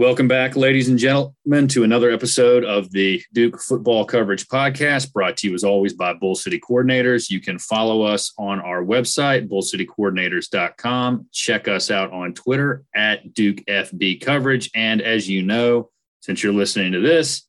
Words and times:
Welcome 0.00 0.28
back, 0.28 0.56
ladies 0.56 0.88
and 0.88 0.98
gentlemen, 0.98 1.68
to 1.68 1.84
another 1.84 2.10
episode 2.10 2.64
of 2.64 2.90
the 2.90 3.22
Duke 3.34 3.60
Football 3.60 4.06
Coverage 4.06 4.48
Podcast, 4.48 5.12
brought 5.12 5.36
to 5.36 5.48
you 5.48 5.54
as 5.54 5.62
always 5.62 5.92
by 5.92 6.14
Bull 6.14 6.34
City 6.34 6.58
Coordinators. 6.58 7.28
You 7.28 7.38
can 7.38 7.58
follow 7.58 8.00
us 8.00 8.32
on 8.38 8.60
our 8.60 8.82
website, 8.82 9.46
bullcitycoordinators.com. 9.50 11.26
Check 11.32 11.68
us 11.68 11.90
out 11.90 12.10
on 12.12 12.32
Twitter 12.32 12.82
at 12.94 13.34
Duke 13.34 13.58
FB 13.66 14.22
Coverage. 14.22 14.70
And 14.74 15.02
as 15.02 15.28
you 15.28 15.42
know, 15.42 15.90
since 16.22 16.42
you're 16.42 16.54
listening 16.54 16.92
to 16.92 17.00
this, 17.00 17.46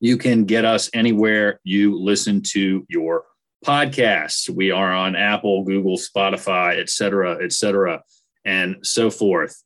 you 0.00 0.16
can 0.18 0.46
get 0.46 0.64
us 0.64 0.90
anywhere 0.92 1.60
you 1.62 1.96
listen 1.96 2.42
to 2.54 2.84
your 2.88 3.22
podcasts. 3.64 4.50
We 4.50 4.72
are 4.72 4.92
on 4.92 5.14
Apple, 5.14 5.62
Google, 5.62 5.96
Spotify, 5.96 6.80
et 6.80 6.90
cetera, 6.90 7.38
et 7.40 7.52
cetera, 7.52 8.02
and 8.44 8.84
so 8.84 9.10
forth. 9.12 9.62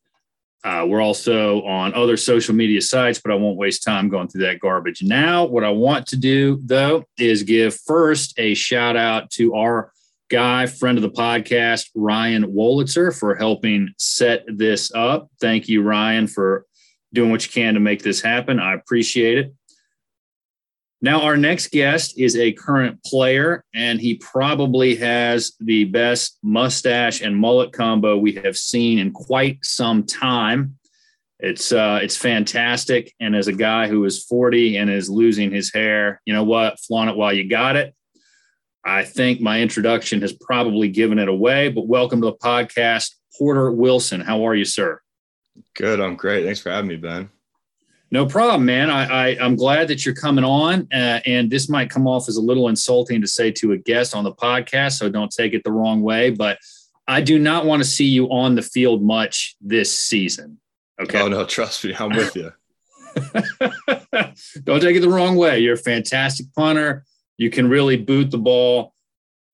Uh, 0.67 0.85
we're 0.85 1.01
also 1.01 1.61
on 1.61 1.93
other 1.93 2.17
social 2.17 2.53
media 2.53 2.81
sites, 2.81 3.21
but 3.23 3.31
I 3.31 3.35
won't 3.35 3.55
waste 3.55 3.83
time 3.83 4.09
going 4.09 4.27
through 4.27 4.41
that 4.41 4.59
garbage. 4.59 5.01
Now, 5.01 5.45
what 5.45 5.63
I 5.63 5.69
want 5.69 6.07
to 6.07 6.17
do, 6.17 6.59
though, 6.61 7.05
is 7.17 7.43
give 7.43 7.73
first 7.73 8.33
a 8.37 8.53
shout 8.53 8.97
out 8.97 9.31
to 9.31 9.53
our 9.53 9.93
guy, 10.29 10.65
friend 10.65 10.97
of 10.97 11.03
the 11.03 11.09
podcast, 11.09 11.89
Ryan 11.95 12.53
Wolitzer, 12.53 13.17
for 13.17 13.33
helping 13.33 13.93
set 13.97 14.43
this 14.45 14.93
up. 14.93 15.29
Thank 15.39 15.69
you, 15.69 15.83
Ryan, 15.83 16.27
for 16.27 16.65
doing 17.13 17.31
what 17.31 17.45
you 17.45 17.51
can 17.53 17.75
to 17.75 17.79
make 17.79 18.03
this 18.03 18.19
happen. 18.19 18.59
I 18.59 18.73
appreciate 18.73 19.37
it. 19.37 19.53
Now, 20.99 21.21
our 21.21 21.37
next 21.37 21.69
guest 21.69 22.17
is 22.17 22.35
a 22.35 22.53
current 22.53 23.03
player, 23.03 23.63
and 23.75 24.01
he 24.01 24.15
probably 24.15 24.95
has 24.95 25.53
the 25.59 25.85
best 25.85 26.39
mustache 26.41 27.21
and 27.21 27.37
mullet 27.37 27.71
combo 27.71 28.17
we 28.17 28.33
have 28.33 28.57
seen 28.57 28.97
in 28.97 29.11
quite 29.11 29.59
some 29.63 30.05
time. 30.05 30.77
It's 31.39 31.71
uh, 31.71 31.99
it's 32.01 32.17
fantastic. 32.17 33.13
And 33.19 33.35
as 33.35 33.47
a 33.47 33.53
guy 33.53 33.87
who 33.87 34.05
is 34.05 34.23
40 34.23 34.77
and 34.77 34.89
is 34.89 35.07
losing 35.07 35.51
his 35.51 35.71
hair, 35.71 36.19
you 36.25 36.33
know 36.33 36.43
what? 36.43 36.79
Flaunt 36.79 37.11
it 37.11 37.15
while 37.15 37.31
you 37.31 37.47
got 37.47 37.75
it. 37.75 37.93
I 38.83 39.03
think 39.03 39.39
my 39.39 39.61
introduction 39.61 40.21
has 40.21 40.33
probably 40.33 40.87
given 40.87 41.19
it 41.19 41.27
away, 41.27 41.69
but 41.69 41.85
welcome 41.85 42.21
to 42.21 42.27
the 42.27 42.37
podcast, 42.37 43.11
Porter 43.37 43.71
Wilson. 43.71 44.21
How 44.21 44.47
are 44.47 44.55
you, 44.55 44.65
sir? 44.65 44.99
Good. 45.75 45.99
I'm 46.01 46.15
great. 46.15 46.43
Thanks 46.43 46.59
for 46.59 46.71
having 46.71 46.87
me, 46.87 46.95
Ben. 46.95 47.29
No 48.09 48.25
problem, 48.25 48.65
man. 48.65 48.89
I, 48.89 49.05
I 49.05 49.27
am 49.45 49.55
glad 49.55 49.89
that 49.89 50.05
you're 50.05 50.15
coming 50.15 50.45
on, 50.45 50.87
uh, 50.93 51.19
and 51.25 51.51
this 51.51 51.67
might 51.67 51.89
come 51.89 52.07
off 52.07 52.29
as 52.29 52.37
a 52.37 52.41
little 52.41 52.69
insulting 52.69 53.19
to 53.21 53.27
say 53.27 53.51
to 53.51 53.73
a 53.73 53.77
guest 53.77 54.15
on 54.15 54.23
the 54.23 54.31
podcast, 54.31 54.93
so 54.93 55.09
don't 55.09 55.31
take 55.31 55.53
it 55.53 55.63
the 55.65 55.71
wrong 55.71 56.01
way. 56.01 56.29
But 56.29 56.57
I 57.07 57.21
do 57.21 57.37
not 57.37 57.65
want 57.65 57.83
to 57.83 57.87
see 57.87 58.05
you 58.05 58.27
on 58.31 58.55
the 58.55 58.61
field 58.61 59.03
much 59.03 59.57
this 59.59 59.97
season. 59.97 60.59
Okay. 60.99 61.21
Oh 61.21 61.27
no, 61.27 61.45
trust 61.45 61.83
me, 61.83 61.93
I'm 61.97 62.09
with 62.09 62.35
you. 62.35 62.51
don't 64.63 64.81
take 64.81 64.95
it 64.95 65.01
the 65.01 65.09
wrong 65.09 65.35
way. 65.35 65.59
You're 65.59 65.75
a 65.75 65.77
fantastic 65.77 66.47
punter. 66.55 67.05
You 67.37 67.49
can 67.49 67.69
really 67.69 67.97
boot 67.97 68.31
the 68.31 68.37
ball, 68.37 68.93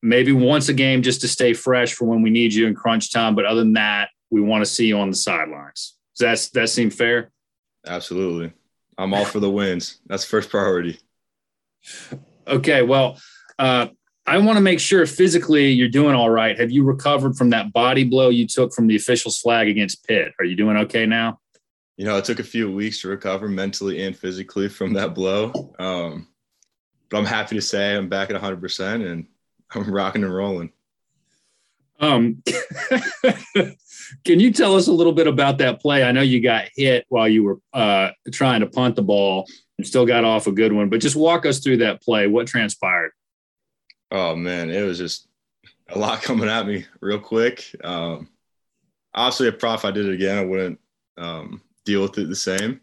maybe 0.02 0.32
once 0.32 0.70
a 0.70 0.74
game 0.74 1.02
just 1.02 1.22
to 1.22 1.28
stay 1.28 1.54
fresh 1.54 1.94
for 1.94 2.06
when 2.06 2.22
we 2.22 2.30
need 2.30 2.54
you 2.54 2.68
in 2.68 2.76
crunch 2.76 3.12
time. 3.12 3.36
But 3.36 3.46
other 3.46 3.62
than 3.62 3.74
that, 3.74 4.10
we 4.30 4.42
want 4.42 4.64
to 4.64 4.70
see 4.70 4.88
you 4.88 5.00
on 5.00 5.10
the 5.10 5.16
sidelines. 5.16 5.96
Does 6.18 6.52
that 6.52 6.62
that 6.62 6.70
seem 6.70 6.92
fair? 6.92 7.33
Absolutely. 7.86 8.54
I'm 8.98 9.14
all 9.14 9.26
for 9.26 9.40
the 9.40 9.50
wins. 9.50 10.00
That's 10.08 10.26
first 10.26 10.50
priority. 10.50 11.00
Okay. 12.48 12.82
Well, 12.82 13.20
uh, 13.60 13.88
I 14.26 14.38
want 14.38 14.58
to 14.58 14.62
make 14.62 14.80
sure 14.80 15.06
physically 15.06 15.72
you're 15.72 15.90
doing 15.90 16.16
all 16.16 16.30
right. 16.30 16.58
Have 16.58 16.72
you 16.72 16.84
recovered 16.84 17.36
from 17.36 17.50
that 17.50 17.74
body 17.74 18.04
blow 18.04 18.30
you 18.30 18.48
took 18.48 18.74
from 18.74 18.88
the 18.88 18.96
official's 18.96 19.40
flag 19.40 19.68
against 19.68 20.06
Pitt? 20.08 20.32
Are 20.40 20.46
you 20.46 20.56
doing 20.56 20.78
okay 20.78 21.06
now? 21.06 21.40
You 21.98 22.06
know, 22.06 22.18
it 22.18 22.26
took 22.26 22.40
a 22.40 22.44
few 22.44 22.72
weeks 22.72 23.02
to 23.02 23.10
recover 23.10 23.48
mentally 23.50 24.04
and 24.04 24.18
physically 24.18 24.70
from 24.70 24.94
that 24.94 25.14
blow. 25.14 25.74
Um, 25.78 26.28
but 27.10 27.18
I'm 27.18 27.26
happy 27.26 27.56
to 27.56 27.62
say 27.62 27.96
I'm 27.96 28.10
back 28.10 28.30
at 28.30 28.42
100% 28.42 29.12
and 29.12 29.28
I'm 29.76 29.94
rocking 29.94 30.24
and 30.24 30.34
rolling. 30.34 30.72
Um, 32.00 32.42
can 34.24 34.40
you 34.40 34.52
tell 34.52 34.76
us 34.76 34.88
a 34.88 34.92
little 34.92 35.14
bit 35.14 35.28
about 35.28 35.58
that 35.60 35.82
play? 35.82 36.04
I 36.04 36.12
know 36.12 36.22
you 36.22 36.42
got 36.42 36.70
hit 36.76 37.06
while 37.10 37.28
you 37.28 37.44
were 37.44 37.60
uh, 37.74 38.12
trying 38.32 38.62
to 38.62 38.68
punt 38.68 38.96
the 38.96 39.02
ball 39.02 39.48
and 39.78 39.88
still 39.88 40.06
got 40.06 40.24
off 40.24 40.48
a 40.48 40.52
good 40.52 40.74
one, 40.74 40.90
but 40.90 41.02
just 41.02 41.16
walk 41.16 41.46
us 41.46 41.60
through 41.60 41.78
that 41.78 42.02
play. 42.02 42.28
What 42.28 42.48
transpired? 42.48 43.12
Oh 44.12 44.36
man, 44.36 44.70
it 44.70 44.84
was 44.84 44.98
just 44.98 45.28
a 45.90 45.98
lot 45.98 46.22
coming 46.22 46.50
at 46.50 46.68
me 46.68 46.86
real 47.02 47.20
quick. 47.20 47.76
Um, 47.84 48.30
obviously, 49.14 49.48
a 49.48 49.52
prof, 49.52 49.86
I 49.86 49.92
did 49.92 50.06
it 50.06 50.14
again, 50.14 50.38
I 50.38 50.46
wouldn't 50.46 50.80
um, 51.18 51.62
deal 51.86 52.02
with 52.02 52.18
it 52.18 52.30
the 52.30 52.36
same. 52.36 52.82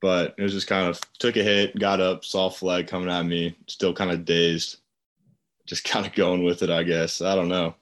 But 0.00 0.34
it 0.38 0.42
was 0.42 0.52
just 0.52 0.66
kind 0.66 0.88
of 0.88 0.98
took 1.18 1.36
a 1.36 1.42
hit, 1.42 1.78
got 1.78 2.00
up, 2.00 2.24
saw 2.24 2.48
flag 2.48 2.86
coming 2.86 3.10
at 3.10 3.26
me, 3.26 3.56
still 3.66 3.92
kind 3.92 4.10
of 4.10 4.24
dazed, 4.24 4.78
just 5.66 5.84
kind 5.84 6.06
of 6.06 6.14
going 6.14 6.42
with 6.42 6.62
it, 6.62 6.70
I 6.70 6.82
guess. 6.82 7.20
I 7.20 7.34
don't 7.34 7.48
know. 7.48 7.74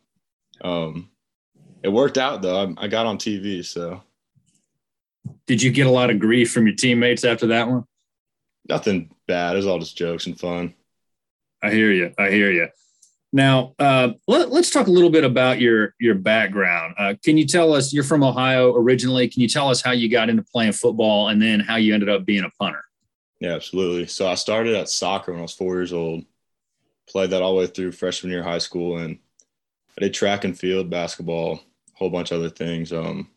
Um, 0.61 1.11
it 1.83 1.89
worked 1.89 2.19
out 2.19 2.43
though. 2.43 2.75
I, 2.79 2.85
I 2.85 2.89
got 2.89 3.07
on 3.07 3.19
TV, 3.19 3.65
so. 3.65 4.03
Did 5.47 5.63
you 5.63 5.71
get 5.71 5.87
a 5.87 5.91
lot 5.91 6.11
of 6.11 6.19
grief 6.19 6.53
from 6.53 6.67
your 6.67 6.77
teammates 6.77 7.25
after 7.25 7.49
that 7.49 7.69
one? 7.69 7.85
Nothing 8.69 9.11
bad. 9.27 9.55
It 9.55 9.57
was 9.57 9.67
all 9.67 9.79
just 9.79 9.97
jokes 9.97 10.27
and 10.27 10.39
fun. 10.39 10.75
I 11.63 11.71
hear 11.71 11.91
you. 11.91 12.13
I 12.19 12.31
hear 12.31 12.51
you. 12.51 12.69
Now, 13.33 13.75
uh, 13.79 14.13
let, 14.27 14.51
us 14.51 14.71
talk 14.71 14.87
a 14.87 14.91
little 14.91 15.11
bit 15.11 15.25
about 15.25 15.61
your 15.61 15.95
your 16.01 16.15
background. 16.15 16.95
Uh, 16.99 17.15
can 17.23 17.37
you 17.37 17.47
tell 17.47 17.75
us 17.75 17.93
you're 17.93 18.05
from 18.05 18.25
Ohio 18.25 18.75
originally? 18.75 19.29
Can 19.29 19.43
you 19.43 19.49
tell 19.49 19.69
us 19.69 19.83
how 19.83 19.91
you 19.91 20.09
got 20.09 20.31
into 20.31 20.43
playing 20.43 20.73
football 20.73 21.29
and 21.29 21.41
then 21.41 21.61
how 21.61 21.77
you 21.77 21.93
ended 21.93 22.09
up 22.09 22.25
being 22.25 22.45
a 22.45 22.51
punter? 22.51 22.85
Yeah, 23.41 23.55
absolutely. 23.55 24.07
So 24.07 24.29
I 24.29 24.35
started 24.35 24.75
at 24.75 24.89
soccer 24.89 25.33
when 25.33 25.41
I 25.41 25.43
was 25.43 25.55
four 25.55 25.75
years 25.75 25.93
old. 25.93 26.25
Played 27.09 27.31
that 27.31 27.43
all 27.43 27.53
the 27.53 27.61
way 27.61 27.67
through 27.67 27.93
freshman 27.93 28.31
year 28.31 28.41
of 28.41 28.47
high 28.47 28.59
school, 28.59 28.99
and 28.99 29.19
I 29.97 30.03
did 30.03 30.15
track 30.15 30.45
and 30.45 30.59
field, 30.59 30.91
basketball, 30.91 31.61
whole 31.99 32.11
bunch 32.11 32.31
of 32.31 32.39
other 32.39 32.51
things. 32.51 32.93
Um, 32.93 33.29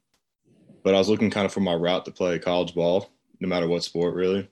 but 0.83 0.95
I 0.95 0.97
was 0.97 1.09
looking 1.09 1.29
kind 1.29 1.45
of 1.45 1.53
for 1.53 1.59
my 1.59 1.73
route 1.73 2.05
to 2.05 2.11
play 2.11 2.39
college 2.39 2.73
ball, 2.73 3.09
no 3.39 3.47
matter 3.47 3.67
what 3.67 3.83
sport, 3.83 4.15
really. 4.15 4.49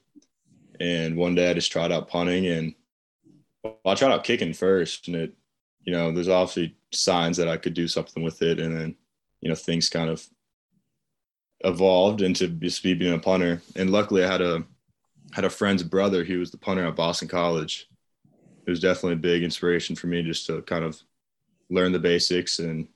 And 0.79 1.15
one 1.15 1.35
day 1.35 1.49
I 1.49 1.53
just 1.53 1.71
tried 1.71 1.91
out 1.91 2.07
punting, 2.07 2.47
and 2.47 2.73
well, 3.63 3.77
I 3.85 3.95
tried 3.95 4.11
out 4.11 4.23
kicking 4.23 4.53
first, 4.53 5.07
and 5.07 5.15
it, 5.15 5.33
you 5.83 5.93
know, 5.93 6.11
there's 6.11 6.29
obviously 6.29 6.75
signs 6.91 7.37
that 7.37 7.47
I 7.47 7.57
could 7.57 7.73
do 7.73 7.87
something 7.87 8.23
with 8.23 8.41
it, 8.41 8.59
and 8.59 8.75
then, 8.75 8.95
you 9.41 9.49
know, 9.49 9.55
things 9.55 9.89
kind 9.89 10.09
of 10.09 10.25
evolved 11.61 12.21
into 12.21 12.47
just 12.47 12.85
me 12.85 12.93
being 12.93 13.13
a 13.13 13.19
punter. 13.19 13.61
And 13.75 13.89
luckily, 13.89 14.23
I 14.23 14.31
had 14.31 14.41
a 14.41 14.63
had 15.31 15.45
a 15.45 15.49
friend's 15.49 15.83
brother. 15.83 16.23
He 16.23 16.35
was 16.35 16.51
the 16.51 16.57
punter 16.57 16.85
at 16.85 16.95
Boston 16.95 17.27
College. 17.27 17.87
It 18.65 18.69
was 18.69 18.79
definitely 18.79 19.13
a 19.13 19.17
big 19.17 19.43
inspiration 19.43 19.95
for 19.95 20.07
me 20.07 20.23
just 20.23 20.45
to 20.47 20.61
kind 20.63 20.83
of 20.83 20.99
learn 21.69 21.91
the 21.91 21.99
basics 21.99 22.59
and 22.59 22.87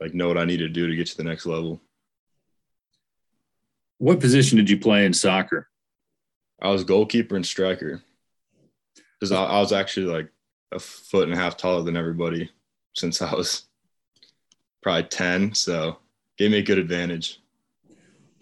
like 0.00 0.14
know 0.14 0.28
what 0.28 0.38
I 0.38 0.44
need 0.44 0.58
to 0.58 0.68
do 0.68 0.86
to 0.86 0.96
get 0.96 1.06
to 1.08 1.16
the 1.16 1.24
next 1.24 1.46
level. 1.46 1.80
What 3.98 4.20
position 4.20 4.58
did 4.58 4.68
you 4.68 4.78
play 4.78 5.06
in 5.06 5.14
soccer? 5.14 5.68
I 6.60 6.70
was 6.70 6.84
goalkeeper 6.84 7.36
and 7.36 7.46
striker 7.46 8.02
because 9.18 9.32
I, 9.32 9.44
I 9.44 9.60
was 9.60 9.72
actually 9.72 10.06
like 10.06 10.30
a 10.72 10.78
foot 10.78 11.24
and 11.24 11.32
a 11.32 11.36
half 11.36 11.56
taller 11.56 11.82
than 11.82 11.96
everybody 11.96 12.50
since 12.94 13.22
I 13.22 13.34
was 13.34 13.66
probably 14.82 15.04
10. 15.04 15.54
So 15.54 15.98
gave 16.36 16.50
me 16.50 16.58
a 16.58 16.62
good 16.62 16.78
advantage. 16.78 17.40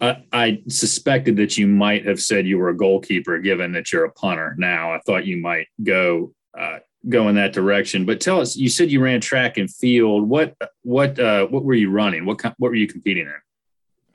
I, 0.01 0.23
I 0.33 0.63
suspected 0.67 1.37
that 1.37 1.57
you 1.57 1.67
might 1.67 2.05
have 2.05 2.19
said 2.19 2.45
you 2.45 2.57
were 2.57 2.69
a 2.69 2.77
goalkeeper, 2.77 3.39
given 3.39 3.71
that 3.71 3.93
you're 3.93 4.05
a 4.05 4.11
punter. 4.11 4.55
Now 4.57 4.93
I 4.93 4.99
thought 5.05 5.25
you 5.25 5.37
might 5.37 5.67
go 5.81 6.33
uh, 6.57 6.79
go 7.09 7.27
in 7.27 7.35
that 7.35 7.53
direction. 7.53 8.05
But 8.05 8.21
tell 8.21 8.39
us, 8.39 8.55
you 8.55 8.69
said 8.69 8.91
you 8.91 9.01
ran 9.01 9.21
track 9.21 9.57
and 9.57 9.73
field. 9.73 10.29
What 10.29 10.55
what 10.83 11.19
uh, 11.19 11.47
what 11.47 11.63
were 11.63 11.73
you 11.73 11.89
running? 11.89 12.25
What 12.25 12.41
what 12.57 12.69
were 12.69 12.75
you 12.75 12.87
competing 12.87 13.25
in? 13.25 13.33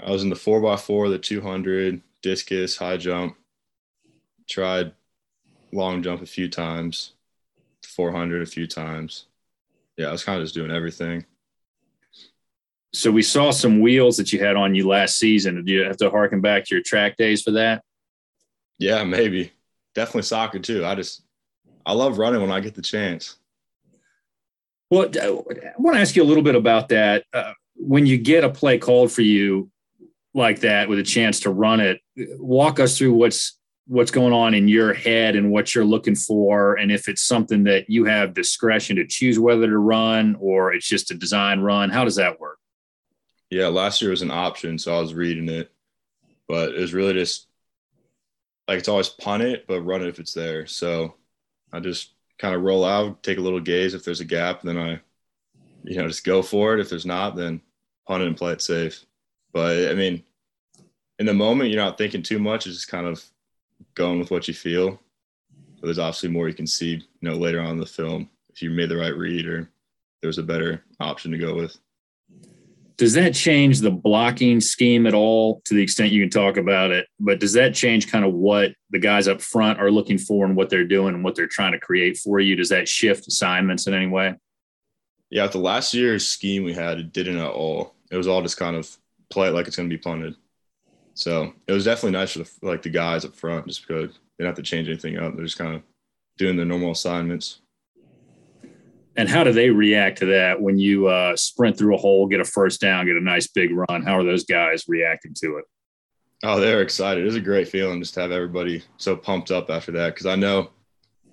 I 0.01 0.11
was 0.11 0.23
in 0.23 0.31
the 0.31 0.37
four 0.37 0.73
x 0.73 0.83
four, 0.83 1.09
the 1.09 1.19
two 1.19 1.41
hundred, 1.41 2.03
discus, 2.23 2.77
high 2.77 2.97
jump. 2.97 3.37
Tried 4.49 4.93
long 5.73 6.03
jump 6.03 6.23
a 6.23 6.27
few 6.27 6.49
times, 6.49 7.13
four 7.85 8.13
hundred 8.13 8.43
a 8.43 8.47
few 8.47 8.67
times. 8.67 9.27
Yeah, 9.97 10.09
I 10.09 10.13
was 10.13 10.25
kind 10.25 10.39
of 10.39 10.45
just 10.45 10.55
doing 10.55 10.71
everything. 10.71 11.27
So 12.95 13.11
we 13.11 13.23
saw 13.23 13.51
some 13.51 13.81
wheels 13.81 14.17
that 14.17 14.33
you 14.33 14.43
had 14.43 14.57
on 14.57 14.75
you 14.75 14.89
last 14.89 15.19
season. 15.19 15.57
Did 15.57 15.69
you 15.69 15.85
have 15.85 15.99
to 15.99 16.09
harken 16.09 16.41
back 16.41 16.65
to 16.65 16.75
your 16.75 16.83
track 16.83 17.17
days 17.19 17.43
for 17.43 17.51
that? 17.51 17.83
Yeah, 18.79 19.05
maybe. 19.05 19.53
Definitely 19.95 20.23
soccer 20.23 20.59
too. 20.59 20.87
I 20.87 20.95
just 20.95 21.23
I 21.89 21.93
love 21.93 22.19
running 22.19 22.43
when 22.43 22.53
I 22.53 22.61
get 22.61 22.75
the 22.75 22.83
chance. 22.83 23.37
Well, 24.91 25.09
I 25.23 25.31
want 25.79 25.95
to 25.95 26.01
ask 26.01 26.15
you 26.15 26.23
a 26.23 26.25
little 26.25 26.43
bit 26.43 26.55
about 26.55 26.91
that. 26.91 27.25
Uh, 27.33 27.55
when 27.77 28.05
you 28.05 28.19
get 28.19 28.45
a 28.45 28.51
play 28.51 28.77
called 28.77 29.11
for 29.11 29.23
you 29.23 29.71
like 30.35 30.61
that 30.61 30.91
with 30.91 30.99
a 30.99 31.03
chance 31.03 31.41
to 31.41 31.51
run 31.51 31.81
it, 31.81 32.03
walk 32.39 32.79
us 32.79 32.99
through 32.99 33.15
what's 33.15 33.59
what's 33.87 34.11
going 34.11 34.35
on 34.35 34.53
in 34.53 34.69
your 34.69 34.93
head 34.93 35.35
and 35.35 35.51
what 35.51 35.75
you're 35.75 35.85
looking 35.85 36.15
for, 36.15 36.75
and 36.75 36.93
if 36.93 37.09
it's 37.09 37.23
something 37.23 37.65
that 37.65 37.89
you 37.89 38.05
have 38.05 38.35
discretion 38.35 38.97
to 38.97 39.07
choose 39.07 39.39
whether 39.39 39.67
to 39.67 39.79
run 39.79 40.37
or 40.41 40.75
it's 40.75 40.87
just 40.87 41.11
a 41.11 41.15
design 41.15 41.61
run. 41.61 41.89
How 41.89 42.05
does 42.05 42.17
that 42.17 42.39
work? 42.39 42.59
Yeah, 43.49 43.69
last 43.69 44.03
year 44.03 44.11
was 44.11 44.21
an 44.21 44.31
option, 44.31 44.79
so 44.79 44.95
I 44.95 45.01
was 45.01 45.15
reading 45.15 45.49
it, 45.49 45.73
but 46.49 46.75
it 46.75 46.81
was 46.81 46.93
really 46.93 47.15
just 47.15 47.49
like 48.69 48.79
it's 48.79 48.89
always 48.89 49.09
punt 49.09 49.43
it, 49.43 49.67
but 49.67 49.81
run 49.81 50.03
it 50.03 50.09
if 50.09 50.19
it's 50.19 50.35
there. 50.35 50.67
So 50.67 51.15
I 51.73 51.81
just 51.81 52.13
kind 52.39 52.55
of 52.55 52.63
roll 52.63 52.85
out, 52.85 53.23
take 53.23 53.39
a 53.39 53.43
little 53.43 53.61
gaze. 53.61 53.95
If 53.95 54.05
there's 54.05 54.21
a 54.21 54.25
gap, 54.25 54.63
then 54.63 54.79
I, 54.79 55.01
you 55.85 55.97
know, 55.97 56.09
just 56.09 56.25
go 56.25 56.43
for 56.43 56.75
it. 56.75 56.81
If 56.81 56.89
there's 56.89 57.07
not, 57.07 57.37
then 57.37 57.61
punt 58.07 58.23
it 58.23 58.27
and 58.27 58.37
play 58.37 58.53
it 58.53 58.63
safe. 58.63 59.05
But 59.53 59.91
I 59.91 59.95
mean, 59.95 60.23
in 61.19 61.27
the 61.27 61.35
moment, 61.35 61.71
you're 61.71 61.83
not 61.83 61.99
thinking 61.99 62.23
too 62.23 62.39
much. 62.39 62.67
It's 62.67 62.77
just 62.77 62.89
kind 62.89 63.07
of 63.07 63.23
going 63.95 64.19
with 64.19 64.31
what 64.31 64.49
you 64.49 64.55
feel. 64.55 65.01
But 65.81 65.87
there's 65.87 65.99
obviously 65.99 66.31
more 66.31 66.49
you 66.49 66.55
can 66.55 66.67
see, 66.67 66.95
you 66.95 67.03
know, 67.23 67.35
later 67.35 67.61
on 67.61 67.71
in 67.71 67.79
the 67.79 67.87
film 67.87 68.31
if 68.51 68.63
you 68.63 68.71
made 68.71 68.89
the 68.89 68.97
right 68.97 69.17
read 69.17 69.47
or 69.47 69.71
there's 70.21 70.39
a 70.39 70.43
better 70.43 70.85
option 71.01 71.31
to 71.31 71.39
go 71.39 71.55
with. 71.55 71.79
Does 72.99 73.13
that 73.15 73.33
change 73.33 73.79
the 73.79 73.93
blocking 73.93 74.61
scheme 74.61 75.07
at 75.07 75.15
all 75.15 75.63
to 75.65 75.75
the 75.75 75.83
extent 75.83 76.11
you 76.11 76.21
can 76.21 76.31
talk 76.31 76.57
about 76.57 76.91
it? 76.91 77.07
But 77.21 77.39
does 77.39 77.53
that 77.53 77.73
change 77.73 78.11
kind 78.11 78.25
of 78.25 78.35
what 78.35 78.73
the 78.91 78.99
guys 78.99 79.29
up 79.29 79.41
front 79.41 79.79
are 79.79 79.91
looking 79.91 80.19
for 80.19 80.45
and 80.45 80.57
what 80.57 80.69
they're 80.69 80.85
doing 80.85 81.15
and 81.15 81.23
what 81.23 81.37
they're 81.37 81.47
trying 81.47 81.73
to 81.73 81.79
create 81.79 82.19
for 82.19 82.41
you? 82.41 82.57
Does 82.57 82.71
that 82.71 82.89
shift 82.89 83.29
assignments 83.29 83.87
in 83.87 83.95
any 83.95 84.09
way? 84.09 84.35
Yeah, 85.31 85.47
the 85.47 85.59
last 85.59 85.95
year's 85.95 86.27
scheme 86.27 86.65
we 86.65 86.75
had, 86.75 86.99
it 86.99 87.13
didn't 87.13 87.39
at 87.39 87.51
all. 87.51 87.95
It 88.11 88.17
was 88.17 88.27
all 88.27 88.43
just 88.43 88.57
kind 88.57 88.75
of 88.75 88.91
play 89.31 89.49
it 89.49 89.53
like 89.53 89.69
it's 89.69 89.77
going 89.77 89.89
to 89.89 89.97
be 89.97 90.03
punted. 90.03 90.35
So 91.15 91.53
it 91.69 91.73
was 91.73 91.85
definitely 91.85 92.19
nice 92.19 92.33
for 92.33 92.41
the, 92.41 92.51
like 92.63 92.83
the 92.83 92.91
guys 92.91 93.25
up 93.25 93.37
front, 93.37 93.69
just 93.69 93.87
because 93.87 94.11
they 94.11 94.45
don't 94.45 94.49
have 94.49 94.57
to 94.57 94.63
change 94.63 94.89
anything 94.89 95.19
up. 95.19 95.37
They're 95.37 95.45
just 95.45 95.59
kind 95.59 95.77
of 95.77 95.83
doing 96.37 96.57
their 96.57 96.67
normal 96.67 96.93
assignments. 96.93 97.61
And 99.19 99.29
how 99.29 99.43
do 99.43 99.51
they 99.53 99.69
react 99.69 100.19
to 100.19 100.27
that 100.27 100.61
when 100.61 100.79
you 100.79 101.09
uh, 101.09 101.35
sprint 101.35 101.77
through 101.77 101.97
a 101.97 101.99
hole, 101.99 102.29
get 102.29 102.39
a 102.39 102.45
first 102.45 102.81
down, 102.81 103.05
get 103.05 103.17
a 103.17 103.21
nice 103.21 103.49
big 103.49 103.73
run? 103.73 104.05
How 104.05 104.17
are 104.17 104.23
those 104.23 104.45
guys 104.45 104.85
reacting 104.87 105.35
to 105.39 105.57
it? 105.57 105.65
Oh, 106.45 106.61
they're 106.61 106.83
excited. 106.83 107.23
It 107.23 107.27
was 107.27 107.35
a 107.35 107.41
great 107.41 107.67
feeling 107.67 108.01
just 108.01 108.15
to 108.15 108.21
have 108.21 108.31
everybody 108.31 108.85
so 108.97 109.17
pumped 109.17 109.51
up 109.51 109.71
after 109.71 109.91
that 109.91 110.15
because 110.15 110.27
I 110.27 110.37
know 110.37 110.71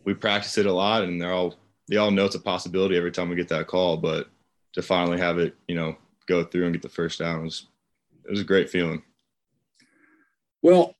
we 0.03 0.15
practice 0.15 0.57
it 0.57 0.65
a 0.65 0.73
lot 0.73 1.03
and 1.03 1.21
they're 1.21 1.31
all 1.31 1.53
they 1.87 1.97
all 1.97 2.09
know 2.09 2.25
it's 2.25 2.33
a 2.33 2.39
possibility 2.39 2.97
every 2.97 3.11
time 3.11 3.29
we 3.29 3.35
get 3.35 3.49
that 3.49 3.67
call, 3.67 3.97
but 3.97 4.29
to 4.73 4.81
finally 4.81 5.19
have 5.19 5.37
it, 5.37 5.55
you 5.67 5.75
know, 5.75 5.95
go 6.25 6.43
through 6.43 6.65
and 6.65 6.73
get 6.73 6.81
the 6.81 6.89
first 6.89 7.19
down 7.19 7.43
was 7.43 7.67
it 8.23 8.31
was 8.31 8.41
a 8.41 8.45
great 8.45 8.67
feeling. 8.67 9.03
Well, 10.63 10.95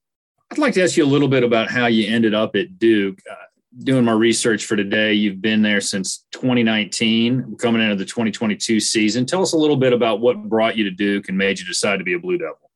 I'd 0.51 0.59
like 0.59 0.75
to 0.75 0.83
ask 0.83 0.97
you 0.97 1.03
a 1.03 1.07
little 1.07 1.29
bit 1.29 1.43
about 1.43 1.71
how 1.71 1.87
you 1.87 2.07
ended 2.07 2.35
up 2.35 2.55
at 2.55 2.77
Duke. 2.77 3.17
Uh, 3.27 3.44
doing 3.83 4.06
my 4.06 4.13
research 4.13 4.66
for 4.66 4.75
today, 4.75 5.13
you've 5.13 5.42
been 5.42 5.62
there 5.62 5.81
since 5.81 6.25
2019, 6.31 7.57
coming 7.57 7.81
into 7.81 7.95
the 7.95 8.06
2022 8.06 8.80
season. 8.80 9.25
Tell 9.25 9.42
us 9.42 9.54
a 9.54 9.57
little 9.57 9.75
bit 9.75 9.94
about 9.94 10.22
what 10.22 10.48
brought 10.48 10.77
you 10.77 10.86
to 10.86 10.92
Duke 10.92 11.30
and 11.30 11.38
made 11.38 11.60
you 11.60 11.66
decide 11.66 11.98
to 11.98 12.04
be 12.04 12.13
a 12.13 12.19
Blue 12.19 12.38
Devil. 12.38 12.72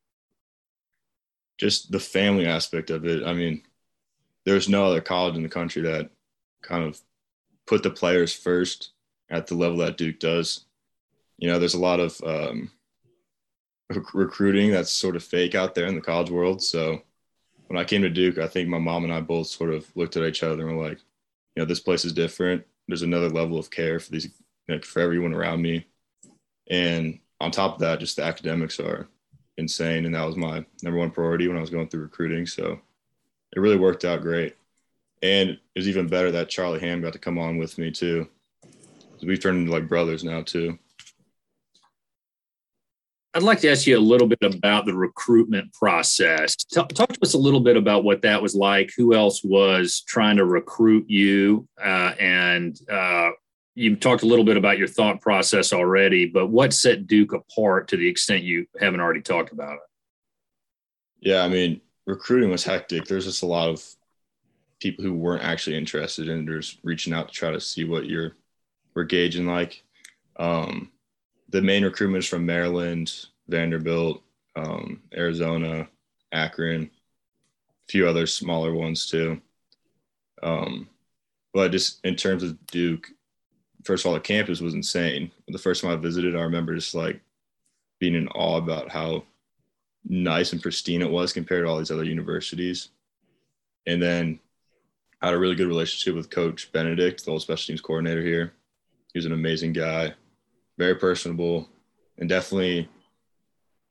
Just 1.57 1.91
the 1.91 1.99
family 1.99 2.45
aspect 2.45 2.89
of 2.89 3.05
it. 3.05 3.25
I 3.25 3.33
mean, 3.33 3.63
there's 4.45 4.69
no 4.69 4.85
other 4.85 5.01
college 5.01 5.35
in 5.35 5.43
the 5.43 5.49
country 5.49 5.81
that 5.83 6.09
kind 6.61 6.83
of 6.83 6.99
put 7.65 7.83
the 7.83 7.89
players 7.89 8.33
first 8.33 8.91
at 9.29 9.47
the 9.47 9.55
level 9.55 9.77
that 9.77 9.97
Duke 9.97 10.19
does. 10.19 10.65
You 11.37 11.49
know, 11.49 11.59
there's 11.59 11.75
a 11.75 11.79
lot 11.79 11.99
of 11.99 12.21
um, 12.25 12.71
recruiting 14.13 14.71
that's 14.71 14.91
sort 14.91 15.15
of 15.15 15.23
fake 15.23 15.55
out 15.55 15.75
there 15.75 15.87
in 15.87 15.95
the 15.95 16.01
college 16.01 16.29
world. 16.29 16.61
So 16.61 17.01
when 17.69 17.77
I 17.77 17.83
came 17.83 18.01
to 18.01 18.09
Duke, 18.09 18.39
I 18.39 18.47
think 18.47 18.67
my 18.67 18.79
mom 18.79 19.03
and 19.03 19.13
I 19.13 19.21
both 19.21 19.45
sort 19.45 19.71
of 19.71 19.85
looked 19.95 20.17
at 20.17 20.23
each 20.23 20.41
other 20.41 20.67
and 20.67 20.75
were 20.75 20.87
like, 20.89 20.97
you 21.55 21.61
know, 21.61 21.65
this 21.65 21.79
place 21.79 22.03
is 22.03 22.13
different. 22.13 22.65
There's 22.87 23.03
another 23.03 23.29
level 23.29 23.59
of 23.59 23.69
care 23.69 23.99
for 23.99 24.09
these, 24.11 24.27
like, 24.67 24.83
for 24.83 25.01
everyone 25.01 25.35
around 25.35 25.61
me. 25.61 25.85
And 26.71 27.19
on 27.39 27.51
top 27.51 27.75
of 27.75 27.79
that, 27.81 27.99
just 27.99 28.15
the 28.15 28.23
academics 28.23 28.79
are 28.79 29.07
insane. 29.57 30.07
And 30.07 30.15
that 30.15 30.25
was 30.25 30.35
my 30.35 30.65
number 30.81 30.97
one 30.97 31.11
priority 31.11 31.47
when 31.47 31.57
I 31.57 31.61
was 31.61 31.69
going 31.69 31.87
through 31.89 32.01
recruiting. 32.01 32.47
So 32.47 32.79
it 33.55 33.59
really 33.59 33.77
worked 33.77 34.03
out 34.03 34.21
great. 34.21 34.55
And 35.21 35.51
it 35.51 35.59
was 35.75 35.87
even 35.87 36.07
better 36.07 36.31
that 36.31 36.49
Charlie 36.49 36.79
Ham 36.79 37.01
got 37.01 37.13
to 37.13 37.19
come 37.19 37.37
on 37.37 37.57
with 37.57 37.77
me 37.77 37.91
too. 37.91 38.27
We've 39.21 39.39
turned 39.39 39.59
into 39.59 39.71
like 39.71 39.87
brothers 39.87 40.23
now 40.23 40.41
too. 40.41 40.79
I'd 43.33 43.43
like 43.43 43.59
to 43.59 43.69
ask 43.69 43.85
you 43.85 43.97
a 43.97 43.99
little 43.99 44.27
bit 44.27 44.39
about 44.41 44.85
the 44.85 44.93
recruitment 44.93 45.71
process. 45.73 46.55
Talk, 46.55 46.89
talk, 46.93 47.09
to 47.09 47.19
us 47.21 47.35
a 47.35 47.37
little 47.37 47.59
bit 47.59 47.77
about 47.77 48.03
what 48.03 48.23
that 48.23 48.41
was 48.41 48.55
like. 48.55 48.91
Who 48.97 49.13
else 49.13 49.43
was 49.43 50.01
trying 50.07 50.37
to 50.37 50.45
recruit 50.45 51.07
you? 51.07 51.67
Uh, 51.79 52.13
and 52.19 52.79
uh, 52.91 53.29
you 53.75 53.95
talked 53.95 54.23
a 54.23 54.25
little 54.25 54.45
bit 54.45 54.57
about 54.57 54.79
your 54.79 54.87
thought 54.87 55.21
process 55.21 55.73
already, 55.73 56.25
but 56.25 56.47
what 56.47 56.73
set 56.73 57.05
Duke 57.05 57.33
apart 57.33 57.87
to 57.89 57.97
the 57.97 58.07
extent 58.07 58.43
you 58.43 58.65
haven't 58.79 58.99
already 58.99 59.21
talked 59.21 59.51
about 59.51 59.75
it? 59.75 59.79
Yeah, 61.19 61.43
I 61.43 61.49
mean, 61.49 61.81
recruiting 62.07 62.49
was 62.49 62.63
hectic. 62.63 63.05
There's 63.05 63.25
just 63.25 63.43
a 63.43 63.47
lot 63.47 63.69
of 63.69 63.85
people 64.79 65.03
who 65.03 65.13
weren't 65.13 65.43
actually 65.43 65.77
interested 65.77 66.29
in 66.29 66.47
just 66.47 66.79
reaching 66.83 67.13
out 67.13 67.27
to 67.27 67.33
try 67.33 67.51
to 67.51 67.59
see 67.59 67.83
what 67.83 68.07
you're 68.07 68.33
we're 68.95 69.03
gauging 69.03 69.45
like. 69.45 69.83
Um, 70.37 70.91
the 71.51 71.61
main 71.61 71.83
recruitment 71.83 72.23
is 72.23 72.29
from 72.29 72.45
Maryland, 72.45 73.25
Vanderbilt, 73.47 74.21
um, 74.55 75.01
Arizona, 75.15 75.87
Akron, 76.31 76.83
a 76.83 77.91
few 77.91 78.07
other 78.07 78.27
smaller 78.27 78.73
ones 78.73 79.07
too. 79.07 79.41
Um, 80.43 80.87
but 81.53 81.71
just 81.71 82.03
in 82.05 82.15
terms 82.15 82.43
of 82.43 82.65
Duke, 82.67 83.07
first 83.83 84.05
of 84.05 84.09
all, 84.09 84.13
the 84.13 84.19
campus 84.19 84.61
was 84.61 84.73
insane. 84.73 85.31
The 85.47 85.57
first 85.57 85.81
time 85.81 85.91
I 85.91 85.95
visited, 85.95 86.35
I 86.35 86.41
remember 86.41 86.75
just 86.75 86.93
like 86.93 87.19
being 87.99 88.15
in 88.15 88.27
awe 88.29 88.57
about 88.57 88.89
how 88.89 89.23
nice 90.07 90.53
and 90.53 90.61
pristine 90.61 91.01
it 91.01 91.09
was 91.09 91.33
compared 91.33 91.65
to 91.65 91.69
all 91.69 91.79
these 91.79 91.91
other 91.91 92.03
universities. 92.03 92.89
And 93.87 94.01
then 94.01 94.39
I 95.21 95.27
had 95.27 95.35
a 95.35 95.39
really 95.39 95.55
good 95.55 95.67
relationship 95.67 96.15
with 96.15 96.29
Coach 96.29 96.71
Benedict, 96.71 97.25
the 97.25 97.31
old 97.31 97.41
special 97.41 97.67
teams 97.67 97.81
coordinator 97.81 98.21
here. 98.21 98.53
He 99.13 99.17
was 99.17 99.25
an 99.25 99.33
amazing 99.33 99.73
guy 99.73 100.13
very 100.79 100.95
personable, 100.95 101.69
and 102.17 102.27
definitely, 102.27 102.89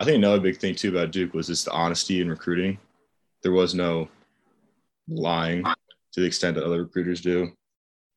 I 0.00 0.04
think 0.04 0.16
another 0.16 0.40
big 0.40 0.58
thing 0.58 0.74
too 0.74 0.88
about 0.88 1.12
Duke 1.12 1.34
was 1.34 1.46
just 1.46 1.66
the 1.66 1.70
honesty 1.70 2.20
in 2.20 2.28
recruiting. 2.28 2.78
There 3.42 3.52
was 3.52 3.74
no 3.74 4.08
lying 5.06 5.62
to 5.64 6.20
the 6.20 6.26
extent 6.26 6.56
that 6.56 6.64
other 6.64 6.82
recruiters 6.82 7.20
do. 7.20 7.52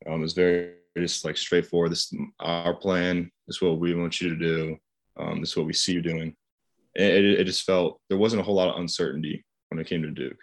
Um, 0.08 0.20
it 0.20 0.24
was 0.24 0.34
very 0.34 0.72
just 0.98 1.26
like 1.26 1.38
straightforward. 1.38 1.92
This 1.92 2.12
is 2.12 2.20
our 2.40 2.74
plan. 2.74 3.30
This 3.46 3.58
is 3.58 3.62
what 3.62 3.80
we 3.80 3.94
want 3.94 4.20
you 4.22 4.30
to 4.30 4.36
do. 4.36 4.78
Um, 5.20 5.42
this 5.42 5.52
is 5.52 5.58
what 5.58 5.68
we 5.68 5.74
see 5.74 5.94
you 5.94 6.02
doing. 6.02 6.34
It, 6.96 7.26
it, 7.26 7.40
it 7.42 7.44
just 7.44 7.64
felt 7.64 8.00
there 8.10 8.18
wasn't 8.18 8.42
a 8.42 8.44
whole 8.44 8.56
lot 8.56 8.70
of 8.70 8.80
uncertainty 8.80 9.44
when 9.70 9.80
it 9.80 9.88
came 9.88 10.02
to 10.02 10.12
Duke. 10.12 10.40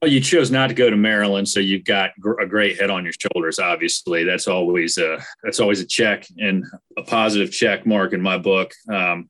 Well, 0.00 0.10
you 0.12 0.20
chose 0.20 0.50
not 0.50 0.68
to 0.68 0.74
go 0.74 0.90
to 0.90 0.96
Maryland, 0.96 1.48
so 1.48 1.58
you've 1.58 1.84
got 1.84 2.10
a 2.40 2.46
great 2.46 2.78
head 2.78 2.88
on 2.88 3.02
your 3.02 3.14
shoulders. 3.14 3.58
Obviously, 3.58 4.22
that's 4.22 4.46
always 4.46 4.96
a 4.96 5.20
that's 5.42 5.58
always 5.58 5.80
a 5.80 5.86
check 5.86 6.24
and 6.38 6.64
a 6.96 7.02
positive 7.02 7.50
check 7.50 7.84
mark 7.84 8.12
in 8.12 8.22
my 8.22 8.38
book. 8.38 8.72
Um, 8.88 9.28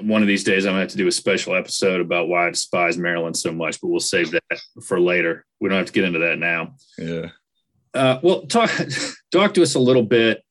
one 0.00 0.22
of 0.22 0.28
these 0.28 0.44
days, 0.44 0.64
I'm 0.64 0.72
gonna 0.72 0.82
have 0.82 0.90
to 0.90 0.96
do 0.96 1.08
a 1.08 1.12
special 1.12 1.56
episode 1.56 2.00
about 2.00 2.28
why 2.28 2.46
I 2.46 2.50
despise 2.50 2.96
Maryland 2.96 3.36
so 3.36 3.50
much, 3.50 3.80
but 3.80 3.88
we'll 3.88 3.98
save 3.98 4.30
that 4.30 4.60
for 4.84 5.00
later. 5.00 5.44
We 5.60 5.68
don't 5.68 5.78
have 5.78 5.86
to 5.86 5.92
get 5.92 6.04
into 6.04 6.20
that 6.20 6.38
now. 6.38 6.76
Yeah. 6.98 7.30
Uh, 7.92 8.20
well, 8.22 8.42
talk 8.42 8.70
talk 9.32 9.54
to 9.54 9.62
us 9.62 9.74
a 9.74 9.80
little 9.80 10.04
bit. 10.04 10.44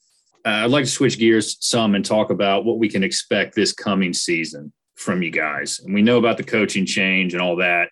Uh, 0.45 0.65
I'd 0.65 0.71
like 0.71 0.83
to 0.83 0.91
switch 0.91 1.17
gears 1.17 1.55
some 1.65 1.95
and 1.95 2.03
talk 2.03 2.29
about 2.29 2.65
what 2.65 2.77
we 2.77 2.89
can 2.89 3.03
expect 3.03 3.55
this 3.55 3.71
coming 3.71 4.13
season 4.13 4.73
from 4.95 5.21
you 5.23 5.31
guys. 5.31 5.79
And 5.79 5.93
we 5.93 6.01
know 6.01 6.17
about 6.17 6.35
the 6.35 6.43
coaching 6.43 6.85
change 6.85 7.33
and 7.33 7.41
all 7.41 7.55
that, 7.57 7.89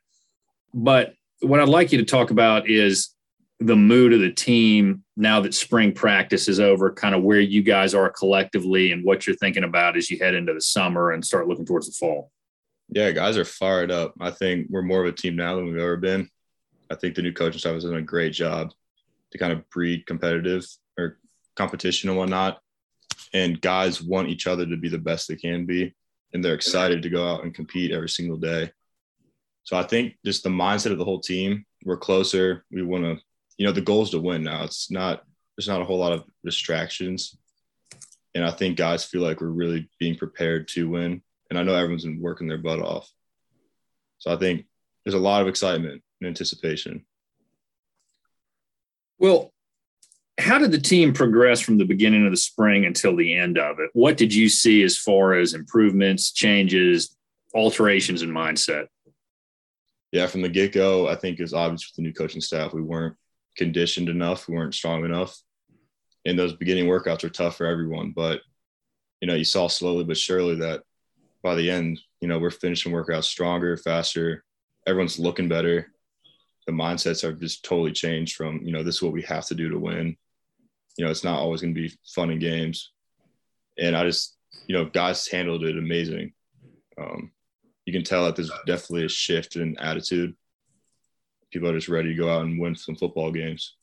but 0.74 1.14
what 1.44 1.60
I'd 1.60 1.70
like 1.70 1.92
you 1.92 1.98
to 2.00 2.06
talk 2.06 2.32
about 2.32 2.70
is 2.70 3.10
the 3.60 3.76
mood 3.76 4.14
of 4.14 4.20
the 4.20 4.32
team 4.32 5.04
now 5.16 5.40
that 5.42 5.54
spring 5.54 5.94
practice 5.94 6.48
is 6.48 6.60
over, 6.60 6.92
kind 6.92 7.16
of 7.16 7.24
where 7.24 7.40
you 7.40 7.62
guys 7.62 7.94
are 7.94 8.10
collectively 8.10 8.92
and 8.92 9.04
what 9.04 9.26
you're 9.26 9.36
thinking 9.36 9.64
about 9.64 9.96
as 9.96 10.10
you 10.10 10.18
head 10.20 10.34
into 10.34 10.54
the 10.54 10.62
summer 10.62 11.12
and 11.12 11.24
start 11.24 11.48
looking 11.48 11.66
towards 11.66 11.88
the 11.88 11.94
fall. 11.94 12.32
Yeah, 12.90 13.12
guys 13.12 13.38
are 13.38 13.46
fired 13.46 13.92
up. 13.92 14.14
I 14.20 14.32
think 14.32 14.68
we're 14.70 14.82
more 14.82 15.02
of 15.02 15.08
a 15.08 15.16
team 15.16 15.36
now 15.36 15.56
than 15.56 15.66
we've 15.66 15.78
ever 15.78 15.98
been. 15.98 16.30
I 16.92 16.96
think 16.96 17.16
the 17.16 17.22
new 17.22 17.34
coaching 17.34 17.60
staff 17.60 17.74
has 17.74 17.86
done 17.86 17.96
a 17.96 18.02
great 18.02 18.34
job 18.34 18.72
to 19.32 19.38
kind 19.38 19.54
of 19.54 19.68
breed 19.70 20.06
competitive 20.06 20.66
or 20.98 21.18
competition 21.56 22.10
and 22.10 22.18
whatnot. 22.18 22.60
And 23.34 23.62
guys 23.62 24.02
want 24.02 24.30
each 24.30 24.46
other 24.46 24.66
to 24.66 24.78
be 24.78 24.90
the 24.90 24.98
best 24.98 25.28
they 25.28 25.36
can 25.36 25.66
be. 25.66 25.96
And 26.34 26.44
they're 26.44 26.54
excited 26.54 27.02
to 27.04 27.10
go 27.10 27.28
out 27.28 27.44
and 27.44 27.54
compete 27.54 27.92
every 27.92 28.10
single 28.10 28.38
day. 28.38 28.72
So 29.64 29.78
I 29.78 29.84
think 29.84 30.16
just 30.26 30.44
the 30.44 30.50
mindset 30.50 30.92
of 30.92 30.98
the 30.98 31.06
whole 31.06 31.20
team, 31.20 31.66
we're 31.86 31.98
closer. 31.98 32.66
We 32.72 32.84
want 32.84 33.04
to, 33.04 33.24
you 33.58 33.66
know, 33.66 33.72
the 33.72 33.82
goal 33.82 34.04
is 34.04 34.10
to 34.12 34.20
win 34.20 34.44
now. 34.44 34.64
It's 34.64 34.92
not, 34.92 35.24
there's 35.56 35.68
not 35.68 35.82
a 35.82 35.86
whole 35.86 36.00
lot 36.00 36.12
of 36.12 36.24
distractions. 36.44 37.38
And 38.36 38.44
I 38.44 38.52
think 38.52 38.78
guys 38.78 39.06
feel 39.06 39.22
like 39.22 39.42
we're 39.42 39.48
really 39.48 39.90
being 40.00 40.18
prepared 40.18 40.68
to 40.70 40.90
win. 40.90 41.22
And 41.50 41.60
I 41.60 41.64
know 41.64 41.76
everyone's 41.76 42.06
been 42.06 42.22
working 42.22 42.48
their 42.48 42.58
butt 42.58 42.80
off. 42.80 43.10
So 44.18 44.34
I 44.34 44.38
think 44.38 44.66
there's 45.06 45.14
a 45.14 45.20
lot 45.20 45.42
of 45.42 45.48
excitement 45.48 46.02
and 46.20 46.28
anticipation. 46.28 47.06
Well, 49.20 49.54
how 50.40 50.58
did 50.58 50.72
the 50.72 50.80
team 50.80 51.14
progress 51.14 51.62
from 51.62 51.78
the 51.78 51.86
beginning 51.86 52.26
of 52.26 52.32
the 52.32 52.38
spring 52.38 52.86
until 52.86 53.16
the 53.16 53.36
end 53.36 53.58
of 53.58 53.80
it? 53.80 53.92
What 53.94 54.18
did 54.18 54.34
you 54.34 54.50
see 54.50 54.82
as 54.84 54.98
far 54.98 55.36
as 55.36 55.54
improvements, 55.54 56.32
changes, 56.32 57.16
alterations 57.54 58.24
in 58.24 58.32
mindset? 58.32 58.88
Yeah, 60.14 60.28
from 60.28 60.44
the 60.44 60.50
get 60.50 60.74
go, 60.74 61.08
I 61.08 61.16
think 61.16 61.40
it's 61.40 61.54
obvious 61.54 61.88
with 61.90 61.96
the 61.96 62.04
new 62.04 62.14
coaching 62.14 62.40
staff, 62.40 62.72
we 62.72 62.84
weren't 62.84 63.16
conditioned 63.58 64.10
enough, 64.10 64.48
we 64.48 64.54
weren't 64.54 64.76
strong 64.76 65.04
enough. 65.06 65.36
And 66.24 66.38
those 66.38 66.54
beginning 66.54 66.86
workouts 66.86 67.24
are 67.24 67.32
tough 67.32 67.58
for 67.58 67.66
everyone. 67.66 68.12
But, 68.16 68.42
you 69.22 69.28
know, 69.28 69.34
you 69.34 69.44
saw 69.44 69.68
slowly 69.68 70.04
but 70.04 70.16
surely 70.16 70.54
that 70.58 70.84
by 71.42 71.56
the 71.56 71.72
end, 71.72 72.00
you 72.22 72.28
know, 72.28 72.38
we're 72.38 72.52
finishing 72.52 72.92
workouts 72.92 73.24
stronger, 73.24 73.76
faster. 73.76 74.44
Everyone's 74.86 75.18
looking 75.18 75.50
better. 75.50 75.92
The 76.68 76.74
mindsets 76.74 77.24
are 77.24 77.34
just 77.34 77.66
totally 77.66 77.92
changed 77.92 78.36
from, 78.36 78.62
you 78.64 78.72
know, 78.72 78.84
this 78.84 78.98
is 78.98 79.02
what 79.02 79.14
we 79.14 79.24
have 79.24 79.48
to 79.48 79.56
do 79.56 79.68
to 79.70 79.80
win. 79.80 80.16
You 80.96 81.06
know, 81.06 81.10
it's 81.12 81.24
not 81.24 81.40
always 81.40 81.62
going 81.62 81.74
to 81.74 81.82
be 81.82 81.98
fun 82.06 82.30
and 82.30 82.40
games. 82.40 82.92
And 83.80 83.98
I 83.98 84.04
just, 84.04 84.38
you 84.68 84.76
know, 84.76 84.86
guys 84.86 85.28
handled 85.28 85.64
it 85.64 85.76
amazing. 85.76 86.34
Um, 87.02 87.32
you 87.86 87.94
can 87.94 88.04
tell 88.04 88.26
that 88.26 88.36
there's 88.36 88.52
definitely 88.66 89.06
a 89.06 89.10
shift 89.10 89.56
in 89.56 89.78
attitude. 89.78 90.36
People 91.52 91.70
are 91.70 91.76
just 91.76 91.90
ready 91.90 92.10
to 92.10 92.16
go 92.16 92.30
out 92.30 92.44
and 92.44 92.60
win 92.60 92.76
some 92.76 92.96
football 92.96 93.32
games. 93.32 93.76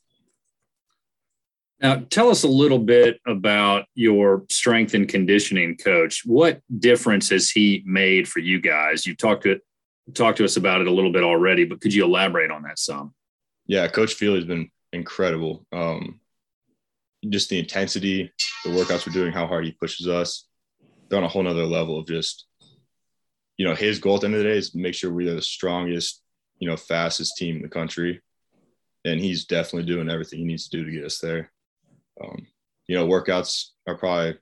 Now, 1.80 2.02
tell 2.10 2.28
us 2.28 2.42
a 2.42 2.48
little 2.48 2.78
bit 2.78 3.20
about 3.26 3.86
your 3.94 4.44
strength 4.50 4.92
and 4.92 5.08
conditioning 5.08 5.78
coach. 5.78 6.22
What 6.26 6.60
difference 6.78 7.30
has 7.30 7.50
he 7.50 7.82
made 7.86 8.28
for 8.28 8.40
you 8.40 8.60
guys? 8.60 9.06
You 9.06 9.14
talked 9.14 9.44
to 9.44 9.60
talked 10.14 10.38
to 10.38 10.44
us 10.44 10.56
about 10.56 10.80
it 10.80 10.88
a 10.88 10.92
little 10.92 11.12
bit 11.12 11.22
already, 11.22 11.64
but 11.64 11.80
could 11.80 11.94
you 11.94 12.04
elaborate 12.04 12.50
on 12.50 12.62
that 12.62 12.78
some? 12.78 13.14
Yeah, 13.66 13.86
Coach 13.88 14.14
Feely 14.14 14.36
has 14.36 14.44
been 14.44 14.70
incredible. 14.92 15.64
Um, 15.72 16.20
just 17.28 17.48
the 17.48 17.58
intensity, 17.58 18.32
the 18.64 18.70
workouts 18.70 19.06
we're 19.06 19.12
doing, 19.12 19.32
how 19.32 19.46
hard 19.46 19.64
he 19.64 19.72
pushes 19.72 20.08
us. 20.08 20.46
They're 21.08 21.18
on 21.18 21.24
a 21.24 21.28
whole 21.28 21.42
nother 21.42 21.64
level 21.64 21.98
of 21.98 22.06
just, 22.06 22.46
you 23.60 23.66
know, 23.66 23.74
his 23.74 23.98
goal 23.98 24.14
at 24.14 24.22
the 24.22 24.26
end 24.26 24.36
of 24.36 24.42
the 24.42 24.48
day 24.48 24.56
is 24.56 24.70
to 24.70 24.78
make 24.78 24.94
sure 24.94 25.12
we're 25.12 25.34
the 25.34 25.42
strongest, 25.42 26.22
you 26.60 26.66
know, 26.66 26.78
fastest 26.78 27.36
team 27.36 27.56
in 27.56 27.62
the 27.62 27.68
country. 27.68 28.22
And 29.04 29.20
he's 29.20 29.44
definitely 29.44 29.84
doing 29.84 30.08
everything 30.08 30.38
he 30.38 30.46
needs 30.46 30.66
to 30.66 30.78
do 30.78 30.84
to 30.86 30.90
get 30.90 31.04
us 31.04 31.18
there. 31.18 31.52
Um, 32.24 32.46
you 32.86 32.96
know, 32.96 33.06
workouts 33.06 33.66
are 33.86 33.98
probably 33.98 34.38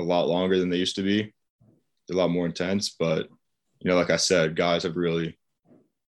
a 0.00 0.02
lot 0.02 0.26
longer 0.26 0.58
than 0.58 0.70
they 0.70 0.76
used 0.78 0.96
to 0.96 1.04
be. 1.04 1.32
They're 2.08 2.16
a 2.16 2.18
lot 2.18 2.30
more 2.30 2.46
intense, 2.46 2.96
but 2.98 3.28
you 3.78 3.88
know, 3.88 3.94
like 3.94 4.10
I 4.10 4.16
said, 4.16 4.56
guys 4.56 4.82
have 4.82 4.96
really 4.96 5.38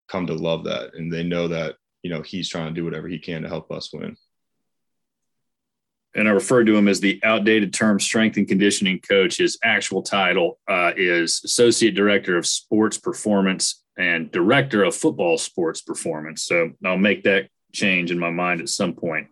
come 0.08 0.28
to 0.28 0.36
love 0.36 0.66
that, 0.66 0.94
and 0.94 1.12
they 1.12 1.24
know 1.24 1.48
that 1.48 1.78
you 2.04 2.12
know 2.12 2.22
he's 2.22 2.48
trying 2.48 2.68
to 2.68 2.80
do 2.80 2.86
whatever 2.86 3.08
he 3.08 3.18
can 3.18 3.42
to 3.42 3.50
help 3.50 3.72
us 3.72 3.92
win. 3.92 4.16
And 6.16 6.28
I 6.28 6.32
referred 6.32 6.66
to 6.66 6.76
him 6.76 6.88
as 6.88 7.00
the 7.00 7.20
outdated 7.24 7.74
term 7.74 8.00
strength 8.00 8.38
and 8.38 8.48
conditioning 8.48 9.00
coach. 9.00 9.38
His 9.38 9.58
actual 9.64 10.02
title 10.02 10.60
uh, 10.68 10.92
is 10.98 11.42
Associate 11.46 11.94
Director 11.94 12.38
of 12.38 12.48
Sports 12.48 12.98
Performance 12.98 13.84
and 13.98 14.32
Director 14.32 14.84
of 14.84 14.96
Football 14.96 15.38
Sports 15.38 15.82
Performance. 15.82 16.44
So 16.44 16.72
I'll 16.84 16.98
make 16.98 17.24
that 17.24 17.50
change 17.74 18.10
in 18.10 18.18
my 18.18 18.32
mind 18.32 18.62
at 18.62 18.70
some 18.70 18.94
point. 18.94 19.28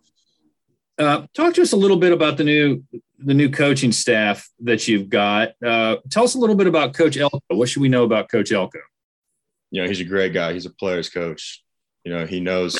Uh, 0.99 1.25
talk 1.33 1.53
to 1.55 1.61
us 1.61 1.73
a 1.73 1.77
little 1.77 1.97
bit 1.97 2.11
about 2.11 2.37
the 2.37 2.43
new 2.43 2.83
the 3.19 3.33
new 3.33 3.49
coaching 3.49 3.91
staff 3.91 4.47
that 4.59 4.87
you've 4.87 5.09
got. 5.09 5.53
Uh, 5.65 5.97
tell 6.09 6.23
us 6.23 6.35
a 6.35 6.39
little 6.39 6.55
bit 6.55 6.67
about 6.67 6.93
Coach 6.93 7.17
Elko. 7.17 7.39
What 7.47 7.69
should 7.69 7.81
we 7.81 7.89
know 7.89 8.03
about 8.03 8.29
Coach 8.29 8.51
Elko? 8.51 8.79
You 9.71 9.81
know, 9.81 9.87
he's 9.87 10.01
a 10.01 10.05
great 10.05 10.33
guy. 10.33 10.53
He's 10.53 10.67
a 10.67 10.71
player's 10.71 11.09
coach. 11.09 11.63
You 12.03 12.13
know, 12.13 12.25
he 12.25 12.39
knows 12.39 12.79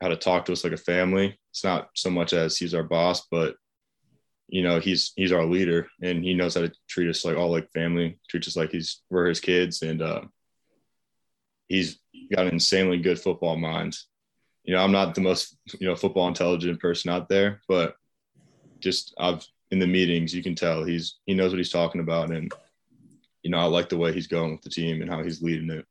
how 0.00 0.08
to 0.08 0.16
talk 0.16 0.46
to 0.46 0.52
us 0.52 0.64
like 0.64 0.72
a 0.72 0.78
family. 0.78 1.38
It's 1.52 1.64
not 1.64 1.90
so 1.94 2.10
much 2.10 2.32
as 2.32 2.56
he's 2.56 2.74
our 2.74 2.82
boss, 2.82 3.26
but 3.30 3.56
you 4.48 4.62
know, 4.62 4.80
he's 4.80 5.12
he's 5.16 5.32
our 5.32 5.46
leader, 5.46 5.88
and 6.02 6.24
he 6.24 6.34
knows 6.34 6.54
how 6.54 6.62
to 6.62 6.72
treat 6.88 7.08
us 7.08 7.24
like 7.24 7.36
all 7.36 7.50
like 7.50 7.70
family. 7.72 8.18
Treats 8.28 8.48
us 8.48 8.56
like 8.56 8.70
he's 8.70 9.02
we're 9.08 9.26
his 9.26 9.40
kids, 9.40 9.82
and 9.82 10.02
uh, 10.02 10.22
he's 11.68 11.98
got 12.34 12.46
an 12.46 12.54
insanely 12.54 12.98
good 12.98 13.20
football 13.20 13.56
mind 13.56 13.96
you 14.64 14.74
know, 14.74 14.82
I'm 14.82 14.92
not 14.92 15.14
the 15.14 15.20
most, 15.20 15.56
you 15.78 15.88
know, 15.88 15.96
football 15.96 16.28
intelligent 16.28 16.80
person 16.80 17.10
out 17.10 17.28
there, 17.28 17.60
but 17.68 17.96
just 18.80 19.14
I've 19.18 19.44
in 19.70 19.78
the 19.78 19.86
meetings, 19.86 20.34
you 20.34 20.42
can 20.42 20.54
tell 20.54 20.84
he's 20.84 21.18
he 21.26 21.34
knows 21.34 21.50
what 21.50 21.58
he's 21.58 21.70
talking 21.70 22.00
about, 22.00 22.30
and 22.30 22.52
you 23.42 23.50
know, 23.50 23.58
I 23.58 23.64
like 23.64 23.88
the 23.88 23.96
way 23.96 24.12
he's 24.12 24.26
going 24.26 24.52
with 24.52 24.62
the 24.62 24.70
team 24.70 25.00
and 25.00 25.10
how 25.10 25.22
he's 25.22 25.42
leading 25.42 25.70
it. 25.70 25.86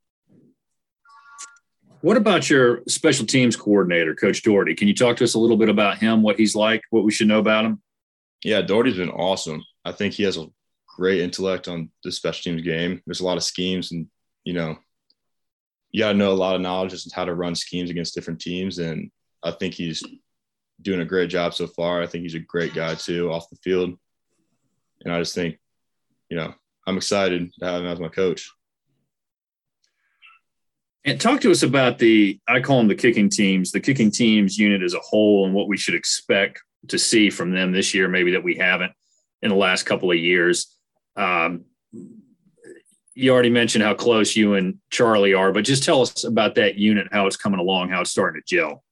What 2.01 2.17
about 2.17 2.49
your 2.49 2.81
special 2.87 3.27
teams 3.27 3.55
coordinator, 3.55 4.15
Coach 4.15 4.41
Doherty? 4.41 4.73
Can 4.73 4.87
you 4.87 4.95
talk 4.95 5.17
to 5.17 5.23
us 5.23 5.35
a 5.35 5.39
little 5.39 5.57
bit 5.57 5.69
about 5.69 5.99
him, 5.99 6.23
what 6.23 6.39
he's 6.39 6.55
like, 6.55 6.81
what 6.89 7.03
we 7.03 7.11
should 7.11 7.27
know 7.27 7.39
about 7.39 7.65
him? 7.65 7.81
Yeah, 8.43 8.61
Doherty's 8.61 8.97
been 8.97 9.09
awesome. 9.09 9.63
I 9.85 9.91
think 9.91 10.13
he 10.13 10.23
has 10.23 10.37
a 10.37 10.47
great 10.87 11.21
intellect 11.21 11.67
on 11.67 11.91
the 12.03 12.11
special 12.11 12.43
teams 12.43 12.63
game. 12.63 13.01
There's 13.05 13.19
a 13.19 13.25
lot 13.25 13.37
of 13.37 13.43
schemes, 13.43 13.91
and 13.91 14.07
you 14.43 14.53
know, 14.53 14.77
you 15.91 15.99
got 15.99 16.13
to 16.13 16.17
know 16.17 16.31
a 16.31 16.33
lot 16.33 16.55
of 16.55 16.61
knowledge 16.61 16.93
as 16.93 17.07
how 17.13 17.25
to 17.25 17.35
run 17.35 17.53
schemes 17.53 17.91
against 17.91 18.15
different 18.15 18.41
teams. 18.41 18.79
And 18.79 19.11
I 19.43 19.51
think 19.51 19.75
he's 19.75 20.03
doing 20.81 21.01
a 21.01 21.05
great 21.05 21.29
job 21.29 21.53
so 21.53 21.67
far. 21.67 22.01
I 22.01 22.07
think 22.07 22.23
he's 22.23 22.33
a 22.33 22.39
great 22.39 22.73
guy 22.73 22.95
too 22.95 23.31
off 23.31 23.49
the 23.49 23.57
field. 23.57 23.95
And 25.03 25.13
I 25.13 25.19
just 25.19 25.35
think, 25.35 25.59
you 26.29 26.37
know, 26.37 26.53
I'm 26.87 26.97
excited 26.97 27.51
to 27.59 27.65
have 27.65 27.81
him 27.81 27.87
as 27.87 27.99
my 27.99 28.07
coach. 28.07 28.49
And 31.03 31.19
talk 31.19 31.41
to 31.41 31.51
us 31.51 31.63
about 31.63 31.97
the, 31.97 32.39
I 32.47 32.59
call 32.59 32.77
them 32.77 32.87
the 32.87 32.95
kicking 32.95 33.29
teams, 33.29 33.71
the 33.71 33.79
kicking 33.79 34.11
teams 34.11 34.57
unit 34.57 34.83
as 34.83 34.93
a 34.93 34.99
whole, 34.99 35.45
and 35.45 35.53
what 35.53 35.67
we 35.67 35.77
should 35.77 35.95
expect 35.95 36.61
to 36.89 36.99
see 36.99 37.29
from 37.29 37.51
them 37.51 37.71
this 37.71 37.93
year, 37.93 38.07
maybe 38.07 38.31
that 38.31 38.43
we 38.43 38.55
haven't 38.55 38.91
in 39.41 39.49
the 39.49 39.55
last 39.55 39.83
couple 39.83 40.11
of 40.11 40.17
years. 40.17 40.75
Um, 41.15 41.65
you 43.13 43.31
already 43.31 43.49
mentioned 43.49 43.83
how 43.83 43.93
close 43.93 44.35
you 44.35 44.53
and 44.53 44.77
Charlie 44.89 45.33
are, 45.33 45.51
but 45.51 45.65
just 45.65 45.83
tell 45.83 46.01
us 46.01 46.23
about 46.23 46.55
that 46.55 46.75
unit, 46.75 47.07
how 47.11 47.27
it's 47.27 47.37
coming 47.37 47.59
along, 47.59 47.89
how 47.89 48.01
it's 48.01 48.11
starting 48.11 48.41
to 48.41 48.55
gel. 48.55 48.83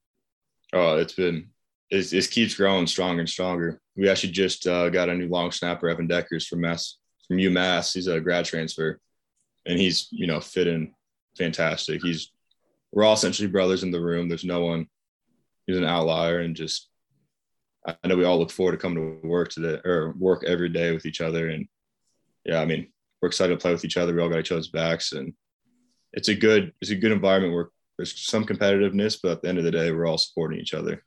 Oh, 0.72 0.96
it's 0.96 1.14
been 1.14 1.48
it, 1.90 2.12
it 2.12 2.30
keeps 2.30 2.54
growing 2.54 2.86
stronger 2.86 3.20
and 3.20 3.28
stronger. 3.28 3.80
We 3.96 4.08
actually 4.08 4.32
just 4.32 4.66
uh, 4.66 4.88
got 4.90 5.08
a 5.08 5.14
new 5.14 5.28
long 5.28 5.50
snapper, 5.50 5.88
Evan 5.88 6.06
Deckers 6.06 6.46
from 6.46 6.60
Mass 6.60 6.98
from 7.26 7.38
UMass. 7.38 7.94
He's 7.94 8.06
a 8.06 8.20
grad 8.20 8.44
transfer, 8.44 9.00
and 9.66 9.78
he's 9.78 10.08
you 10.10 10.26
know 10.26 10.40
fitting 10.40 10.94
fantastic. 11.36 12.02
He's 12.02 12.32
we're 12.92 13.04
all 13.04 13.14
essentially 13.14 13.48
brothers 13.48 13.82
in 13.82 13.90
the 13.90 14.00
room. 14.00 14.28
There's 14.28 14.44
no 14.44 14.64
one 14.64 14.86
who's 15.66 15.78
an 15.78 15.84
outlier, 15.84 16.40
and 16.40 16.56
just 16.56 16.88
I 17.86 17.94
know 18.06 18.16
we 18.16 18.24
all 18.24 18.38
look 18.38 18.50
forward 18.50 18.72
to 18.72 18.78
coming 18.78 19.20
to 19.22 19.26
work 19.26 19.50
today 19.50 19.80
or 19.84 20.14
work 20.18 20.44
every 20.46 20.68
day 20.68 20.92
with 20.92 21.06
each 21.06 21.20
other. 21.20 21.48
And 21.48 21.66
yeah, 22.44 22.60
I 22.60 22.64
mean, 22.64 22.92
we're 23.20 23.28
excited 23.28 23.54
to 23.54 23.60
play 23.60 23.72
with 23.72 23.84
each 23.84 23.96
other. 23.96 24.14
We 24.14 24.20
all 24.20 24.28
got 24.28 24.40
each 24.40 24.52
other's 24.52 24.68
backs, 24.68 25.12
and 25.12 25.32
it's 26.12 26.28
a 26.28 26.34
good 26.34 26.72
it's 26.80 26.90
a 26.90 26.96
good 26.96 27.12
environment 27.12 27.54
where 27.54 27.68
there's 27.96 28.18
some 28.18 28.44
competitiveness, 28.44 29.18
but 29.22 29.32
at 29.32 29.42
the 29.42 29.48
end 29.48 29.58
of 29.58 29.64
the 29.64 29.70
day, 29.70 29.92
we're 29.92 30.06
all 30.06 30.18
supporting 30.18 30.58
each 30.58 30.74
other. 30.74 31.04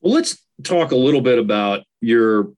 Well, 0.00 0.14
let's 0.14 0.38
talk 0.62 0.92
a 0.92 0.96
little 0.96 1.20
bit 1.20 1.38
about 1.38 1.82
your 2.00 2.52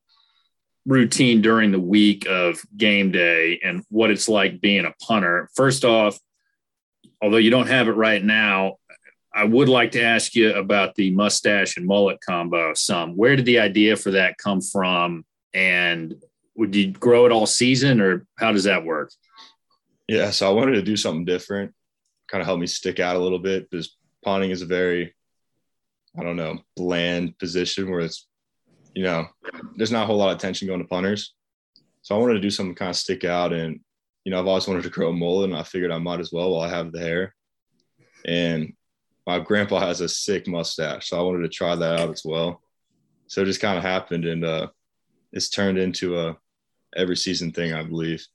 routine 0.87 1.43
during 1.43 1.73
the 1.73 1.81
week 1.81 2.27
of 2.29 2.61
game 2.77 3.13
day 3.13 3.61
and 3.63 3.85
what 3.91 4.11
it's 4.11 4.29
like 4.29 4.61
being 4.61 4.87
a 4.87 4.95
punter. 5.03 5.49
First 5.55 5.85
off, 5.85 6.19
although 7.23 7.37
you 7.37 7.51
don't 7.51 7.69
have 7.69 7.89
it 7.89 7.93
right 7.93 8.23
now, 8.23 8.77
I 9.33 9.45
would 9.45 9.69
like 9.69 9.93
to 9.93 10.03
ask 10.03 10.35
you 10.35 10.53
about 10.55 10.95
the 10.97 11.13
mustache 11.13 11.77
and 11.77 11.87
mullet 11.87 12.19
combo 12.21 12.75
some. 12.75 13.17
Where 13.17 13.37
did 13.37 13.45
the 13.45 13.61
idea 13.61 13.95
for 13.97 14.13
that 14.13 14.39
come 14.39 14.61
from? 14.61 15.25
And 15.55 16.15
would 16.57 16.75
you 16.75 16.93
grow 16.93 17.27
it 17.27 17.33
all 17.33 17.47
season 17.47 18.01
or 18.01 18.27
how 18.39 18.53
does 18.53 18.65
that 18.65 18.85
work? 18.85 19.13
Yeah, 20.09 20.31
so 20.31 20.49
I 20.49 20.53
wanted 20.53 20.73
to 20.73 20.83
do 20.83 20.97
something 20.97 21.25
different, 21.25 21.73
kind 22.29 22.43
of 22.43 22.47
help 22.47 22.59
me 22.59 22.67
stick 22.67 22.99
out 22.99 23.15
a 23.15 23.21
little 23.21 23.39
bit 23.39 23.71
because 23.71 23.97
punting 24.25 24.51
is 24.51 24.63
a 24.63 24.67
very, 24.67 25.15
I 26.19 26.25
don't 26.25 26.37
know, 26.37 26.59
bland 26.75 27.39
position 27.39 27.91
where 27.91 28.01
it's, 28.01 28.27
you 28.95 29.03
know, 29.03 29.27
there's 29.77 29.93
not 29.93 30.05
a 30.05 30.07
whole 30.07 30.17
lot 30.17 30.31
of 30.31 30.37
attention 30.37 30.69
going 30.69 30.81
to 30.81 30.87
punters. 30.87 31.35
So 32.03 32.15
I 32.15 32.19
wanted 32.19 32.35
to 32.35 32.41
do 32.41 32.51
something 32.51 32.75
kind 32.75 32.91
of 32.91 32.97
stick 32.97 33.25
out. 33.25 33.53
And, 33.53 33.81
you 34.25 34.31
know, 34.31 34.41
I've 34.41 34.47
always 34.47 34.67
wanted 34.67 34.83
to 34.85 34.91
grow 34.91 35.11
a 35.11 35.13
mullet 35.13 35.51
and 35.51 35.59
I 35.59 35.63
figured 35.63 35.93
I 35.93 35.99
might 35.99 36.21
as 36.21 36.33
well 36.33 36.51
while 36.51 36.63
I 36.63 36.69
have 36.69 36.93
the 36.93 37.01
hair. 37.01 37.35
And 38.25 38.75
my 39.27 39.39
grandpa 39.39 39.81
has 39.81 40.01
a 40.01 40.09
sick 40.09 40.47
mustache. 40.49 41.09
So 41.09 41.19
I 41.19 41.23
wanted 41.23 41.43
to 41.43 41.49
try 41.49 41.75
that 41.75 42.01
out 42.01 42.11
as 42.11 42.23
well. 42.25 42.63
So 43.27 43.43
it 43.43 43.47
just 43.47 43.61
kind 43.61 43.79
of 43.79 43.85
happened 43.85 44.25
and 44.25 44.45
uh, 44.45 44.69
it's 45.33 45.51
turned 45.51 45.79
into 45.79 46.19
a 46.19 46.37
every 46.97 47.17
season 47.17 47.53
thing, 47.53 47.73
I 47.73 47.83
believe. 47.83 48.27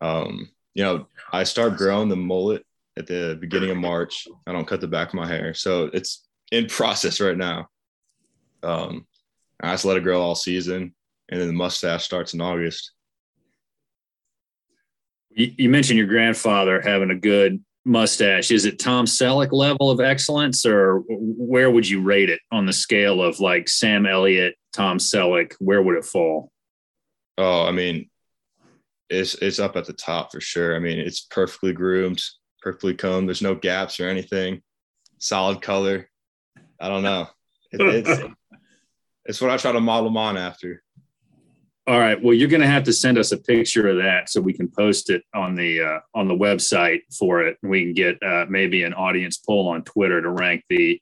Um, 0.00 0.48
you 0.74 0.84
know, 0.84 1.06
I 1.32 1.44
start 1.44 1.76
growing 1.76 2.08
the 2.08 2.16
mullet 2.16 2.64
at 2.96 3.06
the 3.06 3.36
beginning 3.40 3.70
of 3.70 3.76
March. 3.76 4.26
I 4.46 4.52
don't 4.52 4.66
cut 4.66 4.80
the 4.80 4.86
back 4.86 5.08
of 5.08 5.14
my 5.14 5.26
hair, 5.26 5.52
so 5.54 5.90
it's 5.92 6.26
in 6.50 6.66
process 6.68 7.20
right 7.20 7.36
now. 7.36 7.68
Um, 8.62 9.06
I 9.60 9.72
just 9.72 9.84
let 9.84 9.96
it 9.96 10.02
grow 10.02 10.20
all 10.20 10.34
season, 10.34 10.94
and 11.28 11.40
then 11.40 11.48
the 11.48 11.54
mustache 11.54 12.04
starts 12.04 12.34
in 12.34 12.40
August. 12.40 12.92
You, 15.30 15.52
you 15.56 15.68
mentioned 15.68 15.98
your 15.98 16.06
grandfather 16.06 16.80
having 16.80 17.10
a 17.10 17.16
good 17.16 17.62
mustache. 17.84 18.50
Is 18.50 18.66
it 18.66 18.78
Tom 18.78 19.06
Selleck 19.06 19.52
level 19.52 19.90
of 19.90 20.00
excellence, 20.00 20.64
or 20.66 21.02
where 21.08 21.70
would 21.70 21.88
you 21.88 22.02
rate 22.02 22.30
it 22.30 22.40
on 22.52 22.66
the 22.66 22.72
scale 22.72 23.22
of 23.22 23.40
like 23.40 23.68
Sam 23.68 24.06
Elliott, 24.06 24.54
Tom 24.72 24.98
Selleck? 24.98 25.54
Where 25.58 25.82
would 25.82 25.96
it 25.96 26.04
fall? 26.04 26.52
Oh, 27.36 27.64
I 27.66 27.72
mean, 27.72 28.10
it's 29.10 29.34
it's 29.36 29.58
up 29.58 29.76
at 29.76 29.86
the 29.86 29.92
top 29.92 30.32
for 30.32 30.40
sure. 30.40 30.76
I 30.76 30.78
mean, 30.78 30.98
it's 30.98 31.20
perfectly 31.20 31.72
groomed, 31.72 32.22
perfectly 32.62 32.94
combed. 32.94 33.28
There's 33.28 33.42
no 33.42 33.54
gaps 33.54 33.98
or 34.00 34.08
anything. 34.08 34.62
Solid 35.18 35.62
color. 35.62 36.08
I 36.80 36.88
don't 36.88 37.02
know. 37.02 37.26
It, 37.72 37.80
it's 37.80 38.34
it's 39.28 39.40
what 39.40 39.50
I 39.50 39.58
try 39.58 39.72
to 39.72 39.80
model 39.80 40.08
them 40.08 40.16
on 40.16 40.36
after. 40.36 40.82
All 41.86 41.98
right. 41.98 42.22
Well, 42.22 42.34
you're 42.34 42.48
going 42.48 42.60
to 42.60 42.66
have 42.66 42.84
to 42.84 42.92
send 42.92 43.16
us 43.16 43.32
a 43.32 43.38
picture 43.38 43.88
of 43.88 43.96
that 43.98 44.28
so 44.28 44.40
we 44.40 44.52
can 44.52 44.68
post 44.68 45.08
it 45.08 45.22
on 45.34 45.54
the 45.54 45.80
uh, 45.80 46.00
on 46.14 46.28
the 46.28 46.34
website 46.34 47.00
for 47.16 47.42
it. 47.42 47.56
We 47.62 47.84
can 47.84 47.94
get 47.94 48.22
uh, 48.22 48.46
maybe 48.48 48.82
an 48.82 48.92
audience 48.92 49.38
poll 49.38 49.68
on 49.68 49.84
Twitter 49.84 50.20
to 50.20 50.28
rank 50.28 50.64
the 50.68 51.00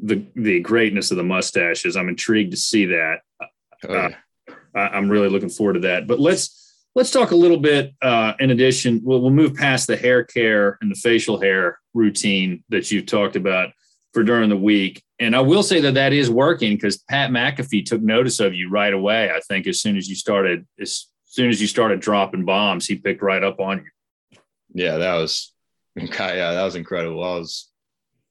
the 0.00 0.24
the 0.34 0.60
greatness 0.60 1.10
of 1.10 1.16
the 1.16 1.22
mustaches. 1.22 1.96
I'm 1.96 2.08
intrigued 2.08 2.52
to 2.52 2.56
see 2.56 2.86
that. 2.86 3.20
Oh, 3.40 3.46
yeah. 3.88 4.08
uh, 4.48 4.52
I, 4.74 4.98
am 4.98 5.08
really 5.08 5.28
looking 5.28 5.48
forward 5.48 5.74
to 5.74 5.80
that. 5.80 6.08
But 6.08 6.18
let's 6.18 6.74
let's 6.96 7.12
talk 7.12 7.30
a 7.30 7.36
little 7.36 7.58
bit. 7.58 7.94
Uh, 8.02 8.32
in 8.40 8.50
addition, 8.50 9.00
we'll, 9.04 9.20
we'll 9.20 9.30
move 9.30 9.54
past 9.54 9.86
the 9.86 9.96
hair 9.96 10.24
care 10.24 10.76
and 10.80 10.90
the 10.90 10.96
facial 10.96 11.40
hair 11.40 11.78
routine 11.94 12.64
that 12.68 12.90
you've 12.90 13.06
talked 13.06 13.36
about 13.36 13.70
for 14.12 14.24
during 14.24 14.48
the 14.50 14.56
week. 14.56 15.04
And 15.18 15.34
I 15.34 15.40
will 15.40 15.62
say 15.62 15.80
that 15.80 15.94
that 15.94 16.12
is 16.12 16.28
working 16.28 16.74
because 16.74 16.98
Pat 16.98 17.30
McAfee 17.30 17.86
took 17.86 18.02
notice 18.02 18.38
of 18.38 18.54
you 18.54 18.68
right 18.68 18.92
away. 18.92 19.30
I 19.30 19.40
think 19.40 19.66
as 19.66 19.80
soon 19.80 19.96
as 19.96 20.08
you 20.08 20.14
started, 20.14 20.66
as 20.80 21.06
soon 21.24 21.48
as 21.48 21.60
you 21.60 21.66
started 21.66 22.00
dropping 22.00 22.44
bombs, 22.44 22.86
he 22.86 22.96
picked 22.96 23.22
right 23.22 23.42
up 23.42 23.58
on 23.58 23.78
you. 23.78 24.38
Yeah, 24.74 24.98
that 24.98 25.14
was, 25.14 25.52
yeah, 25.96 26.52
that 26.52 26.64
was 26.64 26.76
incredible. 26.76 27.24
I 27.24 27.38
was 27.38 27.70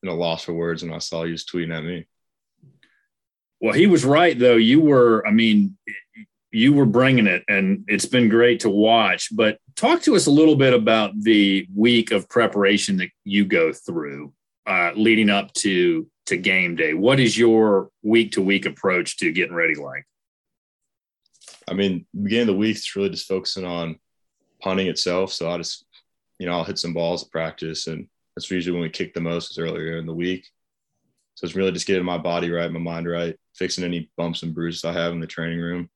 in 0.04 0.10
a 0.10 0.13
loss 0.13 0.44
for 0.44 0.54
words 0.54 0.84
when 0.84 0.94
I 0.94 1.00
saw 1.00 1.24
you 1.24 1.32
was 1.32 1.46
tweeting 1.46 1.75
at 1.75 1.84
me. 1.84 2.06
Well, 3.60 3.74
he 3.74 3.88
was 3.88 4.06
right 4.06 4.38
though. 4.38 4.58
You 4.58 4.80
were, 4.82 5.25
I 5.25 5.32
mean, 5.32 5.77
you 6.51 6.72
were 6.74 6.86
bringing 6.86 7.27
it, 7.27 7.44
and 7.50 7.84
it's 7.88 8.06
been 8.06 8.30
great 8.30 8.62
to 8.62 8.70
watch. 8.70 9.30
But 9.36 9.58
talk 9.75 10.01
to 10.04 10.15
us 10.15 10.27
a 10.27 10.32
little 10.32 10.56
bit 10.56 10.74
about 10.74 11.12
the 11.20 11.68
week 11.75 12.12
of 12.12 12.30
preparation 12.30 12.98
that 12.98 13.10
you 13.24 13.46
go 13.46 13.74
through 13.74 14.34
uh, 14.65 14.92
leading 14.96 15.30
up 15.30 15.51
to 15.54 16.08
to 16.27 16.38
game 16.38 16.75
day? 16.75 16.94
What 16.94 17.20
is 17.20 17.38
your 17.38 17.89
week 18.03 18.34
to 18.34 18.41
week 18.41 18.65
approach 18.65 19.17
to 19.17 19.32
getting 19.32 19.55
ready 19.55 19.75
like? 19.75 20.05
I 21.67 21.74
mean, 21.74 22.05
beginning 22.13 22.50
of 22.50 22.55
the 22.55 22.60
week, 22.60 22.77
it's 22.77 22.96
really 22.96 23.10
just 23.10 23.27
focusing 23.27 23.65
on 23.65 24.00
punting 24.62 24.88
itself. 24.88 25.32
So 25.32 25.50
I 25.50 25.58
just, 25.58 25.86
you 26.39 26.46
know, 26.46 26.53
I'll 26.53 26.63
hit 26.63 26.79
some 26.79 26.94
balls 26.94 27.24
at 27.24 27.32
practice, 27.32 27.88
and 27.88 28.08
that's 28.36 28.50
usually 28.50 28.74
when 28.74 28.84
we 28.84 28.89
kick 28.89 29.13
the 29.13 29.22
most 29.22 29.51
is 29.51 29.58
earlier 29.58 29.98
in 29.98 30.05
the 30.05 30.13
week. 30.13 30.48
So 31.36 31.46
it's 31.46 31.55
really 31.55 31.72
just 31.72 31.88
getting 31.88 32.05
my 32.05 32.17
body 32.17 32.50
right, 32.50 32.72
my 32.72 32.79
mind 32.79 33.10
right, 33.10 33.36
fixing 33.55 33.84
any 33.84 34.10
bumps 34.15 34.44
and 34.44 34.53
bruises 34.53 34.86
I 34.86 34.94
have 34.94 35.12
in 35.12 35.20
the 35.20 35.27
training 35.27 35.60
room. 35.60 35.89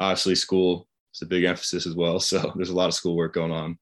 Obviously, 0.00 0.34
school 0.34 0.88
is 1.14 1.22
a 1.22 1.26
big 1.26 1.44
emphasis 1.44 1.86
as 1.86 1.94
well. 1.94 2.20
So 2.20 2.52
there's 2.56 2.70
a 2.70 2.74
lot 2.74 2.88
of 2.88 2.94
schoolwork 2.94 3.34
going 3.34 3.52
on. 3.52 3.78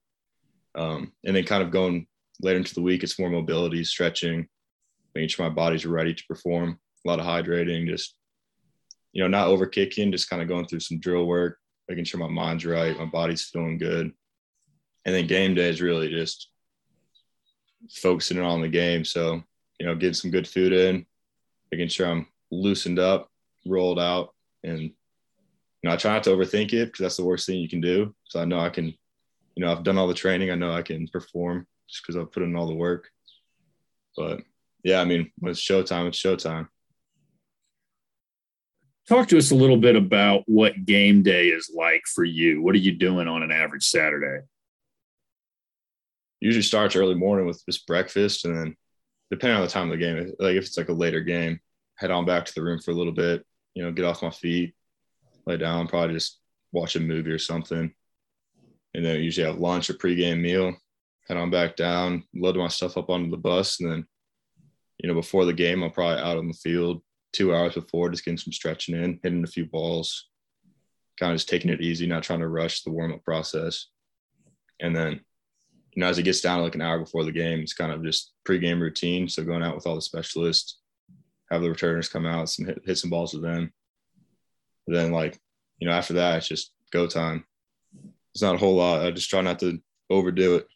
Um, 0.75 1.13
and 1.23 1.35
then 1.35 1.45
kind 1.45 1.63
of 1.63 1.71
going 1.71 2.07
later 2.41 2.57
into 2.57 2.75
the 2.75 2.81
week, 2.81 3.03
it's 3.03 3.17
more 3.17 3.29
mobility, 3.29 3.83
stretching, 3.83 4.47
making 5.15 5.29
sure 5.29 5.47
my 5.47 5.53
body's 5.53 5.85
ready 5.85 6.13
to 6.13 6.23
perform. 6.27 6.79
A 7.05 7.07
lot 7.07 7.19
of 7.19 7.25
hydrating, 7.25 7.87
just 7.87 8.15
you 9.13 9.23
know, 9.23 9.29
not 9.29 9.47
over 9.47 9.65
kicking, 9.65 10.11
just 10.11 10.29
kind 10.29 10.41
of 10.41 10.47
going 10.47 10.67
through 10.67 10.81
some 10.81 10.99
drill 10.99 11.25
work, 11.25 11.57
making 11.87 12.03
sure 12.03 12.19
my 12.19 12.27
mind's 12.27 12.65
right, 12.65 12.97
my 12.97 13.05
body's 13.05 13.45
feeling 13.45 13.77
good. 13.77 14.11
And 15.05 15.15
then 15.15 15.27
game 15.27 15.55
day 15.55 15.69
is 15.69 15.81
really 15.81 16.09
just 16.09 16.49
focusing 17.89 18.39
on 18.39 18.61
the 18.61 18.67
game. 18.67 19.05
So, 19.05 19.41
you 19.79 19.85
know, 19.85 19.95
getting 19.95 20.13
some 20.13 20.31
good 20.31 20.47
food 20.47 20.73
in, 20.73 21.05
making 21.71 21.87
sure 21.87 22.07
I'm 22.07 22.27
loosened 22.51 22.99
up, 22.99 23.29
rolled 23.65 23.99
out, 23.99 24.33
and 24.63 24.81
you 24.81 24.91
know, 25.83 25.91
I 25.91 25.97
try 25.97 26.13
not 26.13 26.23
to 26.23 26.31
overthink 26.31 26.73
it 26.73 26.87
because 26.87 26.99
that's 26.99 27.17
the 27.17 27.23
worst 27.23 27.45
thing 27.45 27.59
you 27.59 27.69
can 27.69 27.81
do. 27.81 28.13
So 28.25 28.41
I 28.41 28.45
know 28.45 28.59
I 28.59 28.69
can, 28.69 28.87
you 28.87 29.63
know, 29.63 29.71
I've 29.71 29.83
done 29.83 29.97
all 29.97 30.07
the 30.07 30.13
training. 30.13 30.49
I 30.49 30.55
know 30.55 30.73
I 30.73 30.81
can 30.81 31.07
perform 31.07 31.67
just 31.87 32.01
because 32.01 32.17
I've 32.17 32.31
put 32.31 32.43
in 32.43 32.55
all 32.55 32.67
the 32.67 32.73
work. 32.73 33.09
But 34.17 34.41
yeah, 34.85 35.01
I 35.01 35.05
mean, 35.05 35.31
when 35.39 35.49
it's 35.49 35.59
showtime, 35.59 36.07
it's 36.07 36.21
showtime. 36.21 36.67
Talk 39.09 39.27
to 39.29 39.37
us 39.37 39.49
a 39.49 39.55
little 39.55 39.77
bit 39.77 39.95
about 39.95 40.43
what 40.45 40.85
game 40.85 41.23
day 41.23 41.47
is 41.47 41.71
like 41.75 42.03
for 42.05 42.23
you. 42.23 42.61
What 42.61 42.75
are 42.75 42.79
you 42.79 42.91
doing 42.91 43.27
on 43.27 43.41
an 43.41 43.51
average 43.51 43.87
Saturday? 43.87 44.45
Usually 46.39 46.61
starts 46.61 46.95
early 46.95 47.15
morning 47.15 47.47
with 47.47 47.65
just 47.65 47.87
breakfast, 47.87 48.45
and 48.45 48.55
then 48.55 48.75
depending 49.31 49.57
on 49.57 49.63
the 49.63 49.71
time 49.71 49.91
of 49.91 49.97
the 49.97 50.05
game, 50.05 50.31
like 50.37 50.55
if 50.55 50.65
it's 50.65 50.77
like 50.77 50.89
a 50.89 50.93
later 50.93 51.21
game, 51.21 51.59
head 51.95 52.11
on 52.11 52.25
back 52.25 52.45
to 52.45 52.53
the 52.53 52.61
room 52.61 52.79
for 52.79 52.91
a 52.91 52.95
little 52.95 53.11
bit. 53.11 53.43
You 53.73 53.83
know, 53.83 53.91
get 53.91 54.05
off 54.05 54.21
my 54.21 54.29
feet, 54.29 54.75
lay 55.47 55.57
down, 55.57 55.87
probably 55.87 56.13
just 56.13 56.39
watch 56.71 56.95
a 56.95 56.99
movie 56.99 57.31
or 57.31 57.39
something, 57.39 57.91
and 58.93 59.05
then 59.05 59.19
usually 59.19 59.47
have 59.47 59.57
lunch 59.57 59.89
or 59.89 59.95
pregame 59.95 60.41
meal, 60.41 60.75
head 61.27 61.37
on 61.37 61.49
back 61.49 61.75
down, 61.75 62.23
load 62.35 62.55
my 62.55 62.67
stuff 62.67 62.97
up 62.97 63.09
onto 63.09 63.31
the 63.31 63.37
bus, 63.37 63.79
and 63.79 63.91
then, 63.91 64.07
you 64.99 65.07
know, 65.07 65.15
before 65.15 65.45
the 65.45 65.53
game, 65.53 65.83
I'm 65.83 65.91
probably 65.91 66.21
out 66.21 66.37
on 66.37 66.47
the 66.47 66.53
field 66.53 67.01
two 67.33 67.53
hours 67.53 67.73
before, 67.73 68.09
just 68.09 68.23
getting 68.23 68.37
some 68.37 68.53
stretching 68.53 68.95
in, 68.95 69.19
hitting 69.21 69.43
a 69.43 69.47
few 69.47 69.65
balls, 69.65 70.29
kind 71.19 71.31
of 71.31 71.37
just 71.37 71.49
taking 71.49 71.69
it 71.69 71.81
easy, 71.81 72.07
not 72.07 72.23
trying 72.23 72.39
to 72.39 72.47
rush 72.47 72.83
the 72.83 72.91
warm 72.91 73.13
up 73.13 73.23
process. 73.23 73.87
And 74.79 74.95
then, 74.95 75.21
you 75.93 76.01
know, 76.01 76.07
as 76.07 76.17
it 76.17 76.23
gets 76.23 76.41
down 76.41 76.57
to 76.57 76.63
like 76.63 76.75
an 76.75 76.81
hour 76.81 76.99
before 76.99 77.23
the 77.23 77.31
game, 77.31 77.59
it's 77.59 77.73
kind 77.73 77.91
of 77.91 78.03
just 78.03 78.33
pregame 78.47 78.79
routine. 78.79 79.27
So 79.27 79.43
going 79.43 79.63
out 79.63 79.75
with 79.75 79.87
all 79.87 79.95
the 79.95 80.01
specialists, 80.01 80.79
have 81.51 81.61
the 81.61 81.69
returners 81.69 82.09
come 82.09 82.25
out, 82.25 82.49
some 82.49 82.65
hit, 82.65 82.81
hit 82.85 82.97
some 82.97 83.09
balls 83.09 83.33
with 83.33 83.43
them. 83.43 83.71
But 84.87 84.95
then, 84.95 85.11
like, 85.11 85.39
you 85.79 85.87
know, 85.87 85.93
after 85.93 86.13
that, 86.13 86.37
it's 86.37 86.47
just 86.47 86.71
go 86.91 87.07
time. 87.07 87.45
It's 88.33 88.41
not 88.41 88.55
a 88.55 88.57
whole 88.57 88.75
lot. 88.75 89.05
I 89.05 89.11
just 89.11 89.29
try 89.29 89.41
not 89.41 89.59
to 89.59 89.79
overdo 90.09 90.55
it. 90.55 90.67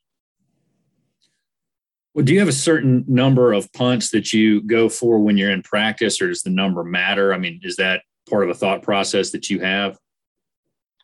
Well, 2.19 2.25
do 2.25 2.33
you 2.33 2.39
have 2.39 2.49
a 2.49 2.51
certain 2.51 3.05
number 3.07 3.53
of 3.53 3.71
punts 3.71 4.11
that 4.11 4.33
you 4.33 4.61
go 4.61 4.89
for 4.89 5.19
when 5.19 5.37
you're 5.37 5.51
in 5.51 5.63
practice, 5.63 6.21
or 6.21 6.27
does 6.27 6.41
the 6.41 6.49
number 6.49 6.83
matter? 6.83 7.33
I 7.33 7.37
mean, 7.37 7.61
is 7.63 7.77
that 7.77 8.01
part 8.29 8.43
of 8.43 8.49
a 8.49 8.53
thought 8.53 8.83
process 8.83 9.29
that 9.29 9.49
you 9.49 9.61
have? 9.61 9.97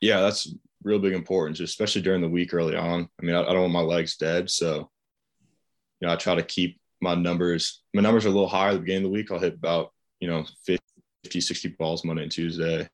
Yeah, 0.01 0.19
that's 0.19 0.53
real 0.83 0.99
big 0.99 1.13
importance, 1.13 1.61
especially 1.61 2.01
during 2.01 2.19
the 2.19 2.27
week 2.27 2.53
early 2.53 2.75
on. 2.75 3.07
I 3.17 3.25
mean, 3.25 3.33
I, 3.33 3.43
I 3.43 3.53
don't 3.53 3.61
want 3.61 3.71
my 3.71 3.79
legs 3.79 4.17
dead, 4.17 4.49
so 4.49 4.89
you 6.01 6.07
know, 6.07 6.11
I 6.11 6.17
try 6.17 6.35
to 6.35 6.43
keep 6.43 6.81
my 6.99 7.15
numbers. 7.15 7.81
My 7.93 8.01
numbers 8.01 8.25
are 8.25 8.27
a 8.27 8.31
little 8.31 8.49
higher 8.49 8.71
at 8.71 8.73
the 8.73 8.79
beginning 8.79 9.05
of 9.05 9.11
the 9.11 9.15
week. 9.15 9.31
I'll 9.31 9.39
hit 9.39 9.53
about 9.53 9.93
you 10.19 10.27
know 10.27 10.43
50, 10.65 11.39
60 11.39 11.69
balls 11.79 12.03
Monday 12.03 12.23
and 12.23 12.31
Tuesday, 12.31 12.89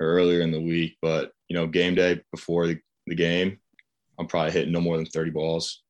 or 0.00 0.06
earlier 0.06 0.40
in 0.40 0.52
the 0.52 0.62
week. 0.62 0.96
But 1.02 1.32
you 1.50 1.56
know, 1.56 1.66
game 1.66 1.96
day 1.96 2.22
before 2.32 2.66
the, 2.66 2.78
the 3.06 3.14
game, 3.14 3.58
I'm 4.18 4.26
probably 4.26 4.52
hitting 4.52 4.72
no 4.72 4.80
more 4.80 4.96
than 4.96 5.04
30 5.04 5.32
balls 5.32 5.82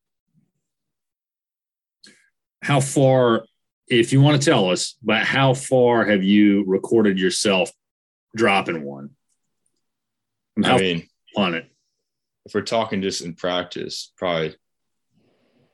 how 2.66 2.81
far, 2.81 3.44
if 3.87 4.12
you 4.12 4.20
want 4.20 4.42
to 4.42 4.50
tell 4.50 4.70
us, 4.70 4.96
but 5.00 5.22
how 5.22 5.55
far 5.55 6.05
have 6.05 6.24
you 6.24 6.64
recorded 6.66 7.16
yourself 7.16 7.70
dropping 8.35 8.83
one? 8.83 9.11
I 10.64 10.76
mean, 10.76 11.09
on 11.37 11.55
it. 11.55 11.70
If 12.44 12.55
we're 12.55 12.62
talking 12.62 13.02
just 13.02 13.20
in 13.20 13.35
practice, 13.35 14.12
probably 14.16 14.57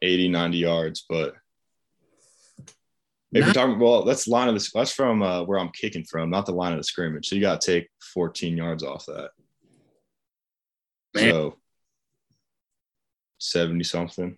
80, 0.02 0.28
90 0.28 0.58
yards, 0.58 1.06
but 1.08 1.34
if 3.32 3.42
you're 3.42 3.54
talking, 3.54 3.78
well, 3.78 4.04
that's 4.04 4.28
line 4.28 4.48
of 4.48 4.54
the, 4.54 4.70
that's 4.74 4.92
from 4.92 5.22
uh, 5.22 5.44
where 5.44 5.58
I'm 5.58 5.70
kicking 5.70 6.04
from, 6.04 6.28
not 6.28 6.44
the 6.44 6.52
line 6.52 6.72
of 6.72 6.78
the 6.78 6.84
scrimmage. 6.84 7.26
So 7.26 7.36
you 7.36 7.40
got 7.40 7.62
to 7.62 7.72
take 7.72 7.88
14 8.12 8.54
yards 8.54 8.82
off 8.82 9.06
that. 9.06 9.30
Man. 11.14 11.30
So 11.30 11.56
70 13.38 13.82
something. 13.84 14.36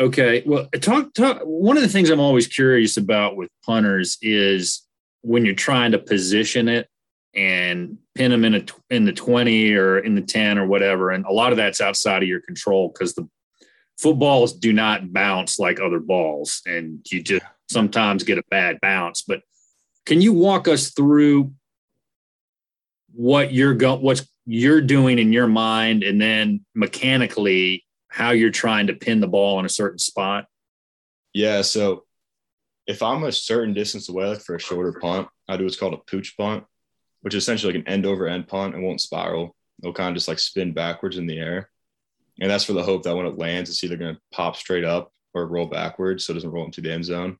Okay. 0.00 0.42
Well, 0.46 0.66
talk, 0.80 1.12
talk. 1.12 1.42
One 1.44 1.76
of 1.76 1.82
the 1.82 1.88
things 1.88 2.08
I'm 2.08 2.20
always 2.20 2.46
curious 2.46 2.96
about 2.96 3.36
with 3.36 3.50
punters 3.66 4.16
is 4.22 4.86
when 5.20 5.44
you're 5.44 5.54
trying 5.54 5.92
to 5.92 5.98
position 5.98 6.68
it 6.70 6.88
and 7.34 7.98
pin 8.14 8.30
them 8.30 8.46
in 8.46 8.54
a 8.54 8.64
in 8.88 9.04
the 9.04 9.12
20 9.12 9.74
or 9.74 9.98
in 9.98 10.14
the 10.14 10.22
10 10.22 10.56
or 10.56 10.66
whatever, 10.66 11.10
and 11.10 11.26
a 11.26 11.32
lot 11.32 11.52
of 11.52 11.58
that's 11.58 11.82
outside 11.82 12.22
of 12.22 12.28
your 12.30 12.40
control 12.40 12.88
because 12.88 13.14
the 13.14 13.28
footballs 13.98 14.54
do 14.54 14.72
not 14.72 15.12
bounce 15.12 15.58
like 15.58 15.80
other 15.80 16.00
balls, 16.00 16.62
and 16.64 17.06
you 17.10 17.22
just 17.22 17.44
sometimes 17.70 18.24
get 18.24 18.38
a 18.38 18.44
bad 18.50 18.80
bounce. 18.80 19.22
But 19.22 19.42
can 20.06 20.22
you 20.22 20.32
walk 20.32 20.66
us 20.66 20.92
through 20.92 21.52
what 23.12 23.52
you're 23.52 23.74
going, 23.74 24.00
what's 24.00 24.26
you're 24.46 24.80
doing 24.80 25.18
in 25.18 25.30
your 25.30 25.46
mind, 25.46 26.04
and 26.04 26.18
then 26.18 26.64
mechanically 26.74 27.84
how 28.10 28.32
you're 28.32 28.50
trying 28.50 28.88
to 28.88 28.94
pin 28.94 29.20
the 29.20 29.28
ball 29.28 29.58
in 29.58 29.64
a 29.64 29.70
certain 29.70 29.98
spot? 29.98 30.46
Yeah. 31.32 31.62
So 31.62 32.04
if 32.86 33.02
I'm 33.02 33.22
a 33.22 33.32
certain 33.32 33.72
distance 33.72 34.08
away, 34.08 34.26
like 34.26 34.40
for 34.40 34.56
a 34.56 34.60
shorter 34.60 34.98
punt, 35.00 35.28
I 35.48 35.56
do 35.56 35.64
what's 35.64 35.78
called 35.78 35.94
a 35.94 36.10
pooch 36.10 36.36
punt, 36.36 36.64
which 37.22 37.34
is 37.34 37.44
essentially 37.44 37.72
like 37.72 37.82
an 37.82 37.88
end 37.88 38.04
over 38.04 38.26
end 38.26 38.48
punt. 38.48 38.74
It 38.74 38.80
won't 38.80 39.00
spiral. 39.00 39.54
It'll 39.80 39.94
kind 39.94 40.10
of 40.10 40.16
just 40.16 40.28
like 40.28 40.40
spin 40.40 40.72
backwards 40.72 41.16
in 41.16 41.26
the 41.26 41.38
air. 41.38 41.70
And 42.40 42.50
that's 42.50 42.64
for 42.64 42.72
the 42.72 42.82
hope 42.82 43.04
that 43.04 43.16
when 43.16 43.26
it 43.26 43.38
lands, 43.38 43.70
it's 43.70 43.84
either 43.84 43.96
going 43.96 44.14
to 44.14 44.20
pop 44.32 44.56
straight 44.56 44.84
up 44.84 45.12
or 45.32 45.46
roll 45.46 45.66
backwards 45.66 46.24
so 46.24 46.32
it 46.32 46.34
doesn't 46.34 46.50
roll 46.50 46.64
into 46.64 46.80
the 46.80 46.92
end 46.92 47.04
zone. 47.04 47.38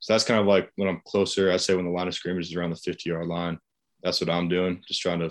So 0.00 0.14
that's 0.14 0.24
kind 0.24 0.40
of 0.40 0.46
like 0.46 0.70
when 0.76 0.88
I'm 0.88 1.02
closer, 1.04 1.52
I 1.52 1.58
say 1.58 1.74
when 1.74 1.84
the 1.84 1.90
line 1.90 2.08
of 2.08 2.14
scrimmage 2.14 2.48
is 2.48 2.56
around 2.56 2.70
the 2.70 2.76
50 2.76 3.08
yard 3.10 3.26
line. 3.26 3.58
That's 4.02 4.20
what 4.20 4.30
I'm 4.30 4.48
doing, 4.48 4.82
just 4.88 5.00
trying 5.00 5.20
to 5.20 5.30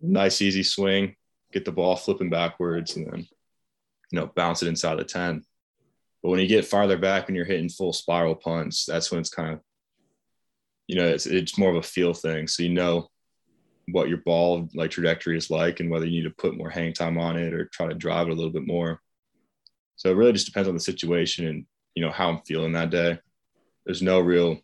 nice 0.00 0.40
easy 0.40 0.62
swing, 0.62 1.16
get 1.52 1.64
the 1.64 1.72
ball 1.72 1.96
flipping 1.96 2.30
backwards, 2.30 2.96
and 2.96 3.06
then 3.06 3.28
you 4.10 4.18
know 4.18 4.30
bounce 4.34 4.62
it 4.62 4.68
inside 4.68 4.98
the 4.98 5.04
ten. 5.04 5.42
But 6.22 6.30
when 6.30 6.40
you 6.40 6.46
get 6.46 6.66
farther 6.66 6.98
back 6.98 7.28
and 7.28 7.36
you're 7.36 7.44
hitting 7.44 7.68
full 7.68 7.92
spiral 7.92 8.34
punts, 8.34 8.84
that's 8.86 9.10
when 9.10 9.20
it's 9.20 9.30
kind 9.30 9.54
of 9.54 9.60
you 10.86 10.96
know 10.96 11.06
it's 11.06 11.26
it's 11.26 11.58
more 11.58 11.70
of 11.70 11.76
a 11.76 11.82
feel 11.82 12.14
thing. 12.14 12.46
So 12.48 12.62
you 12.62 12.70
know 12.70 13.08
what 13.92 14.08
your 14.08 14.18
ball 14.18 14.68
like 14.74 14.90
trajectory 14.90 15.36
is 15.36 15.50
like 15.50 15.78
and 15.78 15.90
whether 15.90 16.06
you 16.06 16.22
need 16.22 16.28
to 16.28 16.34
put 16.42 16.56
more 16.56 16.70
hang 16.70 16.92
time 16.92 17.18
on 17.18 17.36
it 17.36 17.54
or 17.54 17.66
try 17.66 17.86
to 17.86 17.94
drive 17.94 18.26
it 18.26 18.32
a 18.32 18.34
little 18.34 18.52
bit 18.52 18.66
more. 18.66 19.00
So 19.96 20.10
it 20.10 20.16
really 20.16 20.32
just 20.32 20.46
depends 20.46 20.68
on 20.68 20.74
the 20.74 20.80
situation 20.80 21.46
and 21.46 21.66
you 21.94 22.04
know 22.04 22.10
how 22.10 22.28
I'm 22.28 22.42
feeling 22.42 22.72
that 22.72 22.90
day. 22.90 23.18
There's 23.84 24.02
no 24.02 24.20
real, 24.20 24.58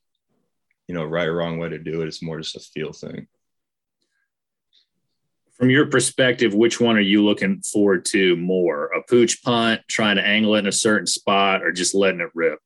you 0.89 0.95
know, 0.95 1.05
right 1.05 1.29
or 1.29 1.37
wrong 1.37 1.59
way 1.59 1.69
to 1.69 1.79
do 1.79 2.03
it. 2.03 2.09
It's 2.09 2.23
more 2.23 2.39
just 2.39 2.57
a 2.57 2.61
feel 2.61 2.93
thing. 2.93 3.29
From 5.63 5.71
your 5.71 5.87
perspective, 5.87 6.55
which 6.55 6.81
one 6.81 6.97
are 6.97 7.01
you 7.01 7.25
looking 7.25 7.63
forward 7.63 8.05
to 8.07 8.35
more? 8.35 8.87
A 8.87 9.03
pooch 9.09 9.45
punt, 9.45 9.81
trying 9.87 10.17
to 10.17 10.27
angle 10.27 10.57
it 10.57 10.59
in 10.59 10.67
a 10.67 10.73
certain 10.73 11.07
spot, 11.07 11.63
or 11.63 11.71
just 11.71 11.95
letting 11.95 12.21
it 12.21 12.31
rip? 12.35 12.59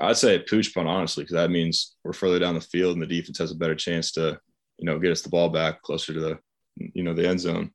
I'd 0.00 0.16
say 0.16 0.34
a 0.34 0.40
pooch 0.40 0.74
punt, 0.74 0.88
honestly, 0.88 1.22
because 1.22 1.36
that 1.36 1.52
means 1.52 1.94
we're 2.02 2.12
further 2.12 2.40
down 2.40 2.54
the 2.54 2.60
field 2.60 2.94
and 2.94 3.00
the 3.00 3.06
defense 3.06 3.38
has 3.38 3.52
a 3.52 3.54
better 3.54 3.76
chance 3.76 4.10
to, 4.14 4.40
you 4.76 4.86
know, 4.86 4.98
get 4.98 5.12
us 5.12 5.22
the 5.22 5.28
ball 5.28 5.50
back 5.50 5.82
closer 5.82 6.12
to 6.14 6.18
the, 6.18 6.38
you 6.94 7.04
know, 7.04 7.14
the 7.14 7.28
end 7.28 7.38
zone. 7.38 7.70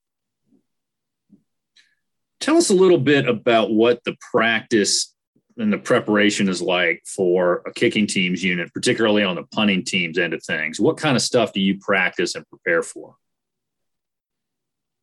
Tell 2.41 2.57
us 2.57 2.71
a 2.71 2.75
little 2.75 2.99
bit 2.99 3.29
about 3.29 3.71
what 3.71 4.03
the 4.03 4.17
practice 4.33 5.15
and 5.55 5.71
the 5.71 5.77
preparation 5.77 6.49
is 6.49 6.61
like 6.61 7.03
for 7.05 7.63
a 7.65 7.71
kicking 7.71 8.05
team's 8.05 8.43
unit, 8.43 8.73
particularly 8.73 9.23
on 9.23 9.37
the 9.37 9.43
punting 9.43 9.85
team's 9.85 10.17
end 10.17 10.33
of 10.33 10.43
things. 10.43 10.77
What 10.77 10.97
kind 10.97 11.15
of 11.15 11.21
stuff 11.21 11.53
do 11.53 11.61
you 11.61 11.79
practice 11.79 12.35
and 12.35 12.45
prepare 12.49 12.83
for? 12.83 13.15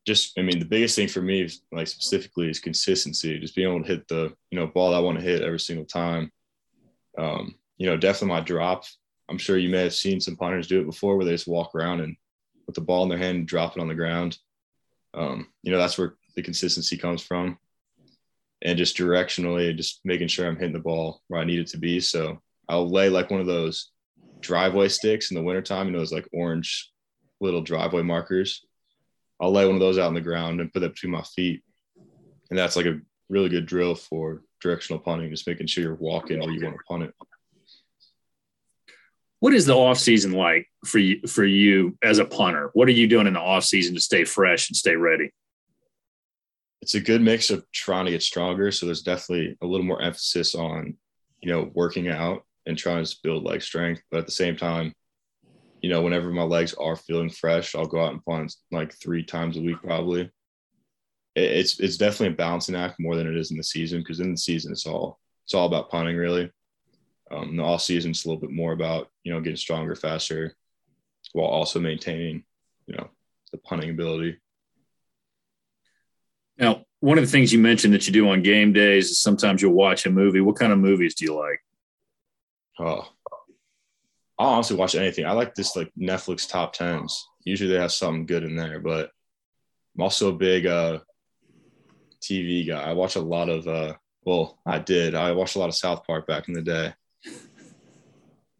Just, 0.05 0.37
I 0.39 0.41
mean, 0.41 0.59
the 0.59 0.65
biggest 0.65 0.95
thing 0.95 1.07
for 1.07 1.21
me, 1.21 1.49
like 1.71 1.87
specifically, 1.87 2.49
is 2.49 2.59
consistency. 2.59 3.39
Just 3.39 3.55
being 3.55 3.69
able 3.69 3.83
to 3.83 3.87
hit 3.87 4.07
the, 4.07 4.33
you 4.49 4.59
know, 4.59 4.67
ball 4.67 4.93
I 4.93 4.99
want 4.99 5.17
to 5.19 5.23
hit 5.23 5.41
every 5.41 5.59
single 5.59 5.85
time. 5.85 6.31
Um, 7.17 7.55
you 7.77 7.85
know, 7.85 7.97
definitely 7.97 8.29
my 8.29 8.41
drop. 8.41 8.85
I'm 9.29 9.37
sure 9.37 9.57
you 9.57 9.69
may 9.69 9.83
have 9.83 9.93
seen 9.93 10.19
some 10.19 10.35
punters 10.35 10.67
do 10.67 10.81
it 10.81 10.85
before, 10.85 11.15
where 11.15 11.25
they 11.25 11.31
just 11.31 11.47
walk 11.47 11.75
around 11.75 12.01
and 12.01 12.15
with 12.65 12.75
the 12.75 12.81
ball 12.81 13.03
in 13.03 13.09
their 13.09 13.17
hand 13.17 13.37
and 13.37 13.47
drop 13.47 13.75
it 13.75 13.81
on 13.81 13.87
the 13.87 13.95
ground. 13.95 14.37
Um, 15.13 15.47
you 15.63 15.71
know, 15.71 15.77
that's 15.77 15.97
where 15.97 16.15
the 16.35 16.41
consistency 16.41 16.97
comes 16.97 17.21
from 17.21 17.57
and 18.61 18.77
just 18.77 18.97
directionally, 18.97 19.75
just 19.75 20.01
making 20.03 20.27
sure 20.27 20.47
I'm 20.47 20.55
hitting 20.55 20.73
the 20.73 20.79
ball 20.79 21.21
where 21.27 21.39
I 21.39 21.45
need 21.45 21.59
it 21.59 21.67
to 21.67 21.77
be. 21.77 21.99
So 21.99 22.41
I'll 22.67 22.89
lay 22.89 23.09
like 23.09 23.31
one 23.31 23.41
of 23.41 23.47
those 23.47 23.91
driveway 24.41 24.89
sticks 24.89 25.31
in 25.31 25.35
the 25.35 25.43
wintertime, 25.43 25.87
you 25.87 25.93
know, 25.93 25.99
those 25.99 26.13
like 26.13 26.27
orange 26.33 26.91
little 27.41 27.61
driveway 27.61 28.01
markers. 28.01 28.65
I'll 29.41 29.51
lay 29.51 29.65
one 29.65 29.75
of 29.75 29.81
those 29.81 29.97
out 29.97 30.07
on 30.07 30.13
the 30.13 30.21
ground 30.21 30.59
and 30.59 30.71
put 30.71 30.81
that 30.81 30.93
between 30.93 31.11
my 31.11 31.23
feet. 31.23 31.63
And 32.49 32.57
that's 32.57 32.75
like 32.75 32.85
a 32.85 32.99
really 33.29 33.49
good 33.49 33.65
drill 33.65 33.95
for 33.95 34.41
directional 34.61 34.99
punting, 34.99 35.29
just 35.29 35.47
making 35.47 35.67
sure 35.67 35.83
you're 35.83 35.95
walking 35.95 36.39
where 36.39 36.51
you 36.51 36.65
want 36.65 36.75
to 36.75 36.83
punt 36.87 37.03
it. 37.03 37.13
What 39.39 39.53
is 39.53 39.65
the 39.65 39.75
off 39.75 39.97
season 39.97 40.33
like 40.33 40.67
for 40.85 40.97
you 40.97 41.21
for 41.27 41.45
you 41.45 41.97
as 42.03 42.17
a 42.17 42.25
punter? 42.25 42.71
What 42.73 42.89
are 42.89 42.91
you 42.91 43.07
doing 43.07 43.27
in 43.27 43.33
the 43.33 43.39
off 43.39 43.63
season 43.63 43.95
to 43.95 44.01
stay 44.01 44.25
fresh 44.25 44.69
and 44.69 44.75
stay 44.75 44.95
ready? 44.95 45.31
it's 46.81 46.95
a 46.95 46.99
good 46.99 47.21
mix 47.21 47.49
of 47.49 47.65
trying 47.71 48.05
to 48.05 48.11
get 48.11 48.23
stronger. 48.23 48.71
So 48.71 48.85
there's 48.85 49.01
definitely 49.01 49.57
a 49.61 49.65
little 49.65 49.85
more 49.85 50.01
emphasis 50.01 50.55
on, 50.55 50.95
you 51.41 51.51
know, 51.51 51.69
working 51.73 52.07
out 52.07 52.45
and 52.65 52.77
trying 52.77 53.03
to 53.03 53.17
build 53.23 53.43
like 53.43 53.61
strength. 53.61 54.01
But 54.09 54.19
at 54.19 54.25
the 54.25 54.31
same 54.31 54.55
time, 54.55 54.93
you 55.81 55.89
know, 55.89 56.01
whenever 56.01 56.29
my 56.29 56.43
legs 56.43 56.73
are 56.73 56.95
feeling 56.95 57.29
fresh, 57.29 57.75
I'll 57.75 57.85
go 57.85 58.03
out 58.03 58.11
and 58.11 58.23
punt 58.23 58.53
like 58.71 58.93
three 58.93 59.23
times 59.23 59.57
a 59.57 59.61
week 59.61 59.81
probably. 59.81 60.29
It's 61.35 61.79
it's 61.79 61.97
definitely 61.97 62.33
a 62.33 62.37
balancing 62.37 62.75
act 62.75 62.99
more 62.99 63.15
than 63.15 63.27
it 63.27 63.37
is 63.37 63.51
in 63.51 63.57
the 63.57 63.63
season 63.63 63.99
because 63.99 64.19
in 64.19 64.31
the 64.31 64.37
season 64.37 64.71
it's 64.71 64.85
all 64.85 65.19
it's 65.45 65.53
all 65.53 65.67
about 65.67 65.89
punting 65.89 66.17
really. 66.17 66.51
Um, 67.31 67.55
the 67.55 67.63
off 67.63 67.81
season 67.81 68.11
it's 68.11 68.25
a 68.25 68.27
little 68.27 68.41
bit 68.41 68.51
more 68.51 68.73
about 68.73 69.09
you 69.23 69.31
know 69.31 69.39
getting 69.39 69.55
stronger 69.55 69.95
faster, 69.95 70.55
while 71.33 71.47
also 71.47 71.79
maintaining 71.79 72.43
you 72.87 72.95
know 72.95 73.09
the 73.51 73.57
punting 73.59 73.91
ability. 73.91 74.37
Now, 76.57 76.83
one 76.99 77.17
of 77.17 77.23
the 77.23 77.31
things 77.31 77.53
you 77.53 77.59
mentioned 77.59 77.93
that 77.93 78.05
you 78.05 78.11
do 78.11 78.29
on 78.29 78.43
game 78.43 78.73
days 78.73 79.09
is 79.11 79.21
sometimes 79.21 79.61
you'll 79.61 79.73
watch 79.73 80.05
a 80.05 80.09
movie. 80.09 80.41
What 80.41 80.57
kind 80.57 80.73
of 80.73 80.79
movies 80.79 81.15
do 81.15 81.23
you 81.23 81.35
like? 81.35 81.61
Oh, 82.79 83.07
I'll 84.39 84.49
honestly 84.49 84.77
watch 84.77 84.95
anything. 84.95 85.25
I 85.25 85.33
like 85.33 85.53
this 85.53 85.75
like 85.75 85.91
Netflix 85.99 86.49
top 86.49 86.73
tens. 86.73 87.27
Usually 87.43 87.69
they 87.69 87.79
have 87.79 87.91
something 87.91 88.25
good 88.25 88.43
in 88.43 88.55
there, 88.55 88.79
but 88.79 89.11
I'm 89.95 90.03
also 90.03 90.29
a 90.29 90.37
big 90.37 90.65
uh, 90.65 90.99
TV 92.21 92.65
guy. 92.65 92.81
I 92.81 92.93
watch 92.93 93.15
a 93.17 93.21
lot 93.21 93.49
of 93.49 93.67
uh, 93.67 93.95
well, 94.23 94.59
I 94.65 94.79
did. 94.79 95.13
I 95.13 95.33
watched 95.33 95.55
a 95.55 95.59
lot 95.59 95.69
of 95.69 95.75
South 95.75 96.05
Park 96.07 96.25
back 96.25 96.47
in 96.47 96.53
the 96.53 96.61
day. 96.61 96.93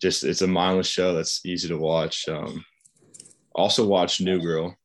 Just 0.02 0.24
it's 0.24 0.42
a 0.42 0.48
mindless 0.48 0.88
show 0.88 1.14
that's 1.14 1.46
easy 1.46 1.70
to 1.70 1.78
watch. 1.78 2.28
Um, 2.28 2.66
also 3.56 3.88
watch 3.88 4.22
New 4.22 4.42
Girl. 4.42 4.76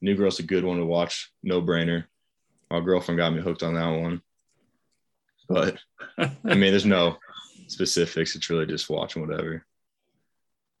New 0.00 0.16
Girl's 0.16 0.38
a 0.38 0.42
good 0.42 0.64
one 0.64 0.78
to 0.78 0.84
watch. 0.86 1.30
No 1.42 1.60
brainer 1.60 2.04
my 2.70 2.80
girlfriend 2.80 3.18
got 3.18 3.34
me 3.34 3.42
hooked 3.42 3.62
on 3.62 3.74
that 3.74 3.88
one. 3.88 4.22
But 5.48 5.78
I 6.18 6.54
mean, 6.54 6.70
there's 6.70 6.86
no 6.86 7.16
specifics. 7.66 8.36
It's 8.36 8.48
really 8.48 8.66
just 8.66 8.88
watching 8.88 9.26
whatever. 9.26 9.66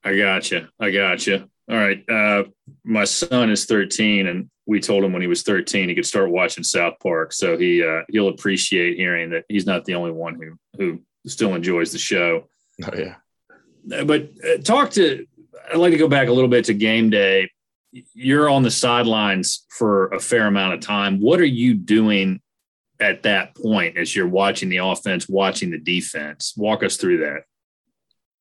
I 0.04 0.16
got 0.16 0.50
you. 0.50 0.68
I 0.78 0.90
got 0.90 1.26
you. 1.26 1.48
All 1.70 1.76
right. 1.76 2.02
Uh, 2.08 2.44
my 2.84 3.04
son 3.04 3.50
is 3.50 3.66
13, 3.66 4.26
and 4.26 4.50
we 4.66 4.80
told 4.80 5.04
him 5.04 5.12
when 5.12 5.22
he 5.22 5.28
was 5.28 5.42
13 5.42 5.88
he 5.88 5.94
could 5.94 6.06
start 6.06 6.30
watching 6.30 6.64
South 6.64 6.94
Park. 7.02 7.32
So 7.32 7.56
he 7.56 7.82
uh, 7.84 8.02
he'll 8.08 8.28
appreciate 8.28 8.96
hearing 8.96 9.30
that 9.30 9.44
he's 9.48 9.66
not 9.66 9.84
the 9.84 9.94
only 9.94 10.12
one 10.12 10.34
who 10.34 10.56
who 10.78 11.00
still 11.28 11.54
enjoys 11.54 11.92
the 11.92 11.98
show. 11.98 12.48
Oh 12.84 12.96
yeah. 12.96 13.16
But 14.04 14.30
uh, 14.46 14.58
talk 14.62 14.90
to. 14.92 15.26
I'd 15.70 15.76
like 15.76 15.92
to 15.92 15.98
go 15.98 16.08
back 16.08 16.28
a 16.28 16.32
little 16.32 16.48
bit 16.48 16.64
to 16.66 16.74
game 16.74 17.10
day 17.10 17.50
you're 17.92 18.48
on 18.48 18.62
the 18.62 18.70
sidelines 18.70 19.66
for 19.68 20.08
a 20.08 20.20
fair 20.20 20.46
amount 20.46 20.74
of 20.74 20.80
time. 20.80 21.20
What 21.20 21.40
are 21.40 21.44
you 21.44 21.74
doing 21.74 22.40
at 23.00 23.22
that 23.24 23.56
point 23.56 23.96
as 23.96 24.14
you're 24.14 24.28
watching 24.28 24.68
the 24.68 24.78
offense, 24.78 25.28
watching 25.28 25.70
the 25.70 25.78
defense? 25.78 26.54
Walk 26.56 26.82
us 26.82 26.96
through 26.96 27.18
that. 27.18 27.42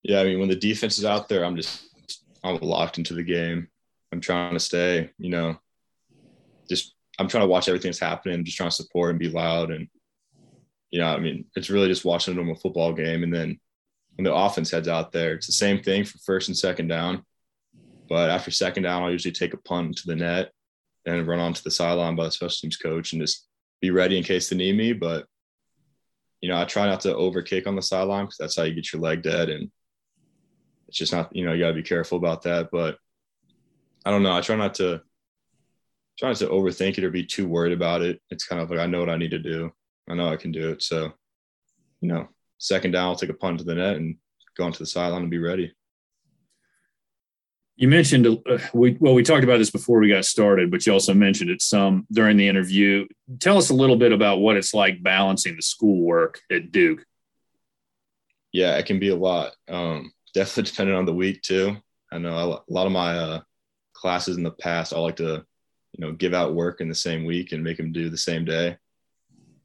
Yeah, 0.04 0.22
I 0.22 0.24
mean, 0.24 0.40
when 0.40 0.50
the 0.50 0.56
defense 0.56 0.98
is 0.98 1.06
out 1.06 1.28
there, 1.28 1.44
I'm 1.44 1.56
just 1.56 1.88
I'm 2.44 2.58
locked 2.58 2.98
into 2.98 3.14
the 3.14 3.24
game. 3.24 3.68
I'm 4.12 4.22
trying 4.22 4.54
to 4.54 4.60
stay, 4.60 5.12
you 5.18 5.30
know, 5.30 5.58
just 6.70 6.96
I'm 7.20 7.28
trying 7.28 7.44
to 7.44 7.50
watch 7.50 7.68
everything 7.68 7.90
that's 7.90 8.00
happening. 8.00 8.36
I'm 8.36 8.46
just 8.46 8.58
trying 8.58 8.70
to 8.70 8.76
support 8.76 9.12
and 9.12 9.20
be 9.20 9.30
loud. 9.30 9.72
And, 9.72 9.88
you 10.90 11.00
know, 11.00 11.08
I 11.08 11.20
mean, 11.20 11.46
it's 11.56 11.70
really 11.70 11.90
just 11.90 12.06
watching 12.06 12.34
a 12.34 12.36
normal 12.36 12.56
football 12.56 12.94
game. 12.94 13.24
And 13.24 13.34
then 13.34 13.60
when 14.16 14.24
the 14.24 14.34
offense 14.34 14.72
heads 14.72 14.88
out 14.88 15.12
there, 15.12 15.34
it's 15.34 15.48
the 15.48 15.54
same 15.54 15.84
thing 15.84 16.06
for 16.06 16.18
first 16.20 16.48
and 16.48 16.58
second 16.58 16.88
down. 16.88 17.24
But 18.08 18.30
after 18.30 18.52
second 18.52 18.84
down, 18.84 19.04
I'll 19.04 19.12
usually 19.12 19.34
take 19.34 19.54
a 19.54 19.58
punt 19.58 19.98
to 19.98 20.08
the 20.08 20.16
net 20.16 20.52
and 21.06 21.28
run 21.28 21.40
onto 21.40 21.62
the 21.62 21.72
sideline 21.72 22.16
by 22.16 22.26
the 22.26 22.32
special 22.32 22.58
teams 22.62 22.78
coach 22.78 23.14
and 23.14 23.22
just 23.22 23.48
be 23.82 23.92
ready 23.92 24.18
in 24.18 24.24
case 24.24 24.50
they 24.50 24.56
need 24.56 24.78
me. 24.78 24.94
But 24.94 25.26
you 26.42 26.50
know, 26.50 26.60
I 26.60 26.66
try 26.66 26.88
not 26.88 27.02
to 27.02 27.16
over 27.16 27.42
kick 27.42 27.68
on 27.68 27.76
the 27.76 27.82
sideline 27.82 28.26
because 28.26 28.38
that's 28.38 28.56
how 28.56 28.64
you 28.64 28.74
get 28.74 28.94
your 28.94 29.02
leg 29.02 29.22
dead, 29.22 29.50
and 29.50 29.70
it's 30.90 30.98
just 30.98 31.14
not. 31.14 31.34
You 31.36 31.46
know, 31.46 31.54
you 31.54 31.62
got 31.62 31.70
to 31.70 31.74
be 31.74 31.84
careful 31.84 32.18
about 32.18 32.42
that. 32.44 32.70
But 32.72 32.98
I 34.06 34.12
don't 34.12 34.24
know. 34.24 34.36
I 34.36 34.42
try 34.42 34.56
not 34.56 34.74
to 34.76 35.02
try 36.18 36.30
not 36.30 36.38
to 36.38 36.48
overthink 36.48 36.98
it 36.98 37.04
or 37.04 37.12
be 37.12 37.26
too 37.26 37.48
worried 37.48 37.74
about 37.74 38.02
it. 38.02 38.20
It's 38.30 38.46
kind 38.46 38.62
of 38.62 38.70
like 38.70 38.80
I 38.80 38.88
know 38.88 39.00
what 39.00 39.10
I 39.10 39.18
need 39.18 39.32
to 39.32 39.40
do. 39.40 39.72
I 40.10 40.16
know 40.16 40.28
I 40.28 40.36
can 40.36 40.52
do 40.52 40.70
it. 40.70 40.82
So, 40.82 41.14
you 42.02 42.10
know, 42.10 42.28
second 42.58 42.92
down, 42.92 43.06
I'll 43.06 43.16
take 43.16 43.30
a 43.30 43.36
punt 43.36 43.60
to 43.60 43.64
the 43.64 43.76
net 43.76 43.98
and 43.98 44.18
go 44.58 44.66
onto 44.66 44.80
the 44.80 44.88
sideline 44.88 45.22
and 45.22 45.32
be 45.32 45.38
ready. 45.38 45.74
You 47.76 47.88
mentioned 47.88 48.28
uh, 48.28 48.58
we 48.74 48.98
well 49.00 49.14
we 49.14 49.24
talked 49.24 49.44
about 49.44 49.60
this 49.60 49.70
before 49.70 50.00
we 50.00 50.10
got 50.10 50.26
started, 50.26 50.72
but 50.72 50.86
you 50.86 50.92
also 50.92 51.14
mentioned 51.14 51.52
it 51.52 51.62
some 51.62 52.08
during 52.12 52.36
the 52.36 52.48
interview. 52.48 53.06
Tell 53.40 53.58
us 53.58 53.70
a 53.70 53.76
little 53.76 53.96
bit 53.96 54.12
about 54.12 54.40
what 54.40 54.58
it's 54.58 54.74
like 54.74 55.04
balancing 55.04 55.56
the 55.56 55.62
schoolwork 55.62 56.42
at 56.52 56.72
Duke. 56.72 57.06
Yeah, 58.52 58.76
it 58.78 58.88
can 58.88 59.00
be 59.00 59.10
a 59.10 59.16
lot. 59.16 59.54
Um, 59.70 60.12
definitely 60.34 60.72
depending 60.72 60.96
on 60.96 61.06
the 61.06 61.14
week 61.14 61.42
too. 61.42 61.78
I 62.12 62.18
know 62.18 62.64
a 62.68 62.72
lot 62.72 62.88
of 62.88 62.92
my 62.92 63.18
uh, 63.18 63.42
classes 63.94 64.38
in 64.38 64.44
the 64.44 64.52
past, 64.52 64.94
I 64.94 65.00
like 65.00 65.18
to, 65.18 65.46
you 65.94 66.06
know, 66.06 66.12
give 66.14 66.34
out 66.34 66.56
work 66.56 66.82
in 66.82 66.90
the 66.90 66.96
same 66.96 67.26
week 67.26 67.52
and 67.52 67.64
make 67.64 67.78
them 67.78 67.92
do 67.92 68.10
the 68.10 68.18
same 68.18 68.46
day. 68.46 68.78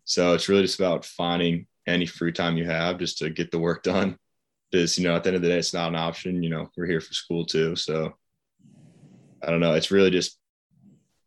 So 0.05 0.35
it's 0.35 0.49
really 0.49 0.63
just 0.63 0.79
about 0.79 1.05
finding 1.05 1.67
any 1.87 2.07
free 2.07 2.33
time 2.33 2.57
you 2.57 2.65
have 2.65 2.99
just 2.99 3.19
to 3.19 3.31
get 3.31 3.51
the 3.51 3.59
work 3.59 3.83
done. 3.83 4.19
Because 4.71 4.99
you 4.99 5.05
know 5.05 5.15
at 5.15 5.23
the 5.23 5.29
end 5.29 5.37
of 5.37 5.43
the 5.43 5.49
day 5.49 5.59
it's 5.59 5.73
not 5.73 5.89
an 5.89 5.95
option 5.95 6.43
you 6.43 6.51
know 6.51 6.69
we're 6.77 6.87
here 6.87 7.01
for 7.01 7.15
school 7.15 7.45
too. 7.45 7.77
So 7.77 8.13
i 9.43 9.51
don't 9.51 9.61
know. 9.61 9.75
It's 9.75 9.91
really 9.91 10.11
just 10.11 10.39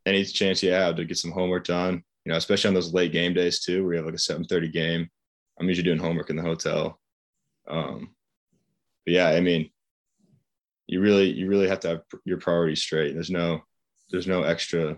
any 0.06 0.24
chance 0.26 0.62
you 0.62 0.72
have 0.72 0.96
to 0.96 1.06
get 1.06 1.18
some 1.18 1.32
homework 1.32 1.66
done 1.66 2.04
you 2.28 2.32
know 2.32 2.38
especially 2.38 2.68
on 2.68 2.74
those 2.74 2.94
late 2.94 3.14
game 3.14 3.34
days 3.34 3.62
too 3.62 3.84
where 3.84 3.94
you 3.94 3.98
have 3.98 4.06
like 4.06 4.16
a 4.16 4.18
7.30 4.18 4.74
game. 4.74 5.10
I'm 5.60 5.70
usually 5.70 5.86
doing 5.86 5.98
homework 5.98 6.30
in 6.30 6.36
the 6.36 6.42
hotel. 6.42 7.00
Um 7.70 8.17
but 9.08 9.14
yeah 9.14 9.30
i 9.30 9.40
mean 9.40 9.72
you 10.86 11.02
really 11.02 11.32
you 11.32 11.48
really 11.48 11.68
have 11.68 11.80
to 11.80 11.88
have 11.88 12.02
your 12.26 12.38
priorities 12.38 12.84
straight 12.84 13.14
there's 13.14 13.32
no 13.32 13.62
there's 14.12 14.28
no 14.28 14.44
extra 14.44 14.98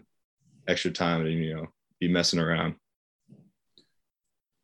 extra 0.68 0.92
time 0.92 1.24
to 1.24 1.32
you 1.32 1.56
know 1.56 1.68
be 2.00 2.08
messing 2.08 2.40
around. 2.40 2.76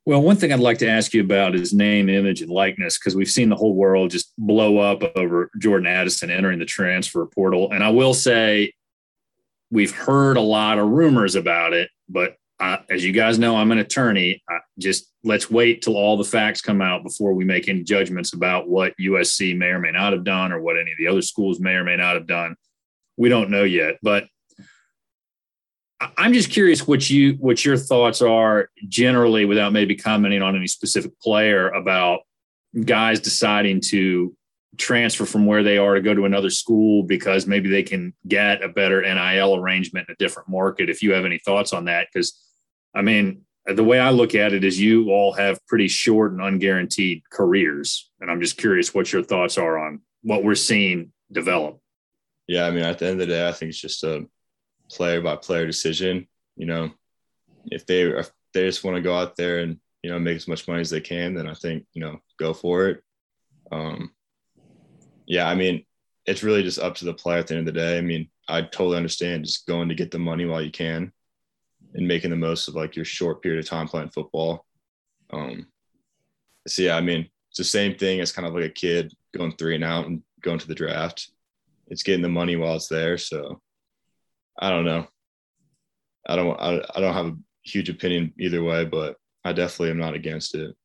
Well, 0.05 0.21
one 0.21 0.36
thing 0.36 0.53
I'd 0.53 0.60
like 0.60 0.77
to 0.79 0.88
ask 0.88 1.13
you 1.13 1.21
about 1.21 1.55
is 1.55 1.73
name, 1.73 2.10
image, 2.10 2.41
and 2.41 2.51
likeness, 2.51 2.99
because 2.99 3.15
we've 3.15 3.29
seen 3.29 3.49
the 3.49 3.55
whole 3.55 3.73
world 3.73 4.12
just 4.12 4.31
blow 4.38 4.77
up 4.77 5.01
over 5.15 5.49
Jordan 5.60 5.88
Addison 5.88 6.29
entering 6.29 6.60
the 6.60 6.65
transfer 6.65 7.25
portal. 7.25 7.71
And 7.71 7.84
I 7.84 7.89
will 7.89 8.13
say, 8.13 8.73
we've 9.71 9.91
heard 9.95 10.38
a 10.38 10.41
lot 10.41 10.77
of 10.77 10.88
rumors 10.89 11.34
about 11.34 11.73
it, 11.73 11.89
but 12.08 12.36
as 12.60 13.03
you 13.03 13.13
guys 13.13 13.39
know, 13.39 13.58
I'm 13.58 13.71
an 13.71 13.79
attorney. 13.79 14.43
Uh, 14.49 14.60
just 14.77 15.12
let's 15.25 15.49
wait 15.49 15.81
till 15.81 15.97
all 15.97 16.17
the 16.17 16.23
facts 16.23 16.61
come 16.61 16.81
out 16.81 17.03
before 17.03 17.33
we 17.33 17.43
make 17.43 17.67
any 17.67 17.81
judgments 17.81 18.33
about 18.33 18.69
what 18.69 18.93
USC 19.01 19.57
may 19.57 19.67
or 19.67 19.79
may 19.79 19.91
not 19.91 20.13
have 20.13 20.23
done 20.23 20.51
or 20.51 20.61
what 20.61 20.79
any 20.79 20.91
of 20.91 20.97
the 20.99 21.07
other 21.07 21.23
schools 21.23 21.59
may 21.59 21.73
or 21.73 21.83
may 21.83 21.97
not 21.97 22.13
have 22.13 22.27
done. 22.27 22.55
We 23.17 23.27
don't 23.27 23.49
know 23.49 23.63
yet, 23.63 23.95
but 24.03 24.25
I'm 26.17 26.33
just 26.33 26.51
curious 26.51 26.88
what 26.88 27.09
you 27.09 27.33
what 27.33 27.65
your 27.65 27.77
thoughts 27.77 28.21
are 28.21 28.69
generally, 28.88 29.45
without 29.45 29.73
maybe 29.73 29.95
commenting 29.95 30.41
on 30.41 30.55
any 30.55 30.67
specific 30.67 31.19
player, 31.19 31.69
about 31.69 32.19
guys 32.83 33.19
deciding 33.19 33.79
to 33.79 34.35
transfer 34.77 35.25
from 35.25 35.45
where 35.45 35.63
they 35.63 35.77
are 35.77 35.95
to 35.95 36.01
go 36.01 36.13
to 36.13 36.25
another 36.25 36.49
school 36.49 37.03
because 37.03 37.47
maybe 37.47 37.69
they 37.69 37.81
can 37.81 38.13
get 38.27 38.61
a 38.61 38.67
better 38.67 39.01
NIL 39.01 39.55
arrangement 39.55 40.07
in 40.09 40.13
a 40.13 40.17
different 40.17 40.49
market. 40.49 40.89
If 40.89 41.01
you 41.01 41.13
have 41.13 41.25
any 41.25 41.39
thoughts 41.39 41.71
on 41.71 41.85
that, 41.85 42.09
because 42.13 42.38
I 42.93 43.01
mean, 43.01 43.44
the 43.73 43.84
way 43.84 43.99
I 43.99 44.12
look 44.12 44.36
at 44.36 44.54
it 44.54 44.63
is 44.63 44.80
you 44.80 45.10
all 45.10 45.34
have 45.34 45.65
pretty 45.67 45.88
short 45.88 46.32
and 46.32 46.41
unguaranteed 46.41 47.23
careers, 47.32 48.12
and 48.21 48.30
I'm 48.30 48.41
just 48.41 48.58
curious 48.58 48.93
what 48.93 49.12
your 49.12 49.23
thoughts 49.23 49.58
are 49.58 49.78
on 49.80 50.01
what 50.21 50.43
we're 50.43 50.56
seeing 50.56 51.12
develop. 51.32 51.80
Yeah, 52.47 52.67
I 52.67 52.71
mean, 52.71 52.84
at 52.84 52.99
the 52.99 53.08
end 53.08 53.21
of 53.21 53.28
the 53.28 53.34
day, 53.34 53.47
I 53.47 53.51
think 53.51 53.69
it's 53.69 53.80
just 53.80 54.04
a 54.04 54.28
player 54.89 55.19
by 55.21 55.36
player 55.36 55.65
decision. 55.65 56.28
You 56.56 56.67
know, 56.67 56.91
if 57.65 57.88
they 57.88 58.04
if 58.04 58.30
they 58.54 58.67
just 58.67 58.84
want 58.84 58.97
to 58.97 59.01
go 59.01 59.17
out 59.17 59.36
there 59.36 59.60
and 59.60 59.80
you 60.04 60.12
know 60.12 60.19
make 60.19 60.36
as 60.36 60.47
much 60.47 60.67
money 60.67 60.82
as 60.82 60.91
they 60.91 61.01
can, 61.01 61.34
then 61.34 61.47
I 61.47 61.56
think 61.56 61.86
you 61.93 62.01
know 62.01 62.19
go 62.38 62.54
for 62.54 62.89
it. 62.89 63.04
Um, 63.71 64.12
yeah, 65.25 65.47
I 65.47 65.56
mean, 65.56 65.86
it's 66.28 66.43
really 66.43 66.62
just 66.62 66.78
up 66.78 66.93
to 66.95 67.06
the 67.06 67.13
player 67.15 67.39
at 67.39 67.47
the 67.47 67.56
end 67.56 67.67
of 67.67 67.73
the 67.73 67.80
day. 67.80 67.97
I 67.97 68.01
mean, 68.01 68.30
I 68.47 68.62
totally 68.62 68.97
understand 68.97 69.45
just 69.45 69.65
going 69.65 69.89
to 69.89 69.95
get 69.95 70.12
the 70.12 70.19
money 70.19 70.45
while 70.45 70.62
you 70.62 70.71
can 70.71 71.12
and 71.95 72.08
making 72.08 72.29
the 72.29 72.36
most 72.36 72.67
of 72.67 72.75
like 72.75 72.95
your 72.95 73.05
short 73.05 73.41
period 73.41 73.63
of 73.63 73.69
time 73.69 73.88
playing 73.88 74.10
football. 74.10 74.65
Um, 75.31 75.67
so 76.67 76.84
yeah, 76.84 76.95
I 76.95 77.01
mean, 77.01 77.29
it's 77.49 77.58
the 77.58 77.63
same 77.63 77.95
thing 77.95 78.19
as 78.19 78.31
kind 78.31 78.47
of 78.47 78.53
like 78.53 78.65
a 78.65 78.69
kid 78.69 79.13
going 79.36 79.53
three 79.53 79.75
and 79.75 79.84
out 79.84 80.08
and 80.08 80.21
going 80.41 80.60
to 80.60 80.67
the 80.67 80.75
draft. 80.75 81.29
It's 81.88 82.03
getting 82.03 82.21
the 82.21 82.29
money 82.29 82.55
while 82.55 82.75
it's 82.75 82.88
there. 82.88 83.17
So 83.17 83.62
I 84.60 84.69
don't 84.69 84.86
know. 84.86 85.08
I 86.27 86.36
don't 86.36 86.60
I, 86.60 86.81
I 86.95 86.99
don't 86.99 87.13
have 87.13 87.27
a 87.27 87.38
huge 87.63 87.89
opinion 87.89 88.34
either 88.39 88.63
way, 88.63 88.86
but 88.86 89.15
I 89.43 89.53
definitely 89.53 89.91
am 89.91 89.99
not 89.99 90.15
against 90.15 90.55
it. 90.55 90.75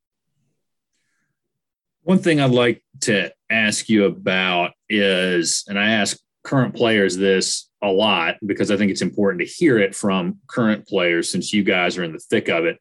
One 2.03 2.19
thing 2.19 2.39
I'd 2.39 2.51
like 2.51 2.83
to 3.01 3.31
ask 3.49 3.89
you 3.89 4.05
about 4.05 4.71
is, 4.89 5.65
and 5.67 5.77
I 5.77 5.91
ask 5.91 6.17
current 6.43 6.75
players 6.75 7.17
this 7.17 7.69
a 7.81 7.87
lot 7.87 8.35
because 8.45 8.71
I 8.71 8.77
think 8.77 8.91
it's 8.91 9.01
important 9.01 9.41
to 9.41 9.47
hear 9.47 9.79
it 9.79 9.95
from 9.95 10.39
current 10.47 10.87
players 10.87 11.31
since 11.31 11.53
you 11.53 11.63
guys 11.63 11.97
are 11.97 12.03
in 12.03 12.13
the 12.13 12.19
thick 12.19 12.47
of 12.47 12.65
it. 12.65 12.77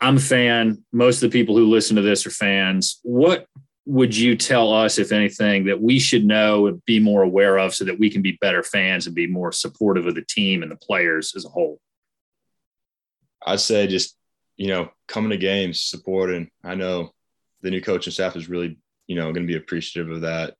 I'm 0.00 0.16
a 0.16 0.20
fan. 0.20 0.84
Most 0.92 1.22
of 1.22 1.30
the 1.30 1.38
people 1.38 1.56
who 1.56 1.70
listen 1.70 1.96
to 1.96 2.02
this 2.02 2.26
are 2.26 2.30
fans. 2.30 3.00
What 3.02 3.46
would 3.86 4.16
you 4.16 4.36
tell 4.36 4.72
us, 4.72 4.98
if 4.98 5.12
anything, 5.12 5.64
that 5.64 5.80
we 5.80 5.98
should 5.98 6.24
know 6.24 6.66
and 6.66 6.84
be 6.84 7.00
more 7.00 7.22
aware 7.22 7.58
of 7.58 7.74
so 7.74 7.84
that 7.84 7.98
we 7.98 8.10
can 8.10 8.22
be 8.22 8.38
better 8.40 8.62
fans 8.62 9.06
and 9.06 9.14
be 9.14 9.26
more 9.26 9.52
supportive 9.52 10.06
of 10.06 10.14
the 10.14 10.24
team 10.28 10.62
and 10.62 10.70
the 10.70 10.76
players 10.76 11.34
as 11.36 11.44
a 11.44 11.48
whole? 11.48 11.80
I'd 13.44 13.60
say 13.60 13.86
just, 13.86 14.16
you 14.56 14.68
know, 14.68 14.90
coming 15.08 15.30
to 15.30 15.36
games, 15.36 15.82
supporting. 15.82 16.50
I 16.62 16.74
know 16.74 17.12
the 17.62 17.70
new 17.70 17.80
coaching 17.80 18.12
staff 18.12 18.36
is 18.36 18.48
really, 18.48 18.78
you 19.06 19.16
know, 19.16 19.32
going 19.32 19.46
to 19.46 19.52
be 19.52 19.56
appreciative 19.56 20.12
of 20.12 20.22
that. 20.22 20.54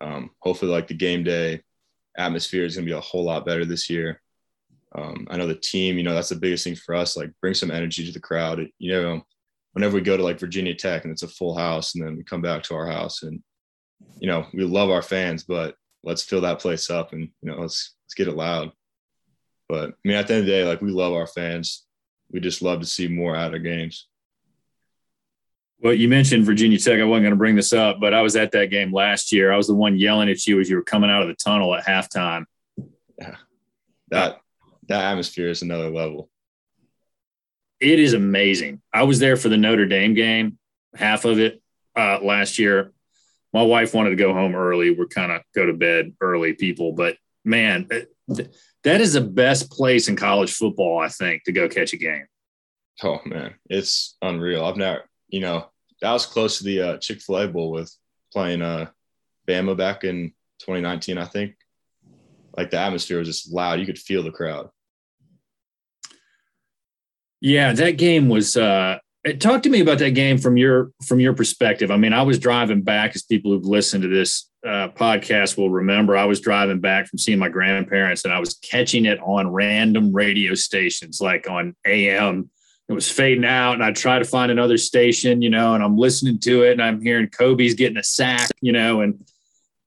Um, 0.00 0.30
hopefully, 0.40 0.70
like 0.70 0.88
the 0.88 0.94
game 0.94 1.24
day 1.24 1.62
atmosphere 2.16 2.64
is 2.64 2.76
going 2.76 2.86
to 2.86 2.92
be 2.92 2.96
a 2.96 3.00
whole 3.00 3.24
lot 3.24 3.46
better 3.46 3.64
this 3.64 3.90
year. 3.90 4.20
Um, 4.94 5.26
I 5.30 5.36
know 5.36 5.46
the 5.46 5.54
team, 5.54 5.98
you 5.98 6.04
know, 6.04 6.14
that's 6.14 6.30
the 6.30 6.36
biggest 6.36 6.64
thing 6.64 6.76
for 6.76 6.94
us. 6.94 7.16
Like, 7.16 7.30
bring 7.40 7.54
some 7.54 7.70
energy 7.70 8.06
to 8.06 8.12
the 8.12 8.20
crowd. 8.20 8.66
You 8.78 8.92
know, 8.92 9.22
whenever 9.72 9.94
we 9.94 10.00
go 10.00 10.16
to 10.16 10.22
like 10.22 10.40
Virginia 10.40 10.74
Tech 10.74 11.04
and 11.04 11.12
it's 11.12 11.22
a 11.22 11.28
full 11.28 11.56
house, 11.56 11.94
and 11.94 12.06
then 12.06 12.16
we 12.16 12.24
come 12.24 12.40
back 12.40 12.62
to 12.64 12.74
our 12.74 12.86
house, 12.86 13.22
and 13.22 13.42
you 14.18 14.26
know 14.26 14.46
we 14.54 14.64
love 14.64 14.90
our 14.90 15.02
fans, 15.02 15.44
but 15.44 15.74
let's 16.02 16.22
fill 16.22 16.40
that 16.40 16.60
place 16.60 16.88
up 16.88 17.12
and 17.12 17.28
you 17.42 17.50
know 17.50 17.56
let's 17.56 17.94
let's 18.04 18.14
get 18.14 18.28
it 18.28 18.36
loud. 18.36 18.72
But 19.68 19.90
I 19.90 19.94
mean, 20.04 20.16
at 20.16 20.28
the 20.28 20.34
end 20.34 20.40
of 20.40 20.46
the 20.46 20.52
day, 20.52 20.64
like 20.64 20.80
we 20.80 20.90
love 20.90 21.12
our 21.12 21.26
fans. 21.26 21.84
We 22.30 22.40
just 22.40 22.62
love 22.62 22.80
to 22.80 22.86
see 22.86 23.06
more 23.06 23.36
out 23.36 23.54
of 23.54 23.62
games. 23.62 24.08
Well, 25.80 25.94
you 25.94 26.08
mentioned 26.08 26.46
Virginia 26.46 26.78
Tech. 26.78 27.00
I 27.00 27.04
wasn't 27.04 27.24
going 27.24 27.32
to 27.32 27.36
bring 27.36 27.56
this 27.56 27.72
up, 27.72 27.98
but 28.00 28.14
I 28.14 28.22
was 28.22 28.34
at 28.34 28.52
that 28.52 28.70
game 28.70 28.92
last 28.92 29.30
year. 29.30 29.52
I 29.52 29.56
was 29.56 29.66
the 29.66 29.74
one 29.74 29.98
yelling 29.98 30.30
at 30.30 30.46
you 30.46 30.58
as 30.58 30.70
you 30.70 30.76
were 30.76 30.82
coming 30.82 31.10
out 31.10 31.22
of 31.22 31.28
the 31.28 31.34
tunnel 31.34 31.74
at 31.74 31.84
halftime. 31.84 32.46
Yeah, 33.18 33.36
that 34.08 34.40
that 34.88 35.04
atmosphere 35.04 35.48
is 35.48 35.62
another 35.62 35.90
level 35.90 36.30
it 37.80 37.98
is 37.98 38.14
amazing. 38.14 38.80
I 38.92 39.02
was 39.02 39.18
there 39.18 39.36
for 39.36 39.48
the 39.48 39.56
Notre 39.56 39.86
Dame 39.86 40.14
game, 40.14 40.58
half 40.94 41.24
of 41.24 41.38
it 41.38 41.62
uh, 41.94 42.20
last 42.22 42.58
year. 42.58 42.92
My 43.52 43.62
wife 43.62 43.94
wanted 43.94 44.10
to 44.10 44.16
go 44.16 44.32
home 44.32 44.54
early. 44.54 44.90
We're 44.90 45.06
kind 45.06 45.32
of 45.32 45.42
go 45.54 45.66
to 45.66 45.72
bed 45.72 46.14
early 46.20 46.54
people, 46.54 46.92
but 46.92 47.16
man, 47.44 47.88
that 48.28 49.00
is 49.00 49.12
the 49.12 49.20
best 49.20 49.70
place 49.70 50.08
in 50.08 50.16
college 50.16 50.52
football, 50.52 50.98
I 50.98 51.08
think, 51.08 51.44
to 51.44 51.52
go 51.52 51.68
catch 51.68 51.92
a 51.92 51.96
game. 51.96 52.26
Oh 53.02 53.20
man, 53.26 53.54
it's 53.68 54.16
unreal. 54.22 54.64
I've 54.64 54.76
never, 54.76 55.02
you 55.28 55.40
know, 55.40 55.68
that 56.00 56.12
was 56.12 56.26
close 56.26 56.58
to 56.58 56.64
the 56.64 56.80
uh, 56.80 56.96
Chick 56.98 57.20
Fil 57.20 57.38
A 57.38 57.48
Bowl 57.48 57.70
with 57.70 57.94
playing 58.32 58.62
uh, 58.62 58.90
Bama 59.48 59.76
back 59.76 60.04
in 60.04 60.32
2019, 60.60 61.18
I 61.18 61.24
think. 61.24 61.54
Like 62.56 62.70
the 62.70 62.78
atmosphere 62.78 63.18
was 63.18 63.28
just 63.28 63.52
loud; 63.52 63.80
you 63.80 63.86
could 63.86 63.98
feel 63.98 64.22
the 64.22 64.30
crowd. 64.30 64.70
Yeah, 67.40 67.72
that 67.72 67.92
game 67.92 68.28
was. 68.28 68.56
Uh, 68.56 68.98
talk 69.38 69.62
to 69.62 69.68
me 69.68 69.80
about 69.80 69.98
that 69.98 70.12
game 70.12 70.38
from 70.38 70.56
your 70.56 70.92
from 71.04 71.20
your 71.20 71.34
perspective. 71.34 71.90
I 71.90 71.96
mean, 71.96 72.12
I 72.12 72.22
was 72.22 72.38
driving 72.38 72.82
back, 72.82 73.14
as 73.14 73.22
people 73.22 73.52
who've 73.52 73.64
listened 73.64 74.02
to 74.02 74.08
this 74.08 74.50
uh, 74.66 74.88
podcast 74.88 75.58
will 75.58 75.70
remember. 75.70 76.16
I 76.16 76.24
was 76.24 76.40
driving 76.40 76.80
back 76.80 77.08
from 77.08 77.18
seeing 77.18 77.38
my 77.38 77.48
grandparents, 77.48 78.24
and 78.24 78.32
I 78.32 78.40
was 78.40 78.54
catching 78.54 79.04
it 79.04 79.18
on 79.20 79.52
random 79.52 80.12
radio 80.12 80.54
stations, 80.54 81.20
like 81.20 81.48
on 81.48 81.74
AM. 81.86 82.50
It 82.88 82.92
was 82.92 83.10
fading 83.10 83.44
out, 83.44 83.74
and 83.74 83.82
I 83.82 83.90
try 83.92 84.18
to 84.18 84.24
find 84.24 84.50
another 84.52 84.78
station, 84.78 85.42
you 85.42 85.50
know, 85.50 85.74
and 85.74 85.82
I'm 85.82 85.98
listening 85.98 86.38
to 86.40 86.62
it, 86.62 86.72
and 86.72 86.82
I'm 86.82 87.02
hearing 87.02 87.28
Kobe's 87.28 87.74
getting 87.74 87.96
a 87.96 88.02
sack, 88.02 88.48
you 88.60 88.72
know, 88.72 89.00
and 89.00 89.24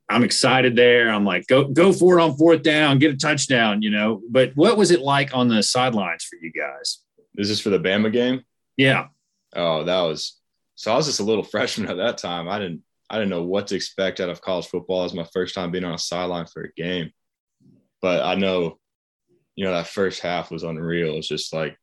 I'm 0.09 0.23
excited 0.23 0.75
there. 0.75 1.09
I'm 1.09 1.23
like, 1.23 1.47
go 1.47 1.65
go 1.65 1.93
for 1.93 2.19
it 2.19 2.23
on 2.23 2.35
fourth 2.35 2.63
down, 2.63 2.99
get 2.99 3.13
a 3.13 3.17
touchdown, 3.17 3.81
you 3.83 3.91
know. 3.91 4.21
But 4.29 4.51
what 4.55 4.75
was 4.75 4.91
it 4.91 5.01
like 5.01 5.35
on 5.35 5.47
the 5.47 5.61
sidelines 5.63 6.23
for 6.23 6.35
you 6.41 6.51
guys? 6.51 6.99
This 7.35 7.49
is 7.49 7.61
for 7.61 7.69
the 7.69 7.79
Bama 7.79 8.11
game? 8.11 8.43
Yeah. 8.75 9.07
Oh, 9.55 9.83
that 9.83 10.01
was 10.01 10.37
so 10.75 10.91
I 10.91 10.95
was 10.95 11.05
just 11.05 11.19
a 11.19 11.23
little 11.23 11.43
freshman 11.51 11.89
at 11.89 11.97
that 11.97 12.17
time. 12.17 12.49
I 12.49 12.57
didn't 12.57 12.81
I 13.09 13.15
didn't 13.15 13.29
know 13.29 13.43
what 13.43 13.67
to 13.67 13.75
expect 13.75 14.19
out 14.19 14.29
of 14.29 14.41
college 14.41 14.67
football. 14.67 15.01
It 15.01 15.05
was 15.05 15.13
my 15.13 15.27
first 15.31 15.55
time 15.55 15.71
being 15.71 15.83
on 15.83 15.93
a 15.93 15.99
sideline 15.99 16.47
for 16.47 16.63
a 16.63 16.73
game. 16.73 17.11
But 18.01 18.23
I 18.23 18.35
know, 18.35 18.79
you 19.55 19.65
know, 19.65 19.73
that 19.73 19.87
first 19.87 20.21
half 20.21 20.51
was 20.51 20.63
unreal. 20.63 21.15
It's 21.15 21.27
just 21.27 21.53
like, 21.53 21.77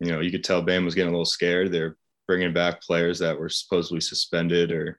you 0.00 0.12
know, 0.12 0.20
you 0.20 0.30
could 0.30 0.44
tell 0.44 0.62
Bama 0.62 0.84
was 0.84 0.94
getting 0.94 1.08
a 1.08 1.12
little 1.12 1.24
scared. 1.24 1.72
They're 1.72 1.96
bringing 2.26 2.52
back 2.52 2.82
players 2.82 3.18
that 3.20 3.38
were 3.38 3.48
supposedly 3.48 4.00
suspended 4.00 4.72
or, 4.72 4.98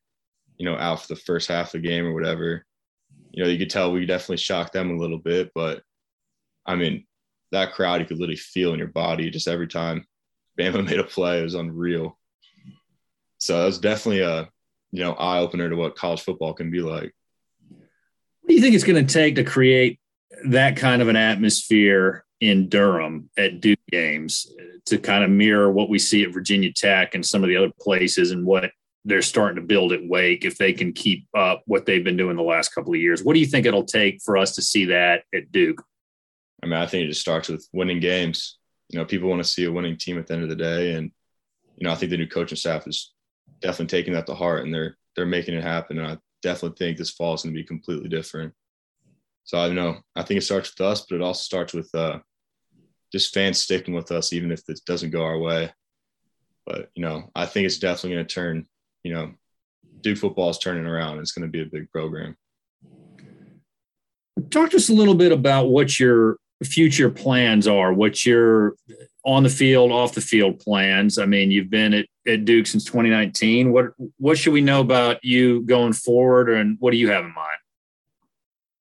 you 0.58 0.66
know, 0.66 0.78
out 0.78 1.02
for 1.02 1.08
the 1.10 1.22
first 1.22 1.50
half 1.50 1.68
of 1.68 1.82
the 1.82 1.88
game 1.88 2.06
or 2.06 2.14
whatever. 2.14 2.66
You 3.32 3.44
know, 3.44 3.50
you 3.50 3.60
could 3.60 3.70
tell 3.70 3.92
we 3.92 4.06
definitely 4.06 4.38
shocked 4.38 4.74
them 4.74 4.92
a 4.92 4.98
little 4.98 5.20
bit, 5.20 5.52
but 5.54 5.84
I 6.66 6.76
mean, 6.76 7.06
that 7.52 7.74
crowd 7.74 8.02
you 8.02 8.08
could 8.08 8.20
literally 8.20 8.36
feel 8.36 8.74
in 8.74 8.80
your 8.80 8.88
body 8.88 9.30
just 9.30 9.48
every 9.48 9.68
time 9.68 10.06
Bama 10.60 10.86
made 10.90 11.00
a 11.00 11.04
play. 11.04 11.40
It 11.40 11.44
was 11.44 11.54
unreal. 11.54 12.18
So 13.38 13.60
that 13.60 13.66
was 13.66 13.80
definitely 13.80 14.22
a 14.22 14.50
you 14.92 15.04
know 15.04 15.14
eye 15.14 15.40
opener 15.40 15.70
to 15.70 15.76
what 15.76 15.96
college 15.96 16.22
football 16.22 16.54
can 16.54 16.72
be 16.72 16.82
like. 16.82 17.14
What 17.70 18.50
do 18.50 18.56
you 18.56 18.62
think 18.62 18.76
it's 18.76 18.84
going 18.84 19.06
to 19.06 19.14
take 19.14 19.36
to 19.36 19.44
create 19.44 20.00
that 20.46 20.78
kind 20.78 21.02
of 21.02 21.08
an 21.08 21.16
atmosphere 21.16 22.26
in 22.40 22.70
Durham 22.70 23.30
at 23.38 23.62
Duke 23.62 23.80
games 23.92 24.52
to 24.86 24.98
kind 24.98 25.24
of 25.24 25.30
mirror 25.30 25.72
what 25.72 25.90
we 25.90 26.00
see 26.00 26.24
at 26.24 26.34
Virginia 26.34 26.72
Tech 26.72 27.16
and 27.16 27.26
some 27.26 27.44
of 27.44 27.50
the 27.50 27.58
other 27.58 27.72
places 27.80 28.32
and 28.32 28.46
what 28.46 28.72
they're 29.06 29.22
starting 29.22 29.56
to 29.56 29.62
build 29.62 29.94
at 29.94 30.06
Wake 30.06 30.46
if 30.46 30.58
they 30.58 30.74
can 30.74 30.92
keep 30.94 31.28
up 31.36 31.64
what 31.66 31.86
they've 31.86 32.04
been 32.04 32.18
doing 32.18 32.36
the 32.36 32.44
last 32.44 32.76
couple 32.76 32.94
of 32.94 33.00
years. 33.00 33.24
What 33.24 33.34
do 33.34 33.40
you 33.40 33.46
think 33.46 33.66
it'll 33.66 33.86
take 33.86 34.22
for 34.22 34.38
us 34.38 34.56
to 34.56 34.62
see 34.62 34.86
that 34.86 35.24
at 35.34 35.52
Duke? 35.52 35.82
I 36.62 36.66
mean, 36.66 36.76
I 36.76 36.86
think 36.86 37.06
it 37.06 37.10
just 37.10 37.22
starts 37.22 37.48
with 37.48 37.68
winning 37.72 38.00
games. 38.00 38.58
You 38.90 39.00
know, 39.00 39.06
people 39.06 39.30
want 39.30 39.44
to 39.44 39.50
see 39.50 39.66
a 39.66 39.72
winning 39.72 39.98
team 39.98 40.18
at 40.18 40.28
the 40.28 40.34
end 40.34 40.44
of 40.44 40.50
the 40.50 40.56
day, 40.56 40.94
and 40.94 41.12
you 41.78 41.86
know, 41.86 41.92
I 41.92 41.96
think 41.96 42.10
the 42.10 42.18
new 42.18 42.28
coaching 42.28 42.58
staff 42.58 42.88
is 42.88 43.14
definitely 43.62 43.98
taking 43.98 44.14
that 44.14 44.26
to 44.28 44.36
heart, 44.36 44.64
and 44.64 44.74
they're 44.74 44.98
they're 45.16 45.26
making 45.26 45.56
it 45.56 45.64
happen. 45.64 46.00
And 46.00 46.08
I 46.08 46.18
definitely 46.42 46.78
think 46.78 46.98
this 46.98 47.12
fall 47.12 47.34
is 47.34 47.44
going 47.44 47.54
to 47.54 47.62
be 47.62 47.68
completely 47.68 48.10
different. 48.10 48.54
So 49.48 49.58
I 49.58 49.70
know 49.70 50.02
I 50.14 50.24
think 50.24 50.40
it 50.40 50.44
starts 50.44 50.74
with 50.78 50.86
us, 50.86 51.06
but 51.10 51.16
it 51.16 51.22
also 51.22 51.42
starts 51.42 51.74
with 51.74 51.90
uh, 51.96 52.20
just 53.14 53.34
fans 53.34 53.62
sticking 53.62 53.94
with 53.94 54.12
us, 54.12 54.34
even 54.34 54.52
if 54.52 54.62
it 54.68 54.82
doesn't 54.86 55.12
go 55.12 55.24
our 55.24 55.40
way. 55.40 55.72
But 56.66 56.90
you 56.96 57.02
know, 57.02 57.32
I 57.34 57.46
think 57.46 57.66
it's 57.66 57.80
definitely 57.80 58.18
going 58.18 58.28
to 58.28 58.34
turn. 58.34 58.68
You 59.04 59.14
know, 59.14 59.32
Duke 60.02 60.18
football 60.18 60.50
is 60.50 60.60
turning 60.60 60.86
around. 60.86 61.20
It's 61.20 61.32
going 61.32 61.50
to 61.50 61.52
be 61.52 61.62
a 61.62 61.66
big 61.66 61.90
program. 61.92 62.36
Talk 64.50 64.72
to 64.72 64.78
us 64.78 64.90
a 64.90 64.94
little 64.94 65.16
bit 65.16 65.32
about 65.32 65.70
what 65.70 65.98
your 65.98 66.38
future 66.66 67.10
plans 67.10 67.70
are, 67.70 67.94
what 67.94 68.26
your 68.26 68.76
on 69.24 69.44
the 69.44 69.50
field, 69.50 69.94
off 69.94 70.14
the 70.14 70.20
field 70.20 70.60
plans. 70.60 71.18
I 71.18 71.26
mean, 71.26 71.52
you've 71.52 71.70
been 71.70 71.94
at, 71.94 72.08
at 72.28 72.44
Duke 72.44 72.68
since 72.68 72.84
2019. 72.84 73.72
What 73.72 73.94
what 74.18 74.38
should 74.38 74.52
we 74.52 74.60
know 74.60 74.82
about 74.82 75.24
you 75.24 75.62
going 75.62 75.94
forward, 75.94 76.50
and 76.50 76.76
what 76.82 76.92
do 76.92 76.98
you 76.98 77.12
have 77.12 77.24
in 77.24 77.34
mind? 77.34 77.60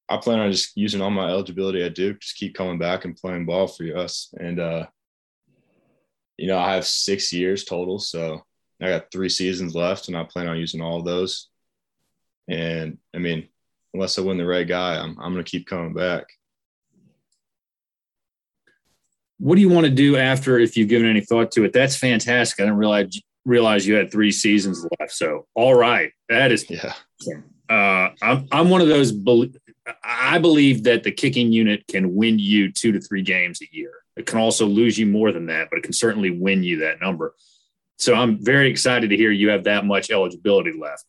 I 0.08 0.18
plan 0.18 0.38
on 0.38 0.52
just 0.52 0.76
using 0.76 1.00
all 1.00 1.10
my 1.10 1.28
eligibility 1.28 1.82
at 1.82 1.94
Duke, 1.94 2.20
just 2.20 2.36
keep 2.36 2.54
coming 2.54 2.78
back 2.78 3.04
and 3.04 3.16
playing 3.16 3.46
ball 3.46 3.66
for 3.66 3.84
us. 3.96 4.32
And 4.38 4.60
uh, 4.60 4.86
you 6.36 6.46
know, 6.46 6.58
I 6.58 6.74
have 6.74 6.86
six 6.86 7.32
years 7.32 7.64
total, 7.64 7.98
so 7.98 8.44
I 8.80 8.90
got 8.90 9.10
three 9.10 9.28
seasons 9.28 9.74
left, 9.74 10.08
and 10.08 10.16
I 10.16 10.24
plan 10.24 10.48
on 10.48 10.58
using 10.58 10.80
all 10.80 10.98
of 10.98 11.04
those. 11.04 11.48
And 12.48 12.98
I 13.14 13.18
mean, 13.18 13.48
unless 13.94 14.18
I 14.18 14.22
win 14.22 14.38
the 14.38 14.46
right 14.46 14.66
guy, 14.66 14.96
I'm 14.96 15.18
I'm 15.18 15.32
gonna 15.32 15.42
keep 15.42 15.66
coming 15.66 15.94
back. 15.94 16.26
What 19.38 19.56
do 19.56 19.60
you 19.60 19.68
want 19.68 19.84
to 19.84 19.92
do 19.92 20.16
after 20.16 20.58
if 20.58 20.76
you've 20.76 20.88
given 20.88 21.08
any 21.08 21.20
thought 21.20 21.50
to 21.52 21.64
it? 21.64 21.72
That's 21.72 21.96
fantastic. 21.96 22.60
I 22.60 22.64
didn't 22.64 22.78
realize 22.78 23.20
realize 23.44 23.86
you 23.86 23.94
had 23.94 24.10
three 24.10 24.32
seasons 24.32 24.86
left. 24.98 25.12
So 25.12 25.46
all 25.54 25.74
right. 25.74 26.12
That 26.28 26.52
is 26.52 26.68
yeah. 26.70 26.92
Uh, 27.68 28.10
I'm 28.22 28.46
I'm 28.52 28.70
one 28.70 28.80
of 28.80 28.88
those 28.88 29.12
I 30.03 30.38
believe 30.38 30.85
that 30.85 31.03
the 31.03 31.12
kicking 31.12 31.53
unit 31.53 31.87
can 31.87 32.14
win 32.14 32.38
you 32.38 32.72
two 32.72 32.92
to 32.92 33.01
three 33.01 33.22
games 33.22 33.61
a 33.62 33.68
year. 33.70 33.92
It 34.16 34.27
can 34.27 34.38
also 34.38 34.66
lose 34.66 34.99
you 34.99 35.07
more 35.07 35.33
than 35.33 35.46
that, 35.46 35.68
but 35.70 35.79
it 35.79 35.83
can 35.83 35.92
certainly 35.92 36.31
win 36.31 36.62
you 36.62 36.79
that 36.79 37.01
number. 37.01 37.35
So 37.99 38.14
I'm 38.14 38.42
very 38.42 38.70
excited 38.70 39.11
to 39.11 39.16
hear 39.16 39.31
you 39.31 39.51
have 39.51 39.64
that 39.64 39.85
much 39.85 40.11
eligibility 40.11 40.72
left. 40.72 41.05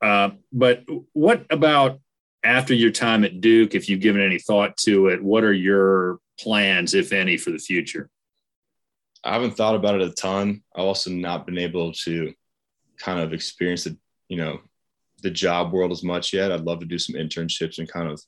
Uh, 0.00 0.30
but 0.52 0.84
what 1.12 1.46
about 1.50 2.00
after 2.42 2.74
your 2.74 2.90
time 2.90 3.24
at 3.24 3.40
Duke, 3.40 3.74
if 3.74 3.88
you've 3.88 4.00
given 4.00 4.20
any 4.20 4.38
thought 4.38 4.76
to 4.78 5.08
it, 5.08 5.22
what 5.22 5.44
are 5.44 5.52
your 5.52 6.18
plans, 6.38 6.94
if 6.94 7.12
any, 7.12 7.36
for 7.36 7.50
the 7.50 7.58
future? 7.58 8.10
I 9.22 9.32
haven't 9.32 9.56
thought 9.56 9.74
about 9.74 9.94
it 9.94 10.02
a 10.02 10.10
ton. 10.10 10.62
I've 10.74 10.84
also 10.84 11.10
not 11.10 11.46
been 11.46 11.58
able 11.58 11.92
to 12.04 12.34
kind 12.98 13.20
of 13.20 13.32
experience 13.32 13.86
it, 13.86 13.96
you 14.28 14.36
know, 14.36 14.60
the 15.24 15.30
job 15.30 15.72
world 15.72 15.90
as 15.90 16.04
much 16.04 16.32
yet. 16.32 16.52
I'd 16.52 16.60
love 16.60 16.78
to 16.80 16.86
do 16.86 16.98
some 16.98 17.16
internships 17.16 17.78
and 17.78 17.88
kind 17.88 18.08
of, 18.08 18.22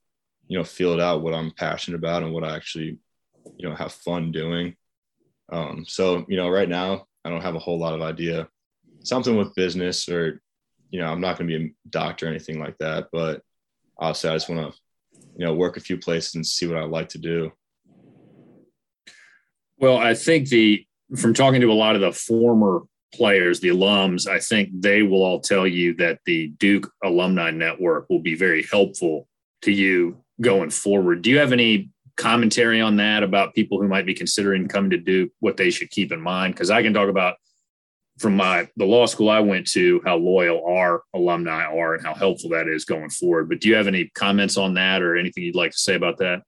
you 0.49 0.59
know, 0.59 0.65
feel 0.65 0.95
it 0.95 1.01
out 1.01 1.23
what 1.23 1.35
I'm 1.35 1.53
passionate 1.53 1.99
about 1.99 2.23
and 2.23 2.33
what 2.33 2.43
I 2.43 2.57
actually, 2.57 2.99
you 3.59 3.69
know, 3.69 3.75
have 3.77 3.93
fun 3.93 4.33
doing. 4.33 4.75
Um, 5.53 5.85
so, 5.87 6.25
you 6.27 6.37
know, 6.37 6.49
right 6.49 6.69
now 6.69 7.07
I 7.25 7.31
don't 7.31 7.43
have 7.43 7.55
a 7.55 7.61
whole 7.61 7.79
lot 7.79 7.95
of 7.95 8.01
idea. 8.01 8.49
Something 9.05 9.37
with 9.37 9.55
business 9.55 10.09
or, 10.09 10.41
you 10.91 11.01
know, 11.01 11.07
I'm 11.07 11.21
not 11.21 11.37
going 11.37 11.49
to 11.49 11.59
be 11.59 11.67
a 11.67 11.91
doctor 11.91 12.27
or 12.27 12.31
anything 12.31 12.59
like 12.59 12.79
that, 12.79 13.09
but 13.13 13.43
obviously 13.99 14.31
I 14.31 14.35
just 14.35 14.49
want 14.49 14.73
to, 14.73 14.81
you 15.37 15.45
know, 15.45 15.55
work 15.55 15.77
a 15.77 15.81
few 15.81 15.99
places 15.99 16.35
and 16.35 16.47
see 16.47 16.67
what 16.67 16.79
I 16.79 16.85
like 16.85 17.11
to 17.11 17.19
do. 17.19 17.53
Well, 19.79 19.99
I 19.99 20.15
think 20.15 20.49
the 20.49 20.85
from 21.15 21.35
talking 21.35 21.61
to 21.61 21.71
a 21.71 21.75
lot 21.75 21.95
of 21.95 22.01
the 22.01 22.11
former 22.11 22.81
players, 23.17 23.61
the 23.61 23.69
alums, 23.69 24.29
I 24.29 24.39
think 24.39 24.71
they 24.73 25.03
will 25.03 25.23
all 25.23 25.41
tell 25.41 25.67
you 25.67 25.95
that 25.95 26.21
the 26.27 26.49
Duke 26.49 26.91
Alumni 27.03 27.51
Network 27.51 28.09
will 28.09 28.21
be 28.21 28.35
very 28.35 28.65
helpful 28.71 29.29
to 29.63 29.73
you 29.73 30.23
going 30.41 30.71
forward. 30.71 31.23
Do 31.23 31.31
you 31.31 31.39
have 31.39 31.53
any 31.53 31.91
commentary 32.17 32.81
on 32.81 32.97
that 32.97 33.23
about 33.23 33.55
people 33.55 33.81
who 33.81 33.89
might 33.89 34.07
be 34.07 34.15
considering 34.15 34.69
coming 34.69 34.91
to 34.91 34.99
Duke, 34.99 35.31
what 35.41 35.57
they 35.57 35.71
should 35.71 35.91
keep 35.91 36.13
in 36.13 36.21
mind? 36.21 36.55
Because 36.55 36.71
I 36.71 36.83
can 36.83 36.95
talk 36.95 37.09
about 37.09 37.37
from 38.19 38.35
my 38.35 38.67
the 38.77 38.85
law 38.85 39.07
school 39.07 39.29
I 39.29 39.41
went 39.41 39.67
to 39.73 40.01
how 40.05 40.17
loyal 40.17 40.65
our 40.67 41.03
alumni 41.15 41.65
are 41.65 41.95
and 41.95 42.05
how 42.05 42.15
helpful 42.15 42.51
that 42.51 42.69
is 42.69 42.85
going 42.85 43.11
forward. 43.11 43.49
But 43.49 43.61
do 43.61 43.69
you 43.69 43.77
have 43.77 43.87
any 43.87 44.11
comments 44.15 44.57
on 44.57 44.75
that 44.75 45.03
or 45.03 45.17
anything 45.17 45.45
you'd 45.45 45.55
like 45.55 45.73
to 45.73 45.79
say 45.79 45.95
about 45.95 46.19
that? 46.19 46.43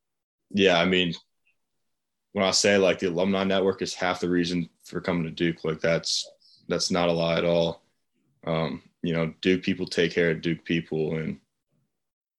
Yeah, 0.51 0.79
I 0.79 0.87
mean, 0.87 1.15
when 2.33 2.45
I 2.45 2.53
say 2.53 2.79
like 2.79 2.99
the 2.99 3.09
alumni 3.09 3.45
network 3.45 3.83
is 3.83 3.95
half 3.95 4.21
the 4.21 4.29
reason 4.29 4.69
for 4.85 5.01
coming 5.01 5.25
to 5.25 5.31
Duke, 5.31 5.65
like 5.65 5.81
that's 5.81 6.29
that's 6.69 6.91
not 6.91 7.09
a 7.09 7.13
lie 7.13 7.39
at 7.39 7.45
all. 7.45 7.83
Um, 8.47 8.83
you 9.03 9.13
know, 9.13 9.33
Duke 9.41 9.63
people 9.63 9.87
take 9.87 10.13
care 10.13 10.31
of 10.31 10.43
Duke 10.43 10.65
people, 10.65 11.17
and 11.17 11.39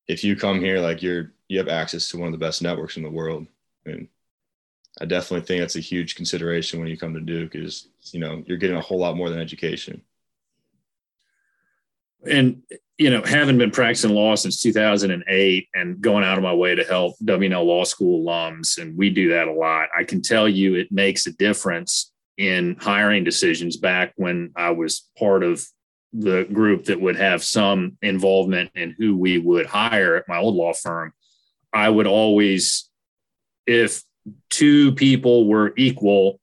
if 0.08 0.24
you 0.24 0.36
come 0.36 0.60
here, 0.60 0.80
like 0.80 1.02
you're 1.02 1.34
you 1.48 1.58
have 1.58 1.68
access 1.68 2.10
to 2.10 2.18
one 2.18 2.28
of 2.28 2.32
the 2.32 2.46
best 2.46 2.62
networks 2.62 2.98
in 2.98 3.04
the 3.04 3.10
world, 3.10 3.48
and 3.86 4.08
I 5.02 5.06
definitely 5.06 5.46
think 5.46 5.62
that's 5.62 5.76
a 5.76 5.82
huge 5.82 6.16
consideration 6.16 6.80
when 6.80 6.90
you 6.90 6.98
come 6.98 7.14
to 7.14 7.20
Duke. 7.20 7.56
Is 7.56 7.88
you 8.12 8.20
know 8.20 8.44
you're 8.46 8.58
getting 8.58 8.78
a 8.78 8.82
whole 8.82 9.00
lot 9.00 9.18
more 9.18 9.30
than 9.30 9.40
education. 9.40 10.02
And 12.30 12.64
you 12.98 13.10
know, 13.10 13.22
having 13.24 13.58
been 13.58 13.72
practicing 13.72 14.12
law 14.12 14.36
since 14.36 14.62
2008 14.62 15.70
and 15.74 16.02
going 16.02 16.26
out 16.26 16.38
of 16.38 16.44
my 16.44 16.54
way 16.54 16.76
to 16.76 16.84
help 16.84 17.16
W&L 17.24 17.64
Law 17.64 17.86
School 17.86 18.26
alums, 18.26 18.78
and 18.78 18.98
we 18.98 19.10
do 19.10 19.30
that 19.30 19.48
a 19.48 19.54
lot, 19.54 19.88
I 19.98 20.04
can 20.04 20.22
tell 20.22 20.50
you 20.50 20.76
it 20.76 20.92
makes 20.92 21.26
a 21.26 21.32
difference 21.32 22.12
in 22.40 22.78
hiring 22.80 23.26
decisions 23.26 23.76
back 23.76 24.14
when 24.16 24.52
I 24.56 24.72
was 24.72 25.10
part 25.20 25.44
of 25.44 25.62
the 26.14 26.46
group 26.46 26.86
that 26.86 27.00
would 27.00 27.18
have 27.18 27.44
some 27.44 27.98
involvement 28.02 28.72
in 28.76 28.96
who 28.98 29.18
we 29.18 29.38
would 29.38 29.66
hire 29.66 30.16
at 30.16 30.28
my 30.30 30.38
old 30.38 30.56
law 30.56 30.72
firm. 30.72 31.14
I 31.74 31.90
would 31.90 32.08
always, 32.08 32.90
if 33.68 34.04
two 34.50 34.94
people 34.94 35.50
were 35.50 35.74
equal 35.76 36.40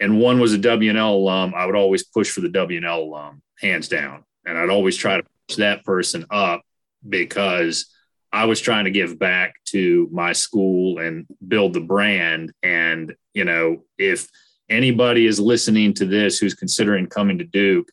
and 0.00 0.18
one 0.18 0.40
was 0.40 0.52
a 0.52 0.58
W&L 0.58 1.14
alum, 1.14 1.54
I 1.56 1.64
would 1.64 1.76
always 1.76 2.02
push 2.02 2.28
for 2.28 2.40
the 2.40 2.48
W&L 2.48 3.00
alum, 3.00 3.40
hands 3.60 3.86
down. 3.86 4.24
And 4.44 4.58
I'd 4.58 4.68
always 4.68 4.96
try 4.96 5.18
to 5.18 5.26
push 5.46 5.58
that 5.58 5.84
person 5.84 6.26
up 6.28 6.62
because 7.08 7.86
I 8.32 8.46
was 8.46 8.60
trying 8.60 8.86
to 8.86 8.90
give 8.90 9.16
back 9.16 9.54
to 9.66 10.08
my 10.10 10.32
school 10.32 10.98
and 10.98 11.24
build 11.46 11.72
the 11.72 11.80
brand. 11.80 12.52
And, 12.64 13.14
you 13.32 13.44
know, 13.44 13.84
if 13.96 14.28
anybody 14.68 15.26
is 15.26 15.40
listening 15.40 15.94
to 15.94 16.04
this 16.04 16.38
who's 16.38 16.54
considering 16.54 17.06
coming 17.06 17.38
to 17.38 17.44
Duke 17.44 17.88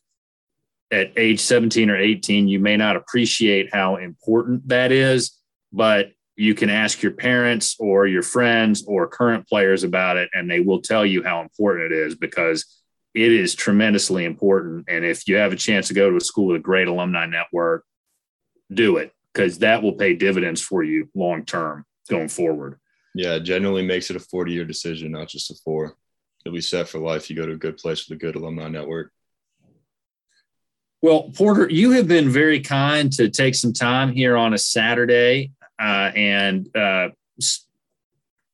at 0.90 1.12
age 1.16 1.40
17 1.40 1.90
or 1.90 1.96
18, 1.96 2.48
you 2.48 2.60
may 2.60 2.76
not 2.76 2.96
appreciate 2.96 3.74
how 3.74 3.96
important 3.96 4.68
that 4.68 4.92
is, 4.92 5.36
but 5.72 6.12
you 6.36 6.54
can 6.54 6.70
ask 6.70 7.02
your 7.02 7.12
parents 7.12 7.76
or 7.78 8.06
your 8.06 8.22
friends 8.22 8.84
or 8.86 9.08
current 9.08 9.48
players 9.48 9.84
about 9.84 10.16
it, 10.16 10.28
and 10.34 10.50
they 10.50 10.60
will 10.60 10.80
tell 10.80 11.04
you 11.04 11.22
how 11.22 11.40
important 11.40 11.92
it 11.92 11.96
is 11.96 12.14
because 12.14 12.82
it 13.14 13.32
is 13.32 13.54
tremendously 13.54 14.24
important. 14.24 14.84
And 14.88 15.04
if 15.04 15.26
you 15.26 15.36
have 15.36 15.52
a 15.52 15.56
chance 15.56 15.88
to 15.88 15.94
go 15.94 16.10
to 16.10 16.16
a 16.16 16.20
school 16.20 16.48
with 16.48 16.56
a 16.56 16.60
great 16.60 16.88
alumni 16.88 17.26
network, 17.26 17.84
do 18.72 18.98
it 18.98 19.12
because 19.32 19.58
that 19.58 19.82
will 19.82 19.92
pay 19.92 20.14
dividends 20.14 20.60
for 20.60 20.82
you 20.82 21.08
long 21.14 21.44
term 21.44 21.84
going 22.10 22.28
forward. 22.28 22.78
Yeah, 23.14 23.38
generally 23.38 23.82
makes 23.82 24.10
it 24.10 24.16
a 24.16 24.20
40 24.20 24.52
year 24.52 24.64
decision, 24.64 25.12
not 25.12 25.28
just 25.28 25.50
a 25.50 25.54
four. 25.64 25.96
It'll 26.46 26.54
be 26.54 26.60
set 26.60 26.86
for 26.86 27.00
life. 27.00 27.28
You 27.28 27.34
go 27.34 27.44
to 27.44 27.54
a 27.54 27.56
good 27.56 27.76
place 27.76 28.08
with 28.08 28.18
a 28.18 28.20
good 28.20 28.36
alumni 28.36 28.68
network. 28.68 29.10
Well, 31.02 31.24
Porter, 31.34 31.68
you 31.68 31.90
have 31.90 32.06
been 32.06 32.30
very 32.30 32.60
kind 32.60 33.12
to 33.14 33.28
take 33.28 33.56
some 33.56 33.72
time 33.72 34.12
here 34.12 34.36
on 34.36 34.54
a 34.54 34.58
Saturday 34.58 35.50
uh, 35.80 36.12
and 36.14 36.74
uh, 36.76 37.08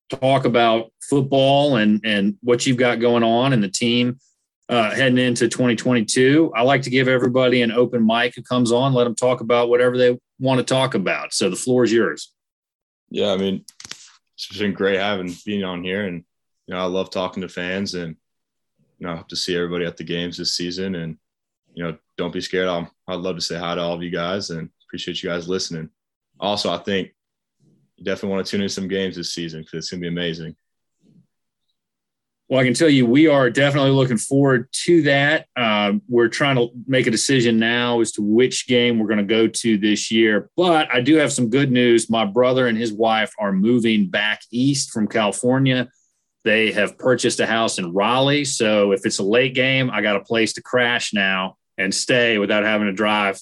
talk 0.08 0.46
about 0.46 0.90
football 1.02 1.76
and 1.76 2.00
and 2.02 2.38
what 2.40 2.64
you've 2.64 2.78
got 2.78 2.98
going 2.98 3.22
on 3.22 3.52
and 3.52 3.62
the 3.62 3.68
team 3.68 4.18
uh, 4.70 4.90
heading 4.90 5.18
into 5.18 5.48
2022. 5.48 6.50
I 6.56 6.62
like 6.62 6.80
to 6.82 6.90
give 6.90 7.08
everybody 7.08 7.60
an 7.60 7.72
open 7.72 8.06
mic 8.06 8.34
who 8.34 8.42
comes 8.42 8.72
on, 8.72 8.94
let 8.94 9.04
them 9.04 9.14
talk 9.14 9.42
about 9.42 9.68
whatever 9.68 9.98
they 9.98 10.18
want 10.38 10.60
to 10.60 10.64
talk 10.64 10.94
about. 10.94 11.34
So 11.34 11.50
the 11.50 11.56
floor 11.56 11.84
is 11.84 11.92
yours. 11.92 12.32
Yeah, 13.10 13.32
I 13.32 13.36
mean, 13.36 13.66
it's 13.84 14.56
been 14.56 14.72
great 14.72 14.98
having 14.98 15.36
being 15.44 15.62
on 15.62 15.84
here, 15.84 16.06
and 16.06 16.24
you 16.66 16.74
know, 16.74 16.80
I 16.80 16.84
love 16.84 17.10
talking 17.10 17.42
to 17.42 17.48
fans, 17.48 17.94
and 17.94 18.16
you 18.98 19.06
know, 19.06 19.12
I 19.12 19.16
hope 19.16 19.28
to 19.28 19.36
see 19.36 19.56
everybody 19.56 19.84
at 19.84 19.96
the 19.96 20.04
games 20.04 20.36
this 20.36 20.56
season. 20.56 20.94
And 20.94 21.16
you 21.74 21.84
know, 21.84 21.96
don't 22.16 22.32
be 22.32 22.40
scared. 22.40 22.68
i 22.68 22.86
I'd 23.08 23.20
love 23.20 23.36
to 23.36 23.42
say 23.42 23.58
hi 23.58 23.74
to 23.74 23.80
all 23.80 23.94
of 23.94 24.02
you 24.02 24.10
guys, 24.10 24.50
and 24.50 24.68
appreciate 24.86 25.22
you 25.22 25.30
guys 25.30 25.48
listening. 25.48 25.90
Also, 26.38 26.72
I 26.72 26.78
think 26.78 27.12
you 27.96 28.04
definitely 28.04 28.34
want 28.34 28.46
to 28.46 28.50
tune 28.50 28.62
in 28.62 28.68
some 28.68 28.88
games 28.88 29.16
this 29.16 29.34
season 29.34 29.62
because 29.62 29.78
it's 29.78 29.90
gonna 29.90 30.00
be 30.00 30.08
amazing. 30.08 30.56
Well, 32.52 32.60
I 32.60 32.64
can 32.64 32.74
tell 32.74 32.90
you, 32.90 33.06
we 33.06 33.28
are 33.28 33.48
definitely 33.48 33.92
looking 33.92 34.18
forward 34.18 34.68
to 34.84 35.00
that. 35.04 35.46
Uh, 35.56 35.94
we're 36.06 36.28
trying 36.28 36.56
to 36.56 36.68
make 36.86 37.06
a 37.06 37.10
decision 37.10 37.58
now 37.58 38.02
as 38.02 38.12
to 38.12 38.22
which 38.22 38.66
game 38.66 38.98
we're 38.98 39.06
going 39.06 39.16
to 39.16 39.24
go 39.24 39.48
to 39.48 39.78
this 39.78 40.10
year. 40.10 40.50
But 40.54 40.92
I 40.92 41.00
do 41.00 41.14
have 41.14 41.32
some 41.32 41.48
good 41.48 41.72
news. 41.72 42.10
My 42.10 42.26
brother 42.26 42.66
and 42.66 42.76
his 42.76 42.92
wife 42.92 43.32
are 43.38 43.52
moving 43.52 44.10
back 44.10 44.42
east 44.50 44.90
from 44.90 45.08
California. 45.08 45.88
They 46.44 46.72
have 46.72 46.98
purchased 46.98 47.40
a 47.40 47.46
house 47.46 47.78
in 47.78 47.92
Raleigh. 47.92 48.44
So 48.44 48.92
if 48.92 49.06
it's 49.06 49.18
a 49.18 49.24
late 49.24 49.54
game, 49.54 49.90
I 49.90 50.02
got 50.02 50.16
a 50.16 50.24
place 50.24 50.54
to 50.54 50.62
crash 50.62 51.12
now 51.14 51.56
and 51.78 51.94
stay 51.94 52.38
without 52.38 52.64
having 52.64 52.88
to 52.88 52.92
drive 52.92 53.40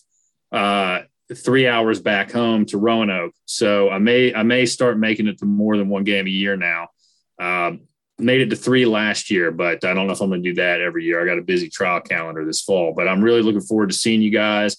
uh, 0.53 1.01
three 1.35 1.67
hours 1.67 2.01
back 2.01 2.31
home 2.31 2.67
to 2.67 2.79
Roanoke. 2.79 3.35
So 3.47 3.91
I 3.91 3.99
may 3.99 4.35
I 4.35 4.43
may 4.43 4.67
start 4.67 4.99
making 4.99 5.29
it 5.29 5.39
to 5.39 5.47
more 5.47 5.77
than 5.77 5.89
one 5.89 6.05
game 6.05 6.27
a 6.27 6.31
year 6.31 6.57
now. 6.57 6.89
Uh, 7.39 7.73
made 8.19 8.43
it 8.43 8.51
to 8.51 8.57
three 8.57 8.85
last 8.85 9.31
year, 9.31 9.51
but 9.51 9.83
I 9.85 9.95
don't 9.95 10.07
know 10.07 10.13
if 10.13 10.21
I'm 10.21 10.29
going 10.29 10.43
to 10.43 10.51
do 10.51 10.57
that 10.57 10.81
every 10.81 11.05
year. 11.05 11.23
I 11.23 11.27
got 11.27 11.39
a 11.39 11.43
busy 11.43 11.71
trial 11.71 12.01
calendar 12.01 12.45
this 12.45 12.61
fall, 12.61 12.93
but 12.95 13.09
I'm 13.09 13.23
really 13.23 13.43
looking 13.43 13.63
forward 13.63 13.91
to 13.91 13.97
seeing 13.97 14.21
you 14.21 14.31
guys. 14.31 14.77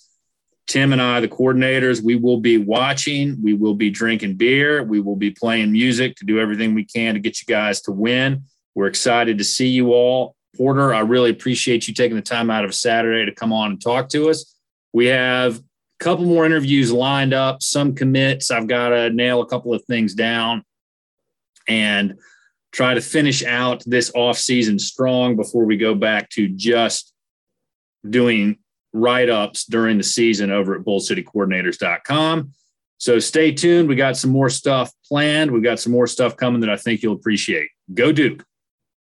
Tim 0.72 0.94
and 0.94 1.02
I, 1.02 1.20
the 1.20 1.28
coordinators, 1.28 2.02
we 2.02 2.16
will 2.16 2.40
be 2.40 2.58
watching. 2.58 3.36
We 3.44 3.54
will 3.54 3.76
be 3.76 3.90
drinking 3.90 4.36
beer. 4.36 4.84
We 4.84 5.02
will 5.02 5.18
be 5.18 5.30
playing 5.30 5.74
music 5.74 6.16
to 6.16 6.26
do 6.26 6.40
everything 6.40 6.74
we 6.74 6.86
can 6.86 7.14
to 7.14 7.20
get 7.20 7.42
you 7.42 7.46
guys 7.46 7.82
to 7.82 7.92
win. 7.92 8.46
We're 8.74 8.88
excited 8.88 9.38
to 9.38 9.44
see 9.44 9.68
you 9.68 9.92
all. 9.92 10.34
Porter, 10.56 10.94
I 10.94 11.02
really 11.02 11.30
appreciate 11.30 11.90
you 11.90 11.94
taking 11.94 12.16
the 12.16 12.22
time 12.22 12.50
out 12.50 12.64
of 12.64 12.74
Saturday 12.74 13.26
to 13.26 13.36
come 13.36 13.52
on 13.52 13.72
and 13.72 13.82
talk 13.82 14.08
to 14.10 14.30
us. 14.30 14.56
We 14.94 15.08
have 15.08 15.58
a 15.58 15.64
couple 16.00 16.24
more 16.24 16.46
interviews 16.46 16.90
lined 16.90 17.34
up, 17.34 17.62
some 17.62 17.94
commits. 17.94 18.50
I've 18.50 18.68
got 18.68 18.90
to 18.90 19.10
nail 19.10 19.42
a 19.42 19.48
couple 19.48 19.74
of 19.74 19.84
things 19.84 20.14
down 20.14 20.64
and 21.68 22.18
try 22.72 22.94
to 22.94 23.02
finish 23.02 23.44
out 23.44 23.84
this 23.86 24.10
off 24.16 24.38
season 24.38 24.80
strong 24.80 25.36
before 25.36 25.66
we 25.66 25.76
go 25.76 25.96
back 25.96 26.30
to 26.30 26.48
just 26.48 27.12
doing 28.10 28.58
write 28.94 29.30
ups 29.30 29.66
during 29.66 29.98
the 29.98 30.04
season 30.04 30.52
over 30.52 30.76
at 30.76 30.82
bullcitycoordinators.com. 30.82 32.54
So 32.98 33.20
stay 33.20 33.52
tuned. 33.52 33.90
We 33.90 33.96
got 33.96 34.18
some 34.18 34.30
more 34.32 34.50
stuff 34.50 34.92
planned. 35.08 35.50
We 35.50 35.62
got 35.62 35.80
some 35.80 35.92
more 35.92 36.08
stuff 36.08 36.38
coming 36.38 36.62
that 36.62 36.70
I 36.70 36.78
think 36.78 37.02
you'll 37.02 37.16
appreciate. 37.16 37.70
Go 37.94 38.12
Duke. 38.12 38.46